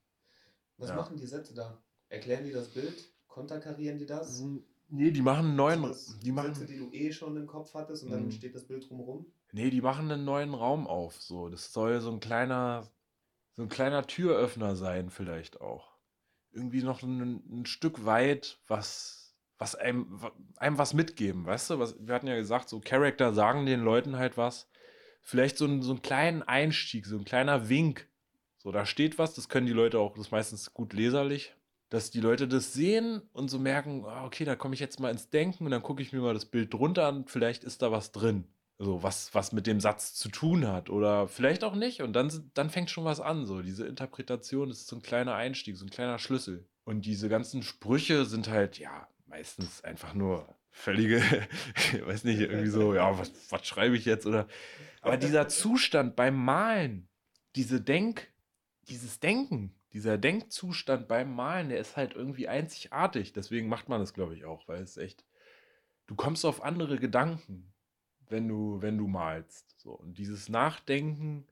Was 0.78 0.90
ja. 0.90 0.96
machen 0.96 1.18
die 1.18 1.26
Sätze 1.26 1.56
da? 1.56 1.82
Erklären 2.10 2.44
die 2.44 2.52
das 2.52 2.68
Bild? 2.68 3.12
Konterkarieren 3.28 3.98
die 3.98 4.06
das? 4.06 4.42
Hm, 4.42 4.64
nee, 4.90 5.12
die 5.12 5.22
machen 5.22 5.48
einen 5.48 5.56
neuen. 5.56 5.82
Das 5.84 6.20
die 6.20 6.32
machen, 6.32 6.54
Sätze, 6.54 6.68
die 6.68 6.78
du 6.78 6.92
eh 6.92 7.12
schon 7.12 7.38
im 7.38 7.48
Kopf 7.48 7.74
hattest 7.74 8.04
und 8.04 8.12
dann 8.12 8.24
hm. 8.24 8.32
steht 8.32 8.54
das 8.54 8.68
Bild 8.68 8.88
drumherum? 8.90 9.26
Nee, 9.54 9.70
die 9.70 9.82
machen 9.82 10.12
einen 10.12 10.26
neuen 10.26 10.54
Raum 10.54 10.86
auf. 10.86 11.22
So. 11.22 11.50
Das 11.50 11.72
soll 11.72 12.02
so 12.02 12.12
ein 12.12 12.20
kleiner, 12.20 12.88
so 13.54 13.64
ein 13.64 13.70
kleiner 13.70 14.06
Türöffner 14.06 14.76
sein, 14.76 15.10
vielleicht 15.10 15.62
auch. 15.62 15.92
Irgendwie 16.52 16.84
noch 16.84 17.02
ein, 17.02 17.62
ein 17.62 17.66
Stück 17.66 18.06
weit, 18.06 18.60
was 18.68 19.21
was 19.62 19.76
einem, 19.76 20.20
einem 20.58 20.80
was 20.80 20.96
mitgeben, 20.96 21.46
weißt 21.46 21.70
du? 21.70 21.80
Was, 21.80 21.96
wir 22.00 22.16
hatten 22.16 22.26
ja 22.26 22.36
gesagt, 22.36 22.68
so 22.68 22.80
Charakter 22.80 23.32
sagen 23.32 23.68
den 23.68 23.82
Leuten 23.82 24.18
halt 24.18 24.36
was. 24.36 24.68
Vielleicht 25.22 25.56
so, 25.56 25.66
ein, 25.66 25.84
so 25.84 25.92
einen 25.92 26.02
kleinen 26.02 26.42
Einstieg, 26.42 27.06
so 27.06 27.16
ein 27.16 27.26
kleiner 27.26 27.70
Wink. 27.70 28.08
So, 28.58 28.72
da 28.72 28.88
steht 28.88 29.20
was, 29.20 29.36
das 29.36 29.50
können 29.50 29.68
die 29.68 29.74
Leute 29.74 30.00
auch, 30.00 30.16
das 30.16 30.26
ist 30.26 30.32
meistens 30.32 30.74
gut 30.74 30.94
leserlich, 30.94 31.54
dass 31.90 32.10
die 32.10 32.22
Leute 32.22 32.48
das 32.48 32.74
sehen 32.74 33.22
und 33.34 33.50
so 33.50 33.60
merken, 33.60 34.04
ah, 34.08 34.26
okay, 34.26 34.46
da 34.46 34.56
komme 34.56 34.74
ich 34.74 34.80
jetzt 34.80 35.00
mal 35.00 35.12
ins 35.12 35.30
Denken 35.30 35.66
und 35.66 35.72
dann 35.72 35.84
gucke 35.84 36.02
ich 36.02 36.12
mir 36.12 36.22
mal 36.22 36.34
das 36.34 36.46
Bild 36.46 36.74
drunter 36.74 37.06
an, 37.06 37.26
vielleicht 37.28 37.64
ist 37.64 37.84
da 37.84 37.92
was 37.92 38.12
drin. 38.12 38.46
So, 38.80 39.04
was, 39.04 39.36
was 39.36 39.52
mit 39.52 39.68
dem 39.68 39.80
Satz 39.80 40.16
zu 40.16 40.30
tun 40.30 40.68
hat 40.68 40.90
oder 40.90 41.28
vielleicht 41.28 41.64
auch 41.64 41.76
nicht. 41.76 42.02
Und 42.02 42.14
dann, 42.14 42.50
dann 42.56 42.72
fängt 42.72 42.90
schon 42.90 43.06
was 43.06 43.20
an. 43.20 43.46
So, 43.46 43.62
diese 43.62 43.86
Interpretation 43.86 44.72
ist 44.72 44.88
so 44.88 44.96
ein 44.96 45.04
kleiner 45.04 45.36
Einstieg, 45.36 45.78
so 45.78 45.86
ein 45.86 45.92
kleiner 45.92 46.18
Schlüssel. 46.18 46.68
Und 46.84 47.06
diese 47.06 47.30
ganzen 47.30 47.62
Sprüche 47.62 48.26
sind 48.26 48.50
halt, 48.50 48.80
ja, 48.80 49.08
meistens 49.32 49.84
einfach 49.84 50.14
nur 50.14 50.48
völlige, 50.70 51.22
weiß 52.06 52.26
nicht, 52.26 52.40
irgendwie 52.40 52.70
so, 52.70 52.94
ja, 52.94 53.18
was, 53.18 53.32
was 53.50 53.66
schreibe 53.66 53.98
ich 53.98 54.06
jetzt 54.06 54.26
oder. 54.26 54.48
Aber 55.02 55.18
dieser 55.18 55.48
Zustand 55.48 56.16
beim 56.16 56.36
Malen, 56.36 57.08
diese 57.56 57.82
Denk, 57.82 58.28
dieses 58.88 59.20
Denken, 59.20 59.74
dieser 59.94 60.18
Denkzustand 60.18 61.08
beim 61.08 61.34
Malen, 61.34 61.70
der 61.70 61.80
ist 61.80 61.98
halt 61.98 62.14
irgendwie 62.14 62.48
einzigartig. 62.48 63.34
Deswegen 63.34 63.68
macht 63.68 63.90
man 63.90 64.00
das, 64.00 64.14
glaube 64.14 64.36
ich, 64.36 64.46
auch, 64.46 64.68
weil 64.68 64.82
es 64.82 64.98
echt, 64.98 65.26
du 66.08 66.16
kommst 66.16 66.46
auf 66.46 66.64
andere 66.64 66.98
Gedanken, 66.98 67.74
wenn 68.30 68.48
du, 68.48 68.82
wenn 68.82 68.98
du 68.98 69.08
malst. 69.08 69.80
So. 69.80 69.92
Und 69.92 70.18
dieses 70.18 70.50
Nachdenken, 70.50 71.48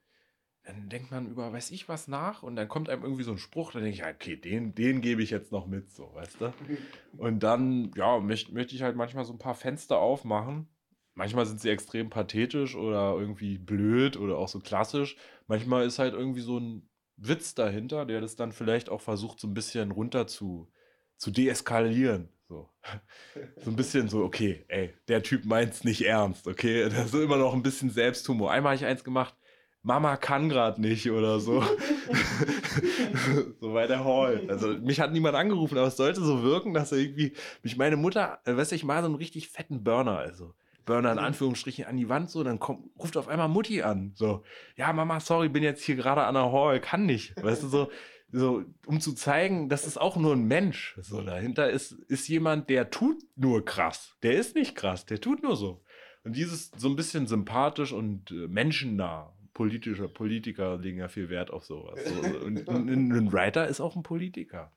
dann 0.70 0.90
denkt 0.90 1.10
man 1.10 1.28
über 1.28 1.52
weiß 1.52 1.72
ich 1.72 1.90
was 1.90 2.08
nach 2.08 2.44
und 2.44 2.56
dann 2.56 2.68
kommt 2.68 2.90
einem 2.90 3.04
irgendwie 3.04 3.24
so 3.24 3.32
ein 3.32 3.38
Spruch, 3.38 3.72
dann 3.72 3.82
denke 3.82 3.98
ich, 3.98 4.06
okay, 4.06 4.36
den, 4.36 4.76
den 4.76 5.02
gebe 5.02 5.24
ich 5.24 5.32
jetzt 5.32 5.52
noch 5.52 5.66
mit, 5.66 5.92
so, 5.92 6.14
weißt 6.14 6.42
du? 6.42 6.54
Und 7.18 7.42
dann, 7.42 7.92
ja, 7.96 8.20
möchte 8.20 8.54
möcht 8.54 8.72
ich 8.72 8.84
halt 8.84 8.96
manchmal 8.96 9.26
so 9.26 9.34
ein 9.34 9.40
paar 9.40 9.56
Fenster 9.56 9.98
aufmachen. 9.98 10.68
Manchmal 11.16 11.46
sind 11.46 11.60
sie 11.60 11.70
extrem 11.70 12.10
pathetisch 12.10 12.76
oder 12.76 13.16
irgendwie 13.18 13.58
blöd 13.58 14.16
oder 14.16 14.38
auch 14.38 14.48
so 14.48 14.60
klassisch. 14.60 15.18
Manchmal 15.48 15.86
ist 15.86 16.00
halt 16.00 16.14
irgendwie 16.14 16.42
so 16.42 16.60
ein 16.60 16.88
Witz 17.18 17.56
dahinter, 17.56 18.06
der 18.06 18.22
das 18.22 18.36
dann 18.36 18.52
vielleicht 18.52 18.90
auch 18.90 19.02
versucht, 19.02 19.40
so 19.40 19.48
ein 19.48 19.54
bisschen 19.54 19.92
runter 19.92 20.28
zu, 20.28 20.72
zu 21.18 21.32
deeskalieren. 21.32 22.30
So. 22.48 22.70
so 23.58 23.72
ein 23.72 23.76
bisschen 23.76 24.08
so, 24.08 24.24
okay, 24.24 24.66
ey, 24.68 24.94
der 25.08 25.24
Typ 25.24 25.46
meint 25.46 25.74
es 25.74 25.84
nicht 25.84 26.06
ernst, 26.06 26.48
okay? 26.48 26.84
Das 26.90 27.08
ist 27.08 27.14
immer 27.16 27.38
noch 27.38 27.54
ein 27.54 27.64
bisschen 27.64 27.90
Selbsthumor. 27.90 28.52
Einmal 28.52 28.74
habe 28.74 28.84
ich 28.84 28.90
eins 28.90 29.04
gemacht, 29.04 29.36
Mama 29.82 30.18
kann 30.18 30.50
gerade 30.50 30.82
nicht 30.82 31.10
oder 31.10 31.40
so. 31.40 31.64
so 33.62 33.74
bei 33.74 33.88
der 33.88 34.04
Hall. 34.04 34.46
Also 34.50 34.70
mich 34.70 35.00
hat 35.00 35.12
niemand 35.14 35.36
angerufen, 35.36 35.78
aber 35.78 35.88
es 35.88 35.98
sollte 35.98 36.22
so 36.22 36.44
wirken, 36.44 36.74
dass 36.74 36.92
irgendwie 36.92 37.34
mich 37.64 37.78
meine 37.78 37.96
Mutter, 37.96 38.40
äh, 38.46 38.56
weißt 38.56 38.72
du, 38.72 38.76
ich 38.76 38.84
mal 38.84 39.02
so 39.02 39.08
einen 39.08 39.16
richtig 39.16 39.50
fetten 39.50 39.84
Burner, 39.84 40.18
also 40.18 40.54
Burner 40.86 41.14
in. 41.14 41.20
Anführungsstrichen 41.20 41.86
an 41.86 41.98
die 41.98 42.10
Wand 42.10 42.30
so, 42.30 42.44
dann 42.44 42.60
kommt, 42.60 42.90
ruft 43.00 43.16
auf 43.16 43.28
einmal 43.28 43.48
Mutti 43.48 43.82
an. 43.84 44.12
So, 44.16 44.44
ja, 44.76 44.92
Mama, 44.92 45.20
sorry, 45.20 45.48
bin 45.48 45.64
jetzt 45.64 45.84
hier 45.84 45.96
gerade 45.96 46.24
an 46.24 46.34
der 46.34 46.52
Hall, 46.52 46.82
kann 46.82 47.06
nicht. 47.06 47.42
Weißt 47.42 47.64
du, 47.64 47.68
so, 47.68 47.90
so, 48.32 48.64
um 48.86 49.00
zu 49.00 49.14
zeigen, 49.14 49.70
das 49.70 49.88
ist 49.88 50.00
auch 50.00 50.18
nur 50.18 50.34
ein 50.34 50.46
Mensch. 50.46 50.98
So, 51.02 51.22
dahinter 51.22 51.70
ist, 51.70 51.92
ist 51.92 52.28
jemand, 52.28 52.70
der 52.70 52.90
tut 52.90 53.18
nur 53.36 53.64
krass. 53.64 54.16
Der 54.24 54.34
ist 54.34 54.56
nicht 54.56 54.76
krass, 54.76 55.06
der 55.06 55.22
tut 55.22 55.44
nur 55.44 55.56
so. 55.56 55.84
Und 56.24 56.36
dieses 56.36 56.72
so 56.76 56.90
ein 56.90 56.96
bisschen 56.96 57.28
sympathisch 57.28 57.94
und 57.94 58.32
äh, 58.32 58.48
menschennah. 58.48 59.34
Politische 59.60 60.08
Politiker 60.08 60.78
legen 60.78 61.00
ja 61.00 61.10
viel 61.10 61.28
Wert 61.28 61.52
auf 61.52 61.66
sowas. 61.66 62.00
So, 62.06 62.40
und 62.46 62.70
ein, 62.70 63.12
ein 63.12 63.34
Writer 63.34 63.68
ist 63.68 63.82
auch 63.82 63.98
ein 63.98 64.04
Politiker. 64.04 64.72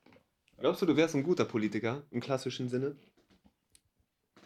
Glaubst 0.57 0.81
du, 0.81 0.85
du 0.85 0.97
wärst 0.97 1.15
ein 1.15 1.23
guter 1.23 1.45
Politiker 1.45 2.03
im 2.11 2.19
klassischen 2.19 2.67
Sinne? 2.67 2.97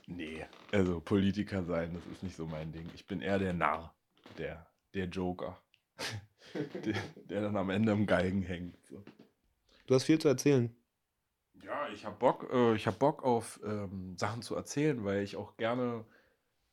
Nee, 0.06 0.46
also 0.72 1.00
Politiker 1.00 1.64
sein, 1.64 1.92
das 1.96 2.06
ist 2.14 2.22
nicht 2.22 2.36
so 2.36 2.46
mein 2.46 2.72
Ding. 2.72 2.88
Ich 2.94 3.08
bin 3.08 3.22
eher 3.22 3.40
der 3.40 3.54
Narr, 3.54 3.96
der, 4.38 4.68
der 4.94 5.06
Joker, 5.06 5.60
der, 6.86 7.02
der 7.16 7.42
dann 7.42 7.58
am 7.58 7.72
Ende 7.72 7.92
am 7.92 8.06
Geigen 8.06 8.44
hängt. 8.44 8.78
So. 8.86 9.04
Du 9.88 9.96
hast 9.96 10.04
viel 10.04 10.20
zu 10.20 10.28
erzählen. 10.28 10.72
Ja, 11.64 11.90
ich 11.92 12.06
habe 12.06 12.16
Bock, 12.16 12.48
äh, 12.54 12.76
ich 12.76 12.86
hab 12.86 13.00
Bock 13.00 13.24
auf 13.24 13.60
ähm, 13.66 14.16
Sachen 14.18 14.44
zu 14.44 14.54
erzählen, 14.54 15.04
weil 15.04 15.24
ich 15.24 15.36
auch 15.36 15.58
gerne 15.58 16.06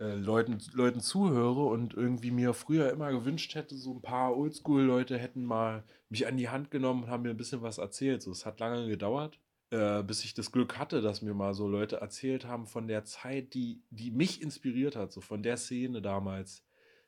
äh, 0.01 0.15
Leuten, 0.15 0.59
Leuten 0.73 1.01
zuhöre 1.01 1.65
und 1.65 1.95
irgendwie 1.95 2.31
mir 2.31 2.53
früher 2.55 2.91
immer 2.91 3.13
gewünscht 3.13 3.55
hätte, 3.55 3.77
so 3.77 3.95
ein 3.95 4.03
paar 4.03 4.37
Oldschool-Leute 4.37 5.19
hätten 5.19 5.45
mal 5.45 5.85
mich 6.09 6.27
an 6.27 6.37
die 6.37 6.49
Hand 6.49 6.71
genommen 6.71 7.05
und 7.05 7.11
haben 7.11 7.23
mir 7.23 7.31
ein 7.31 7.37
bisschen 7.37 7.63
was 7.63 7.79
erzählt. 7.79 8.23
So, 8.23 8.33
es 8.33 8.45
hat 8.47 8.61
lange 8.61 8.89
gedauert, 8.89 9.39
äh, 9.71 10.03
bis 10.03 10.25
ich 10.25 10.35
das 10.35 10.53
Glück 10.53 10.79
hatte, 10.79 11.01
dass 11.01 11.23
mir 11.23 11.35
mal 11.35 11.55
so 11.55 11.69
Leute 11.69 11.97
erzählt 11.97 12.45
haben 12.45 12.67
von 12.67 12.89
der 12.89 13.05
Zeit, 13.05 13.55
die, 13.55 13.83
die 13.91 14.11
mich 14.11 14.43
inspiriert 14.43 14.97
hat, 14.97 15.13
so 15.13 15.21
von 15.21 15.43
der 15.43 15.57
Szene 15.57 16.03
damals, 16.03 16.65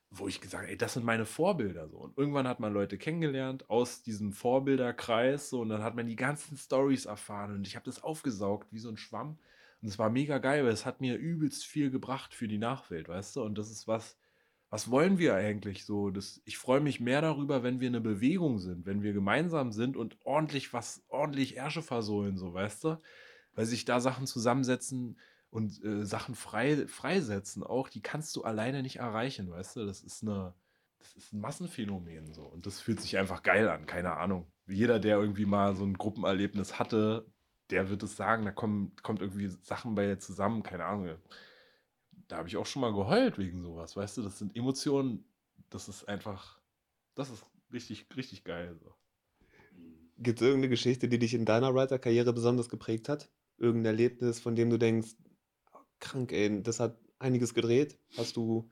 wo 0.09 0.27
ich 0.27 0.39
gesagt 0.39 0.63
habe, 0.63 0.71
ey, 0.71 0.77
das 0.77 0.93
sind 0.93 1.05
meine 1.05 1.25
Vorbilder. 1.25 1.89
So. 1.89 1.97
Und 1.97 2.17
irgendwann 2.17 2.47
hat 2.47 2.59
man 2.61 2.73
Leute 2.73 2.97
kennengelernt 2.97 3.69
aus 3.69 4.01
diesem 4.03 4.31
Vorbilderkreis 4.31 5.49
so, 5.49 5.61
und 5.61 5.69
dann 5.69 5.83
hat 5.83 5.95
man 5.95 6.07
die 6.07 6.15
ganzen 6.15 6.57
Stories 6.57 7.05
erfahren 7.05 7.53
und 7.55 7.67
ich 7.67 7.75
habe 7.75 7.85
das 7.85 8.01
aufgesaugt 8.03 8.71
wie 8.71 8.79
so 8.79 8.89
ein 8.89 8.97
Schwamm. 8.97 9.37
Und 9.81 9.87
es 9.89 9.99
war 9.99 10.09
mega 10.09 10.39
geil, 10.39 10.63
weil 10.65 10.71
es 10.71 10.85
hat 10.85 11.01
mir 11.01 11.17
übelst 11.17 11.65
viel 11.65 11.91
gebracht 11.91 12.33
für 12.33 12.47
die 12.47 12.57
Nachwelt, 12.57 13.07
weißt 13.07 13.35
du? 13.35 13.43
Und 13.43 13.57
das 13.57 13.69
ist 13.69 13.87
was, 13.87 14.17
was 14.69 14.91
wollen 14.91 15.17
wir 15.17 15.35
eigentlich 15.35 15.85
so? 15.85 16.09
Das, 16.09 16.41
ich 16.45 16.57
freue 16.57 16.81
mich 16.81 16.99
mehr 16.99 17.21
darüber, 17.21 17.63
wenn 17.63 17.79
wir 17.79 17.87
eine 17.87 18.01
Bewegung 18.01 18.59
sind, 18.59 18.85
wenn 18.85 19.01
wir 19.01 19.13
gemeinsam 19.13 19.71
sind 19.71 19.95
und 19.95 20.17
ordentlich 20.25 20.73
was, 20.73 21.03
ordentlich 21.07 21.55
Ärsche 21.55 21.81
versohlen, 21.81 22.37
so, 22.37 22.53
weißt 22.53 22.83
du? 22.83 22.97
Weil 23.53 23.65
sich 23.65 23.85
da 23.85 23.99
Sachen 24.01 24.27
zusammensetzen 24.27 25.17
und 25.49 25.83
äh, 25.83 26.05
Sachen 26.05 26.35
frei, 26.35 26.87
freisetzen 26.87 27.63
auch, 27.63 27.87
die 27.89 28.01
kannst 28.01 28.35
du 28.35 28.43
alleine 28.43 28.81
nicht 28.83 28.97
erreichen, 28.97 29.49
weißt 29.49 29.77
du? 29.77 29.85
Das 29.85 30.01
ist 30.01 30.23
eine, 30.23 30.53
das 30.99 31.13
ist 31.15 31.33
ein 31.33 31.39
Massenphänomen 31.39 32.33
so. 32.33 32.43
Und 32.43 32.65
das 32.65 32.81
fühlt 32.81 32.99
sich 32.99 33.17
einfach 33.17 33.43
geil 33.43 33.69
an, 33.69 33.85
keine 33.85 34.17
Ahnung. 34.17 34.51
Jeder, 34.67 34.99
der 34.99 35.17
irgendwie 35.17 35.45
mal 35.45 35.75
so 35.75 35.85
ein 35.85 35.93
Gruppenerlebnis 35.93 36.77
hatte, 36.77 37.25
der 37.69 37.89
wird 37.89 38.03
es 38.03 38.15
sagen, 38.15 38.45
da 38.45 38.51
kommen, 38.51 38.95
kommt 39.03 39.21
irgendwie 39.21 39.47
Sachen 39.47 39.95
bei 39.95 40.05
dir 40.05 40.19
zusammen, 40.19 40.63
keine 40.63 40.85
Ahnung. 40.85 41.17
Da 42.27 42.37
habe 42.37 42.47
ich 42.47 42.57
auch 42.57 42.65
schon 42.65 42.81
mal 42.81 42.93
geheult 42.93 43.37
wegen 43.37 43.61
sowas, 43.61 43.95
weißt 43.95 44.17
du? 44.17 44.21
Das 44.21 44.37
sind 44.37 44.55
Emotionen, 44.55 45.25
das 45.69 45.87
ist 45.87 46.07
einfach, 46.07 46.59
das 47.15 47.29
ist 47.29 47.45
richtig, 47.71 48.07
richtig 48.15 48.43
geil. 48.43 48.77
So. 48.81 48.93
Gibt 50.17 50.41
es 50.41 50.47
irgendeine 50.47 50.69
Geschichte, 50.69 51.07
die 51.07 51.19
dich 51.19 51.33
in 51.33 51.45
deiner 51.45 51.73
Writer-Karriere 51.73 52.33
besonders 52.33 52.69
geprägt 52.69 53.09
hat? 53.09 53.29
Irgendein 53.57 53.93
Erlebnis, 53.93 54.39
von 54.39 54.55
dem 54.55 54.69
du 54.69 54.77
denkst, 54.77 55.15
krank, 55.99 56.31
ey, 56.31 56.61
das 56.63 56.79
hat 56.79 56.99
einiges 57.19 57.53
gedreht? 57.53 57.99
Hast 58.17 58.35
du 58.37 58.69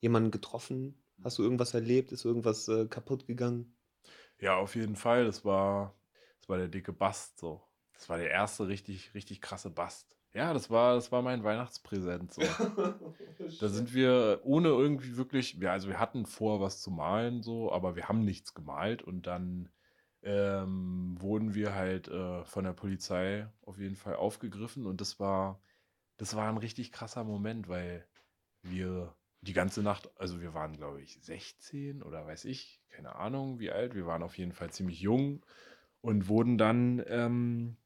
jemanden 0.00 0.30
getroffen? 0.30 1.02
Hast 1.22 1.38
du 1.38 1.42
irgendwas 1.42 1.74
erlebt? 1.74 2.12
Ist 2.12 2.24
irgendwas 2.24 2.68
äh, 2.68 2.86
kaputt 2.86 3.26
gegangen? 3.26 3.76
Ja, 4.40 4.56
auf 4.56 4.76
jeden 4.76 4.96
Fall. 4.96 5.24
Das 5.24 5.44
war, 5.44 5.94
das 6.40 6.48
war 6.48 6.58
der 6.58 6.68
dicke 6.68 6.92
Bast 6.92 7.38
so. 7.38 7.67
Das 7.98 8.08
war 8.08 8.18
der 8.18 8.30
erste 8.30 8.68
richtig, 8.68 9.12
richtig 9.14 9.40
krasse 9.40 9.70
Bast. 9.70 10.08
Ja, 10.32 10.52
das 10.52 10.70
war, 10.70 10.94
das 10.94 11.10
war 11.10 11.20
mein 11.20 11.42
Weihnachtspräsent. 11.42 12.32
So. 12.32 12.42
da 13.60 13.68
sind 13.68 13.92
wir 13.92 14.40
ohne 14.44 14.68
irgendwie 14.68 15.16
wirklich, 15.16 15.54
ja, 15.54 15.72
also 15.72 15.88
wir 15.88 15.98
hatten 15.98 16.24
vor, 16.24 16.60
was 16.60 16.80
zu 16.80 16.92
malen, 16.92 17.42
so, 17.42 17.72
aber 17.72 17.96
wir 17.96 18.08
haben 18.08 18.24
nichts 18.24 18.54
gemalt 18.54 19.02
und 19.02 19.26
dann 19.26 19.68
ähm, 20.22 21.16
wurden 21.18 21.54
wir 21.54 21.74
halt 21.74 22.06
äh, 22.06 22.44
von 22.44 22.64
der 22.64 22.72
Polizei 22.72 23.48
auf 23.62 23.78
jeden 23.78 23.96
Fall 23.96 24.14
aufgegriffen 24.14 24.86
und 24.86 25.00
das 25.00 25.18
war, 25.18 25.60
das 26.18 26.36
war 26.36 26.48
ein 26.48 26.58
richtig 26.58 26.92
krasser 26.92 27.24
Moment, 27.24 27.68
weil 27.68 28.06
wir 28.62 29.14
die 29.40 29.54
ganze 29.54 29.82
Nacht, 29.82 30.08
also 30.20 30.40
wir 30.40 30.54
waren, 30.54 30.76
glaube 30.76 31.02
ich, 31.02 31.18
16 31.20 32.02
oder 32.02 32.26
weiß 32.26 32.44
ich, 32.44 32.80
keine 32.90 33.16
Ahnung 33.16 33.58
wie 33.58 33.72
alt, 33.72 33.94
wir 33.94 34.06
waren 34.06 34.22
auf 34.22 34.38
jeden 34.38 34.52
Fall 34.52 34.70
ziemlich 34.70 35.00
jung 35.00 35.44
und 36.00 36.28
wurden 36.28 36.58
dann 36.58 37.02
ähm, 37.08 37.76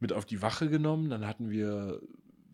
mit 0.00 0.12
auf 0.12 0.24
die 0.24 0.42
Wache 0.42 0.68
genommen. 0.68 1.10
Dann 1.10 1.26
hatten 1.26 1.50
wir 1.50 2.00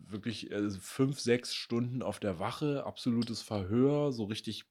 wirklich 0.09 0.51
äh, 0.51 0.71
fünf, 0.71 1.19
sechs 1.21 1.55
Stunden 1.55 2.03
auf 2.03 2.21
der 2.21 2.39
Wache, 2.39 2.85
absolutes 2.85 3.43
Verhör, 3.43 4.13
so 4.13 4.25
richtig 4.25 4.65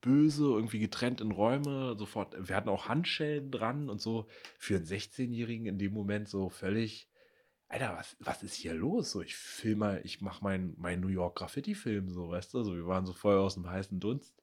böse, 0.00 0.44
irgendwie 0.44 0.78
getrennt 0.78 1.20
in 1.20 1.32
Räume, 1.32 1.96
sofort. 1.98 2.36
Wir 2.48 2.56
hatten 2.56 2.68
auch 2.68 2.88
Handschellen 2.88 3.50
dran 3.50 3.90
und 3.90 4.00
so 4.00 4.28
für 4.58 4.76
einen 4.76 4.86
16-Jährigen 4.86 5.66
in 5.66 5.78
dem 5.78 5.92
Moment 5.92 6.28
so 6.28 6.48
völlig. 6.48 7.08
Alter, 7.70 7.96
was, 7.98 8.16
was 8.20 8.42
ist 8.42 8.54
hier 8.54 8.72
los? 8.72 9.10
So, 9.10 9.20
ich 9.20 9.36
filme, 9.36 10.00
ich 10.02 10.22
mache 10.22 10.42
meinen 10.42 10.74
mein 10.78 11.00
New 11.00 11.08
York 11.08 11.36
Graffiti-Film, 11.36 12.08
so, 12.08 12.30
weißt 12.30 12.54
du? 12.54 12.62
So, 12.62 12.74
wir 12.74 12.86
waren 12.86 13.04
so 13.04 13.12
voll 13.12 13.36
aus 13.36 13.54
dem 13.54 13.68
heißen 13.68 14.00
Dunst. 14.00 14.42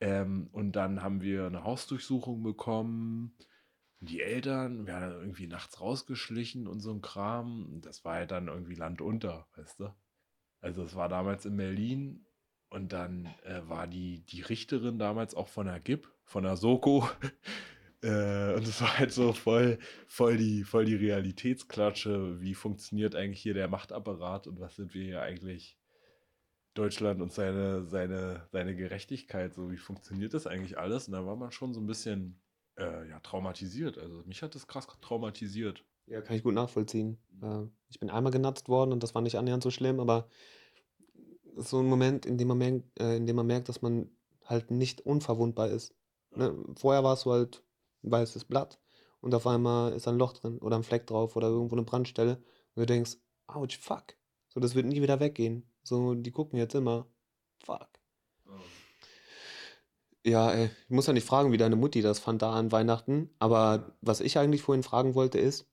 Ähm, 0.00 0.48
und 0.52 0.72
dann 0.72 1.02
haben 1.02 1.22
wir 1.22 1.46
eine 1.46 1.64
Hausdurchsuchung 1.64 2.42
bekommen 2.44 3.34
die 4.00 4.20
Eltern, 4.20 4.86
wir 4.86 4.94
haben 4.94 5.12
irgendwie 5.12 5.46
nachts 5.46 5.80
rausgeschlichen 5.80 6.68
und 6.68 6.80
so 6.80 6.92
ein 6.92 7.02
Kram. 7.02 7.80
Das 7.82 8.04
war 8.04 8.14
halt 8.14 8.30
dann 8.30 8.48
irgendwie 8.48 8.74
Land 8.74 9.00
unter, 9.00 9.48
weißt 9.56 9.80
du? 9.80 9.94
Also 10.60 10.82
es 10.84 10.94
war 10.94 11.08
damals 11.08 11.46
in 11.46 11.56
Berlin 11.56 12.26
und 12.70 12.92
dann 12.92 13.26
äh, 13.44 13.60
war 13.68 13.86
die, 13.86 14.20
die 14.26 14.42
Richterin 14.42 14.98
damals 14.98 15.34
auch 15.34 15.48
von 15.48 15.66
der 15.66 15.80
GIP, 15.80 16.08
von 16.24 16.44
der 16.44 16.56
Soko. 16.56 17.08
äh, 18.02 18.54
und 18.54 18.66
es 18.66 18.80
war 18.80 18.98
halt 18.98 19.12
so 19.12 19.32
voll, 19.32 19.78
voll, 20.06 20.36
die, 20.36 20.64
voll 20.64 20.84
die 20.84 20.96
Realitätsklatsche. 20.96 22.40
Wie 22.40 22.54
funktioniert 22.54 23.16
eigentlich 23.16 23.42
hier 23.42 23.54
der 23.54 23.68
Machtapparat 23.68 24.46
und 24.46 24.60
was 24.60 24.76
sind 24.76 24.94
wir 24.94 25.02
hier 25.04 25.22
eigentlich? 25.22 25.76
Deutschland 26.74 27.20
und 27.20 27.32
seine, 27.32 27.84
seine, 27.86 28.46
seine 28.52 28.76
Gerechtigkeit, 28.76 29.52
so 29.52 29.72
wie 29.72 29.78
funktioniert 29.78 30.32
das 30.32 30.46
eigentlich 30.46 30.78
alles? 30.78 31.08
Und 31.08 31.14
da 31.14 31.26
war 31.26 31.34
man 31.34 31.50
schon 31.50 31.74
so 31.74 31.80
ein 31.80 31.88
bisschen 31.88 32.40
äh, 32.78 33.08
ja, 33.08 33.20
traumatisiert. 33.20 33.98
Also 33.98 34.22
mich 34.26 34.42
hat 34.42 34.54
das 34.54 34.66
krass 34.66 34.86
traumatisiert. 35.00 35.84
Ja, 36.06 36.22
kann 36.22 36.36
ich 36.36 36.42
gut 36.42 36.54
nachvollziehen. 36.54 37.18
Äh, 37.42 37.64
ich 37.90 38.00
bin 38.00 38.10
einmal 38.10 38.32
genatzt 38.32 38.68
worden 38.68 38.92
und 38.92 39.02
das 39.02 39.14
war 39.14 39.22
nicht 39.22 39.36
annähernd 39.36 39.62
so 39.62 39.70
schlimm, 39.70 40.00
aber 40.00 40.28
so 41.56 41.80
ein 41.80 41.86
Moment, 41.86 42.24
in 42.24 42.38
dem 42.38 42.48
man 42.48 42.58
merkt, 42.58 43.00
äh, 43.00 43.16
in 43.16 43.26
dem 43.26 43.36
man 43.36 43.46
merkt 43.46 43.68
dass 43.68 43.82
man 43.82 44.10
halt 44.44 44.70
nicht 44.70 45.02
unverwundbar 45.02 45.68
ist. 45.68 45.94
Ne? 46.34 46.54
Vorher 46.76 47.04
warst 47.04 47.26
du 47.26 47.32
halt 47.32 47.62
ein 48.02 48.10
weißes 48.10 48.44
Blatt 48.44 48.78
und 49.20 49.34
auf 49.34 49.46
einmal 49.46 49.92
ist 49.92 50.08
ein 50.08 50.18
Loch 50.18 50.32
drin 50.32 50.58
oder 50.58 50.76
ein 50.76 50.84
Fleck 50.84 51.06
drauf 51.06 51.36
oder 51.36 51.48
irgendwo 51.48 51.74
eine 51.74 51.84
Brandstelle 51.84 52.36
und 52.74 52.80
du 52.80 52.86
denkst, 52.86 53.16
ouch, 53.46 53.76
fuck. 53.78 54.14
So, 54.48 54.60
das 54.60 54.74
wird 54.74 54.86
nie 54.86 55.02
wieder 55.02 55.20
weggehen. 55.20 55.68
So, 55.82 56.14
die 56.14 56.30
gucken 56.30 56.58
jetzt 56.58 56.74
immer, 56.74 57.06
fuck. 57.58 57.88
Oh. 58.46 58.52
Ja, 60.24 60.50
ey, 60.52 60.66
ich 60.84 60.90
muss 60.90 61.06
ja 61.06 61.12
nicht 61.12 61.26
fragen, 61.26 61.50
wie 61.52 61.56
deine 61.56 61.74
Mutti 61.76 62.02
das 62.02 62.18
fand 62.20 62.42
da 62.42 62.52
an 62.52 62.70
Weihnachten. 62.72 63.30
Aber 63.38 63.96
was 64.00 64.20
ich 64.20 64.38
eigentlich 64.38 64.62
vorhin 64.62 64.82
fragen 64.82 65.14
wollte 65.14 65.38
ist, 65.38 65.66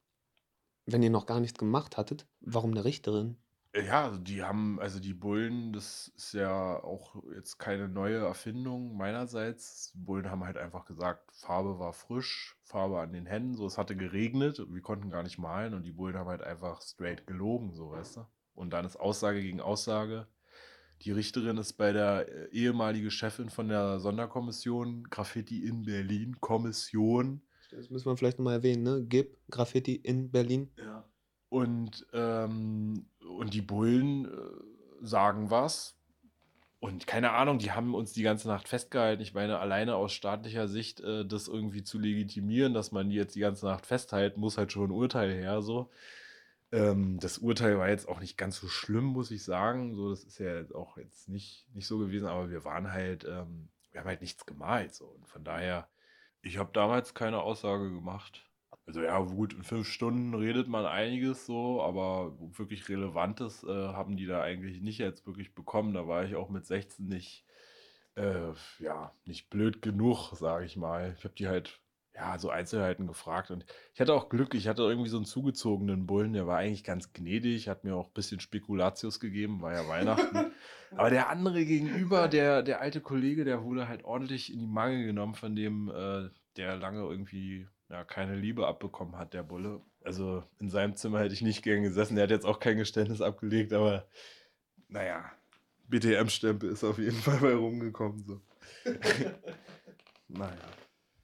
wenn 0.85 1.03
ihr 1.03 1.11
noch 1.11 1.25
gar 1.27 1.39
nichts 1.41 1.59
gemacht 1.59 1.97
hattet, 1.97 2.27
warum 2.41 2.71
eine 2.71 2.85
Richterin? 2.85 3.37
Ja, 3.75 4.05
also 4.05 4.17
die 4.19 4.41
haben, 4.41 4.79
also 4.79 5.01
die 5.01 5.13
Bullen, 5.13 5.73
das 5.73 6.07
ist 6.15 6.31
ja 6.33 6.81
auch 6.81 7.21
jetzt 7.35 7.57
keine 7.57 7.89
neue 7.89 8.19
Erfindung 8.19 8.95
meinerseits. 8.95 9.91
Bullen 9.95 10.31
haben 10.31 10.45
halt 10.45 10.55
einfach 10.55 10.85
gesagt, 10.85 11.33
Farbe 11.33 11.77
war 11.77 11.91
frisch, 11.91 12.55
Farbe 12.63 12.99
an 13.01 13.11
den 13.11 13.25
Händen, 13.25 13.53
so 13.55 13.65
es 13.67 13.77
hatte 13.77 13.97
geregnet, 13.97 14.63
wir 14.69 14.81
konnten 14.81 15.09
gar 15.09 15.23
nicht 15.23 15.37
malen 15.37 15.73
und 15.73 15.83
die 15.83 15.91
Bullen 15.91 16.15
haben 16.17 16.29
halt 16.29 16.41
einfach 16.41 16.81
straight 16.81 17.27
gelogen, 17.27 17.73
so 17.73 17.91
weißt 17.91 18.15
du. 18.17 18.27
Und 18.53 18.69
dann 18.71 18.85
ist 18.85 18.95
Aussage 18.95 19.41
gegen 19.41 19.59
Aussage. 19.59 20.27
Die 21.01 21.11
Richterin 21.11 21.57
ist 21.57 21.73
bei 21.73 21.91
der 21.91 22.27
äh, 22.27 22.49
ehemalige 22.51 23.11
Chefin 23.11 23.49
von 23.49 23.67
der 23.67 23.99
Sonderkommission 23.99 25.03
Graffiti 25.09 25.65
in 25.65 25.83
Berlin, 25.83 26.37
Kommission. 26.39 27.41
Das 27.71 27.89
müssen 27.89 28.05
wir 28.05 28.17
vielleicht 28.17 28.39
nochmal 28.39 28.55
erwähnen, 28.55 28.83
ne? 28.83 29.05
GIP, 29.05 29.37
Graffiti 29.49 29.95
in 29.95 30.31
Berlin. 30.31 30.69
Ja. 30.77 31.03
Und, 31.49 32.05
ähm, 32.13 33.05
und 33.19 33.53
die 33.53 33.61
Bullen 33.61 34.25
äh, 34.25 34.29
sagen 35.01 35.51
was. 35.51 35.97
Und 36.79 37.07
keine 37.07 37.31
Ahnung, 37.31 37.57
die 37.57 37.71
haben 37.71 37.95
uns 37.95 38.13
die 38.13 38.23
ganze 38.23 38.47
Nacht 38.47 38.67
festgehalten. 38.67 39.21
Ich 39.21 39.33
meine, 39.33 39.59
alleine 39.59 39.95
aus 39.95 40.13
staatlicher 40.13 40.67
Sicht 40.67 40.99
äh, 41.01 41.25
das 41.25 41.47
irgendwie 41.47 41.83
zu 41.83 41.97
legitimieren, 41.97 42.73
dass 42.73 42.91
man 42.91 43.09
die 43.09 43.15
jetzt 43.15 43.35
die 43.35 43.39
ganze 43.39 43.65
Nacht 43.65 43.85
festhalten 43.85 44.39
muss, 44.39 44.57
halt 44.57 44.71
schon 44.71 44.89
ein 44.89 44.91
Urteil 44.91 45.33
her, 45.33 45.61
so. 45.61 45.89
Ähm, 46.71 47.19
das 47.19 47.37
Urteil 47.37 47.77
war 47.77 47.89
jetzt 47.89 48.07
auch 48.07 48.19
nicht 48.19 48.37
ganz 48.37 48.57
so 48.57 48.67
schlimm, 48.67 49.05
muss 49.05 49.31
ich 49.31 49.43
sagen. 49.43 49.95
So, 49.95 50.09
das 50.09 50.23
ist 50.23 50.39
ja 50.39 50.63
auch 50.73 50.97
jetzt 50.97 51.29
nicht, 51.29 51.67
nicht 51.73 51.87
so 51.87 51.97
gewesen, 51.99 52.27
aber 52.27 52.49
wir 52.49 52.63
waren 52.65 52.91
halt, 52.91 53.25
ähm, 53.25 53.69
wir 53.91 54.01
haben 54.01 54.07
halt 54.07 54.21
nichts 54.21 54.45
gemalt. 54.45 54.93
So. 54.93 55.05
Und 55.05 55.27
von 55.27 55.43
daher, 55.43 55.87
ich 56.41 56.57
habe 56.57 56.71
damals 56.73 57.13
keine 57.13 57.41
Aussage 57.41 57.91
gemacht. 57.91 58.45
Also 58.87 59.01
ja, 59.01 59.17
gut, 59.19 59.53
in 59.53 59.63
fünf 59.63 59.87
Stunden 59.87 60.35
redet 60.35 60.67
man 60.67 60.85
einiges 60.85 61.45
so, 61.47 61.81
aber 61.81 62.37
wirklich 62.39 62.87
Relevantes 62.87 63.63
äh, 63.63 63.67
haben 63.67 64.15
die 64.15 64.27
da 64.27 64.41
eigentlich 64.41 64.79
nicht 64.81 64.99
jetzt 64.99 65.25
wirklich 65.25 65.55
bekommen. 65.55 65.93
Da 65.93 66.07
war 66.07 66.23
ich 66.23 66.35
auch 66.35 66.49
mit 66.49 66.67
16 66.67 67.07
nicht, 67.07 67.45
äh, 68.15 68.51
ja, 68.79 69.11
nicht 69.25 69.49
blöd 69.49 69.81
genug, 69.81 70.35
sage 70.35 70.65
ich 70.65 70.77
mal. 70.77 71.15
Ich 71.17 71.23
habe 71.23 71.33
die 71.35 71.47
halt 71.47 71.79
ja, 72.15 72.37
so 72.39 72.49
Einzelheiten 72.49 73.07
gefragt. 73.07 73.51
Und 73.51 73.65
ich 73.93 73.99
hatte 73.99 74.13
auch 74.13 74.29
Glück, 74.29 74.53
ich 74.53 74.67
hatte 74.67 74.83
irgendwie 74.83 75.09
so 75.09 75.17
einen 75.17 75.25
zugezogenen 75.25 76.05
Bullen, 76.05 76.33
der 76.33 76.47
war 76.47 76.57
eigentlich 76.57 76.83
ganz 76.83 77.11
gnädig, 77.13 77.67
hat 77.67 77.83
mir 77.83 77.95
auch 77.95 78.07
ein 78.07 78.13
bisschen 78.13 78.39
Spekulatius 78.39 79.19
gegeben, 79.19 79.61
war 79.61 79.73
ja 79.73 79.87
Weihnachten. 79.87 80.51
Aber 80.91 81.09
der 81.09 81.29
andere 81.29 81.65
gegenüber, 81.65 82.27
der, 82.27 82.63
der 82.63 82.79
alte 82.79 83.01
Kollege, 83.01 83.43
der 83.43 83.63
wurde 83.63 83.87
halt 83.87 84.05
ordentlich 84.05 84.51
in 84.53 84.59
die 84.59 84.67
Mangel 84.67 85.05
genommen 85.05 85.35
von 85.35 85.55
dem, 85.55 85.89
äh, 85.89 86.29
der 86.55 86.77
lange 86.77 87.01
irgendwie 87.01 87.67
ja, 87.89 88.03
keine 88.05 88.35
Liebe 88.35 88.65
abbekommen 88.65 89.17
hat, 89.17 89.33
der 89.33 89.43
Bulle. 89.43 89.81
Also 90.03 90.43
in 90.59 90.69
seinem 90.69 90.95
Zimmer 90.95 91.19
hätte 91.19 91.33
ich 91.33 91.41
nicht 91.41 91.63
gern 91.63 91.83
gesessen. 91.83 92.15
Der 92.15 92.23
hat 92.23 92.31
jetzt 92.31 92.45
auch 92.45 92.59
kein 92.59 92.77
Geständnis 92.77 93.21
abgelegt, 93.21 93.73
aber 93.73 94.07
naja, 94.87 95.31
BTM-Stempel 95.89 96.69
ist 96.69 96.83
auf 96.83 96.97
jeden 96.97 97.11
Fall 97.17 97.39
bei 97.39 97.55
rumgekommen. 97.55 98.23
So. 98.23 98.41
naja 100.29 100.55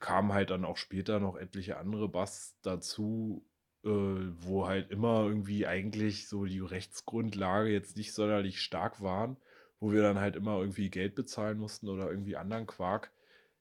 kamen 0.01 0.33
halt 0.33 0.49
dann 0.49 0.65
auch 0.65 0.77
später 0.77 1.19
noch 1.19 1.37
etliche 1.37 1.77
andere 1.77 2.09
Bass 2.09 2.55
dazu, 2.63 3.45
äh, 3.85 3.89
wo 3.89 4.67
halt 4.67 4.91
immer 4.91 5.25
irgendwie 5.25 5.65
eigentlich 5.67 6.27
so 6.27 6.45
die 6.45 6.59
Rechtsgrundlage 6.59 7.69
jetzt 7.69 7.95
nicht 7.97 8.13
sonderlich 8.13 8.61
stark 8.61 9.01
waren, 9.01 9.37
wo 9.79 9.91
wir 9.91 10.01
dann 10.01 10.19
halt 10.19 10.35
immer 10.35 10.59
irgendwie 10.59 10.89
Geld 10.89 11.15
bezahlen 11.15 11.57
mussten 11.57 11.87
oder 11.87 12.09
irgendwie 12.09 12.35
anderen 12.35 12.67
Quark. 12.67 13.11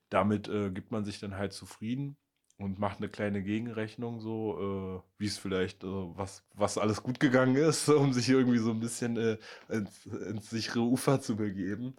Damit 0.09 0.49
äh, 0.49 0.71
gibt 0.71 0.91
man 0.91 1.05
sich 1.05 1.21
dann 1.21 1.37
halt 1.37 1.53
zufrieden 1.53 2.17
und 2.59 2.79
macht 2.79 2.99
eine 2.99 3.09
kleine 3.09 3.43
Gegenrechnung, 3.43 4.21
so 4.21 5.03
äh, 5.07 5.21
wie 5.21 5.27
es 5.27 5.39
vielleicht, 5.39 5.85
äh, 5.85 5.89
was, 5.89 6.43
was 6.55 6.79
alles 6.79 7.03
gut 7.03 7.21
gegangen 7.21 7.57
ist, 7.57 7.89
um 7.91 8.13
sich 8.13 8.29
irgendwie 8.29 8.59
so 8.59 8.71
ein 8.71 8.81
bisschen 8.81 9.17
äh, 9.17 9.39
ins, 9.69 10.07
ins 10.07 10.51
sichere 10.51 10.81
Ufer 10.83 11.21
zu 11.21 11.37
begeben 11.37 11.95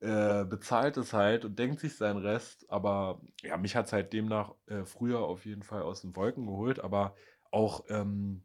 äh, 0.00 0.44
bezahlt 0.44 0.96
es 0.96 1.12
halt 1.12 1.44
und 1.44 1.58
denkt 1.58 1.80
sich 1.80 1.96
seinen 1.96 2.18
Rest. 2.18 2.70
Aber 2.70 3.20
ja, 3.42 3.56
mich 3.56 3.76
hat 3.76 3.86
es 3.86 3.92
halt 3.92 4.12
demnach 4.12 4.54
äh, 4.66 4.84
früher 4.84 5.20
auf 5.20 5.44
jeden 5.46 5.62
Fall 5.62 5.82
aus 5.82 6.02
den 6.02 6.16
Wolken 6.16 6.46
geholt, 6.46 6.80
aber 6.80 7.14
auch 7.50 7.84
ähm, 7.88 8.42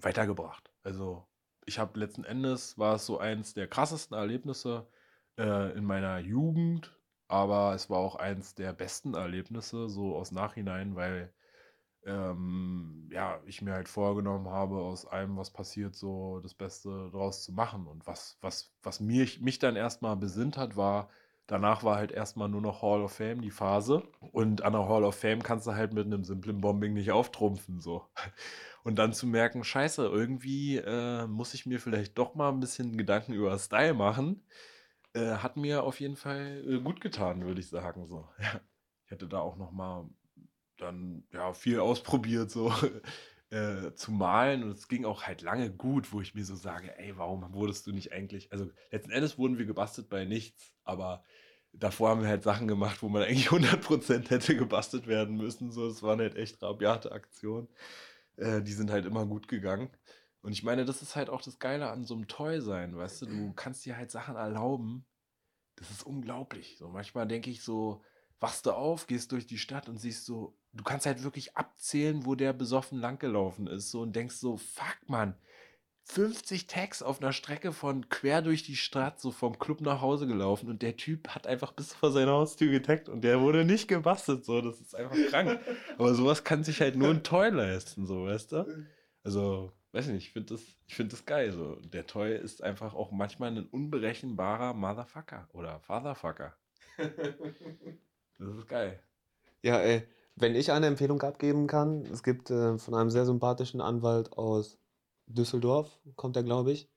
weitergebracht. 0.00 0.70
Also 0.82 1.26
ich 1.66 1.78
habe 1.78 1.98
letzten 1.98 2.24
Endes, 2.24 2.78
war 2.78 2.96
es 2.96 3.06
so 3.06 3.18
eins 3.18 3.54
der 3.54 3.68
krassesten 3.68 4.16
Erlebnisse 4.16 4.86
äh, 5.38 5.76
in 5.76 5.84
meiner 5.84 6.18
Jugend, 6.18 6.98
aber 7.28 7.74
es 7.74 7.90
war 7.90 7.98
auch 7.98 8.16
eins 8.16 8.54
der 8.54 8.72
besten 8.72 9.14
Erlebnisse 9.14 9.88
so 9.88 10.16
aus 10.16 10.32
Nachhinein, 10.32 10.94
weil 10.94 11.32
ähm, 12.06 13.08
ja, 13.12 13.40
ich 13.46 13.62
mir 13.62 13.72
halt 13.74 13.88
vorgenommen 13.88 14.48
habe, 14.48 14.76
aus 14.76 15.06
allem, 15.06 15.36
was 15.36 15.50
passiert, 15.50 15.94
so 15.94 16.40
das 16.40 16.54
Beste 16.54 17.10
draus 17.10 17.44
zu 17.44 17.52
machen. 17.52 17.86
Und 17.86 18.06
was, 18.06 18.38
was, 18.40 18.72
was 18.82 19.00
mich, 19.00 19.40
mich 19.40 19.58
dann 19.58 19.76
erstmal 19.76 20.16
besinnt 20.16 20.56
hat, 20.56 20.76
war, 20.76 21.08
danach 21.46 21.82
war 21.84 21.96
halt 21.96 22.12
erstmal 22.12 22.48
nur 22.48 22.60
noch 22.60 22.82
Hall 22.82 23.02
of 23.02 23.12
Fame 23.12 23.40
die 23.40 23.50
Phase. 23.50 24.02
Und 24.32 24.62
an 24.62 24.72
der 24.72 24.88
Hall 24.88 25.04
of 25.04 25.16
Fame 25.16 25.42
kannst 25.42 25.66
du 25.66 25.74
halt 25.74 25.92
mit 25.94 26.06
einem 26.06 26.24
simplen 26.24 26.60
Bombing 26.60 26.94
nicht 26.94 27.12
auftrumpfen, 27.12 27.80
so. 27.80 28.06
Und 28.84 28.96
dann 28.98 29.14
zu 29.14 29.26
merken, 29.26 29.64
scheiße, 29.64 30.04
irgendwie 30.04 30.76
äh, 30.76 31.26
muss 31.26 31.54
ich 31.54 31.64
mir 31.64 31.80
vielleicht 31.80 32.18
doch 32.18 32.34
mal 32.34 32.50
ein 32.50 32.60
bisschen 32.60 32.98
Gedanken 32.98 33.32
über 33.32 33.58
Style 33.58 33.94
machen. 33.94 34.44
Äh, 35.14 35.36
hat 35.36 35.56
mir 35.56 35.84
auf 35.84 36.00
jeden 36.00 36.16
Fall 36.16 36.62
äh, 36.68 36.80
gut 36.80 37.00
getan, 37.00 37.44
würde 37.44 37.60
ich 37.60 37.68
sagen, 37.68 38.06
so. 38.06 38.28
Ja. 38.38 38.60
Ich 39.06 39.10
hätte 39.10 39.28
da 39.28 39.38
auch 39.40 39.56
noch 39.56 39.70
mal 39.70 40.08
dann 40.76 41.24
ja 41.32 41.52
viel 41.52 41.80
ausprobiert, 41.80 42.50
so 42.50 42.72
äh, 43.50 43.94
zu 43.94 44.12
malen. 44.12 44.62
Und 44.62 44.70
es 44.70 44.88
ging 44.88 45.04
auch 45.04 45.22
halt 45.24 45.42
lange 45.42 45.70
gut, 45.70 46.12
wo 46.12 46.20
ich 46.20 46.34
mir 46.34 46.44
so 46.44 46.56
sage, 46.56 46.96
ey, 46.98 47.16
warum 47.16 47.52
wurdest 47.52 47.86
du 47.86 47.92
nicht 47.92 48.12
eigentlich, 48.12 48.52
also 48.52 48.70
letzten 48.90 49.10
Endes 49.10 49.38
wurden 49.38 49.58
wir 49.58 49.66
gebastelt 49.66 50.08
bei 50.08 50.24
nichts, 50.24 50.74
aber 50.84 51.24
davor 51.72 52.10
haben 52.10 52.22
wir 52.22 52.28
halt 52.28 52.42
Sachen 52.42 52.68
gemacht, 52.68 53.02
wo 53.02 53.08
man 53.08 53.22
eigentlich 53.24 53.48
100% 53.48 54.30
hätte 54.30 54.56
gebastelt 54.56 55.06
werden 55.06 55.36
müssen. 55.36 55.70
So, 55.70 55.88
das 55.88 56.02
waren 56.02 56.20
halt 56.20 56.36
echt 56.36 56.62
rabiate 56.62 57.12
Aktionen. 57.12 57.68
Äh, 58.36 58.62
die 58.62 58.72
sind 58.72 58.90
halt 58.90 59.06
immer 59.06 59.26
gut 59.26 59.48
gegangen. 59.48 59.90
Und 60.42 60.52
ich 60.52 60.62
meine, 60.62 60.84
das 60.84 61.00
ist 61.00 61.16
halt 61.16 61.30
auch 61.30 61.40
das 61.40 61.58
Geile 61.58 61.88
an 61.90 62.04
so 62.04 62.14
einem 62.14 62.28
Toy 62.28 62.60
sein, 62.60 62.94
weißt 62.94 63.22
du, 63.22 63.26
du 63.26 63.52
kannst 63.54 63.86
dir 63.86 63.96
halt 63.96 64.10
Sachen 64.10 64.36
erlauben. 64.36 65.06
Das 65.76 65.90
ist 65.90 66.04
unglaublich. 66.04 66.76
So 66.76 66.88
manchmal 66.88 67.26
denke 67.26 67.50
ich 67.50 67.62
so, 67.62 68.02
wachst 68.40 68.66
du 68.66 68.72
auf, 68.72 69.06
gehst 69.06 69.32
durch 69.32 69.46
die 69.46 69.56
Stadt 69.56 69.88
und 69.88 69.96
siehst 69.96 70.26
so, 70.26 70.54
du 70.74 70.84
kannst 70.84 71.06
halt 71.06 71.22
wirklich 71.22 71.56
abzählen, 71.56 72.26
wo 72.26 72.34
der 72.34 72.52
besoffen 72.52 72.98
langgelaufen 72.98 73.66
ist 73.66 73.90
so, 73.90 74.02
und 74.02 74.14
denkst 74.14 74.36
so, 74.36 74.56
fuck 74.56 74.98
man, 75.06 75.34
50 76.06 76.66
Tags 76.66 77.02
auf 77.02 77.20
einer 77.20 77.32
Strecke 77.32 77.72
von 77.72 78.08
quer 78.10 78.42
durch 78.42 78.62
die 78.62 78.76
Stadt, 78.76 79.20
so 79.20 79.30
vom 79.30 79.58
Club 79.58 79.80
nach 79.80 80.02
Hause 80.02 80.26
gelaufen 80.26 80.68
und 80.68 80.82
der 80.82 80.96
Typ 80.96 81.28
hat 81.28 81.46
einfach 81.46 81.72
bis 81.72 81.94
vor 81.94 82.12
seine 82.12 82.32
Haustür 82.32 82.70
getaggt 82.70 83.08
und 83.08 83.22
der 83.22 83.40
wurde 83.40 83.64
nicht 83.64 83.88
gebastelt, 83.88 84.44
so, 84.44 84.60
das 84.60 84.80
ist 84.80 84.94
einfach 84.94 85.16
krank. 85.30 85.58
Aber 85.98 86.14
sowas 86.14 86.44
kann 86.44 86.62
sich 86.62 86.80
halt 86.80 86.96
nur 86.96 87.08
ein 87.08 87.22
Toy 87.22 87.48
leisten, 87.48 88.06
so, 88.06 88.26
weißt 88.26 88.52
du? 88.52 88.86
Also, 89.22 89.72
weiß 89.92 90.08
nicht, 90.08 90.26
ich 90.26 90.32
finde 90.32 90.54
das, 90.54 90.62
find 90.88 91.12
das 91.12 91.24
geil, 91.24 91.52
so. 91.52 91.76
Der 91.76 92.06
Toy 92.06 92.36
ist 92.36 92.62
einfach 92.62 92.94
auch 92.94 93.10
manchmal 93.10 93.52
ein 93.52 93.66
unberechenbarer 93.66 94.74
Motherfucker 94.74 95.48
oder 95.52 95.80
Fatherfucker. 95.80 96.56
Das 98.36 98.56
ist 98.56 98.66
geil. 98.66 99.00
Ja, 99.62 99.78
ey, 99.78 100.08
wenn 100.36 100.54
ich 100.54 100.72
eine 100.72 100.86
Empfehlung 100.86 101.22
abgeben 101.22 101.66
kann, 101.66 102.04
es 102.12 102.22
gibt 102.22 102.50
äh, 102.50 102.78
von 102.78 102.94
einem 102.94 103.10
sehr 103.10 103.26
sympathischen 103.26 103.80
Anwalt 103.80 104.32
aus 104.36 104.78
Düsseldorf, 105.26 105.98
kommt 106.16 106.36
er, 106.36 106.42
glaube 106.42 106.72
ich, 106.72 106.88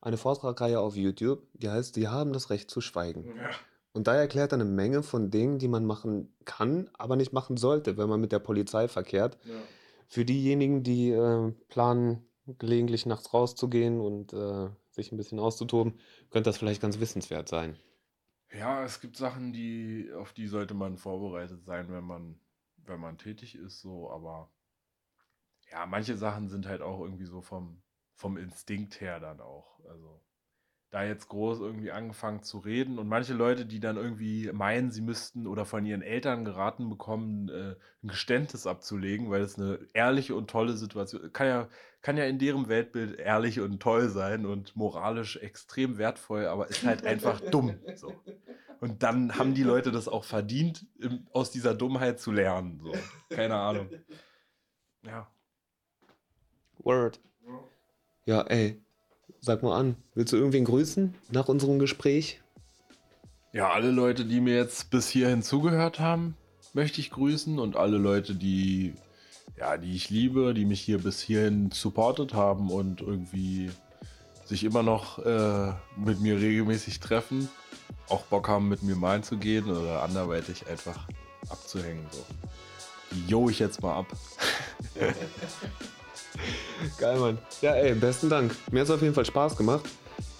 eine 0.00 0.16
Vortragreihe 0.16 0.80
auf 0.80 0.96
YouTube, 0.96 1.46
die 1.54 1.70
heißt, 1.70 1.96
die 1.96 2.08
haben 2.08 2.32
das 2.32 2.50
Recht 2.50 2.70
zu 2.70 2.80
schweigen. 2.80 3.24
Ja. 3.36 3.50
Und 3.92 4.06
da 4.06 4.14
erklärt 4.14 4.52
er 4.52 4.56
eine 4.56 4.64
Menge 4.64 5.02
von 5.02 5.30
Dingen, 5.30 5.58
die 5.58 5.68
man 5.68 5.84
machen 5.84 6.34
kann, 6.44 6.90
aber 6.94 7.16
nicht 7.16 7.32
machen 7.32 7.56
sollte, 7.56 7.96
wenn 7.98 8.08
man 8.08 8.20
mit 8.20 8.32
der 8.32 8.38
Polizei 8.38 8.88
verkehrt. 8.88 9.38
Ja. 9.44 9.54
Für 10.08 10.24
diejenigen, 10.24 10.82
die 10.82 11.10
äh, 11.10 11.52
planen, 11.68 12.26
gelegentlich 12.58 13.06
nachts 13.06 13.32
rauszugehen 13.32 14.00
und 14.00 14.32
äh, 14.32 14.68
sich 14.90 15.12
ein 15.12 15.16
bisschen 15.16 15.38
auszutoben, 15.38 15.94
könnte 16.30 16.50
das 16.50 16.58
vielleicht 16.58 16.82
ganz 16.82 17.00
wissenswert 17.00 17.48
sein. 17.48 17.76
Ja, 18.52 18.84
es 18.84 19.00
gibt 19.00 19.16
Sachen, 19.16 19.52
die, 19.52 20.10
auf 20.14 20.32
die 20.32 20.46
sollte 20.46 20.74
man 20.74 20.98
vorbereitet 20.98 21.64
sein, 21.64 21.90
wenn 21.90 22.04
man, 22.04 22.38
wenn 22.86 23.00
man 23.00 23.18
tätig 23.18 23.54
ist, 23.54 23.80
so, 23.80 24.10
aber 24.10 24.50
ja, 25.70 25.86
manche 25.86 26.16
Sachen 26.16 26.48
sind 26.48 26.66
halt 26.66 26.82
auch 26.82 27.00
irgendwie 27.00 27.24
so 27.26 27.40
vom, 27.40 27.82
vom 28.14 28.36
Instinkt 28.36 29.00
her 29.00 29.20
dann 29.20 29.40
auch. 29.40 29.80
Also 29.88 30.20
da 30.90 31.02
jetzt 31.02 31.28
groß 31.28 31.60
irgendwie 31.60 31.90
angefangen 31.90 32.42
zu 32.42 32.58
reden. 32.58 32.98
Und 32.98 33.08
manche 33.08 33.32
Leute, 33.32 33.64
die 33.64 33.80
dann 33.80 33.96
irgendwie 33.96 34.52
meinen, 34.52 34.90
sie 34.90 35.00
müssten 35.00 35.46
oder 35.46 35.64
von 35.64 35.86
ihren 35.86 36.02
Eltern 36.02 36.44
geraten 36.44 36.90
bekommen, 36.90 37.48
äh, 37.48 37.76
ein 38.02 38.08
Geständnis 38.08 38.66
abzulegen, 38.66 39.30
weil 39.30 39.40
es 39.40 39.58
eine 39.58 39.78
ehrliche 39.94 40.34
und 40.34 40.50
tolle 40.50 40.74
Situation 40.74 41.32
kann 41.32 41.46
ja 41.46 41.68
kann 42.02 42.16
ja 42.16 42.24
in 42.24 42.38
deren 42.38 42.68
Weltbild 42.68 43.18
ehrlich 43.18 43.60
und 43.60 43.80
toll 43.80 44.08
sein 44.08 44.44
und 44.44 44.76
moralisch 44.76 45.36
extrem 45.36 45.98
wertvoll, 45.98 46.46
aber 46.46 46.68
ist 46.68 46.84
halt 46.84 47.04
einfach 47.06 47.40
dumm. 47.40 47.78
So. 47.94 48.12
Und 48.82 49.02
dann 49.02 49.38
haben 49.38 49.54
die 49.54 49.62
Leute 49.62 49.92
das 49.92 50.08
auch 50.08 50.24
verdient, 50.24 50.86
im, 50.98 51.26
aus 51.32 51.50
dieser 51.52 51.72
Dummheit 51.72 52.20
zu 52.20 52.32
lernen. 52.32 52.80
So. 52.82 52.92
Keine 53.34 53.54
Ahnung. 53.54 53.88
Ja. 55.06 55.30
Word. 56.78 57.20
Ja, 58.26 58.42
ey, 58.42 58.82
Sag 59.44 59.64
mal 59.64 59.76
an, 59.76 59.96
willst 60.14 60.32
du 60.32 60.36
irgendwen 60.36 60.64
grüßen 60.64 61.16
nach 61.32 61.48
unserem 61.48 61.80
Gespräch? 61.80 62.40
Ja, 63.52 63.72
alle 63.72 63.90
Leute, 63.90 64.24
die 64.24 64.40
mir 64.40 64.54
jetzt 64.54 64.90
bis 64.90 65.08
hierhin 65.08 65.42
zugehört 65.42 65.98
haben, 65.98 66.36
möchte 66.74 67.00
ich 67.00 67.10
grüßen 67.10 67.58
und 67.58 67.74
alle 67.74 67.98
Leute, 67.98 68.36
die 68.36 68.94
ja, 69.58 69.76
die 69.76 69.96
ich 69.96 70.10
liebe, 70.10 70.54
die 70.54 70.64
mich 70.64 70.80
hier 70.80 70.98
bis 70.98 71.20
hierhin 71.20 71.72
supportet 71.72 72.34
haben 72.34 72.70
und 72.70 73.00
irgendwie 73.00 73.72
sich 74.44 74.62
immer 74.62 74.84
noch 74.84 75.18
äh, 75.18 75.72
mit 75.96 76.20
mir 76.20 76.40
regelmäßig 76.40 77.00
treffen, 77.00 77.48
auch 78.08 78.22
Bock 78.22 78.48
haben, 78.48 78.68
mit 78.68 78.82
mir 78.82 78.96
malen 78.96 79.22
zu 79.22 79.36
gehen 79.36 79.70
oder 79.70 80.02
anderweitig 80.02 80.66
einfach 80.68 80.98
abzuhängen. 81.48 82.04
So. 82.10 82.24
Jo 83.26 83.48
ich 83.48 83.58
jetzt 83.58 83.82
mal 83.82 83.98
ab. 83.98 84.06
Geil, 86.98 87.18
Mann. 87.18 87.38
Ja, 87.60 87.74
ey, 87.74 87.94
besten 87.94 88.28
Dank. 88.28 88.54
Mir 88.70 88.80
hat 88.80 88.88
es 88.88 88.94
auf 88.94 89.02
jeden 89.02 89.14
Fall 89.14 89.26
Spaß 89.26 89.56
gemacht. 89.56 89.84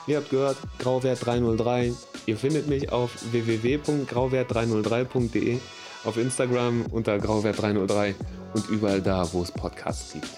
Ihr 0.06 0.16
habt 0.16 0.30
gehört, 0.30 0.56
Grauwert 0.78 1.24
303. 1.24 1.92
Ihr 2.26 2.36
findet 2.36 2.68
mich 2.68 2.90
auf 2.90 3.12
www.grauwert303.de, 3.30 5.58
auf 6.04 6.16
Instagram 6.16 6.86
unter 6.90 7.14
Grauwert303 7.16 8.14
und 8.54 8.68
überall 8.68 9.00
da, 9.00 9.32
wo 9.32 9.42
es 9.42 9.52
Podcasts 9.52 10.12
gibt. 10.12 10.28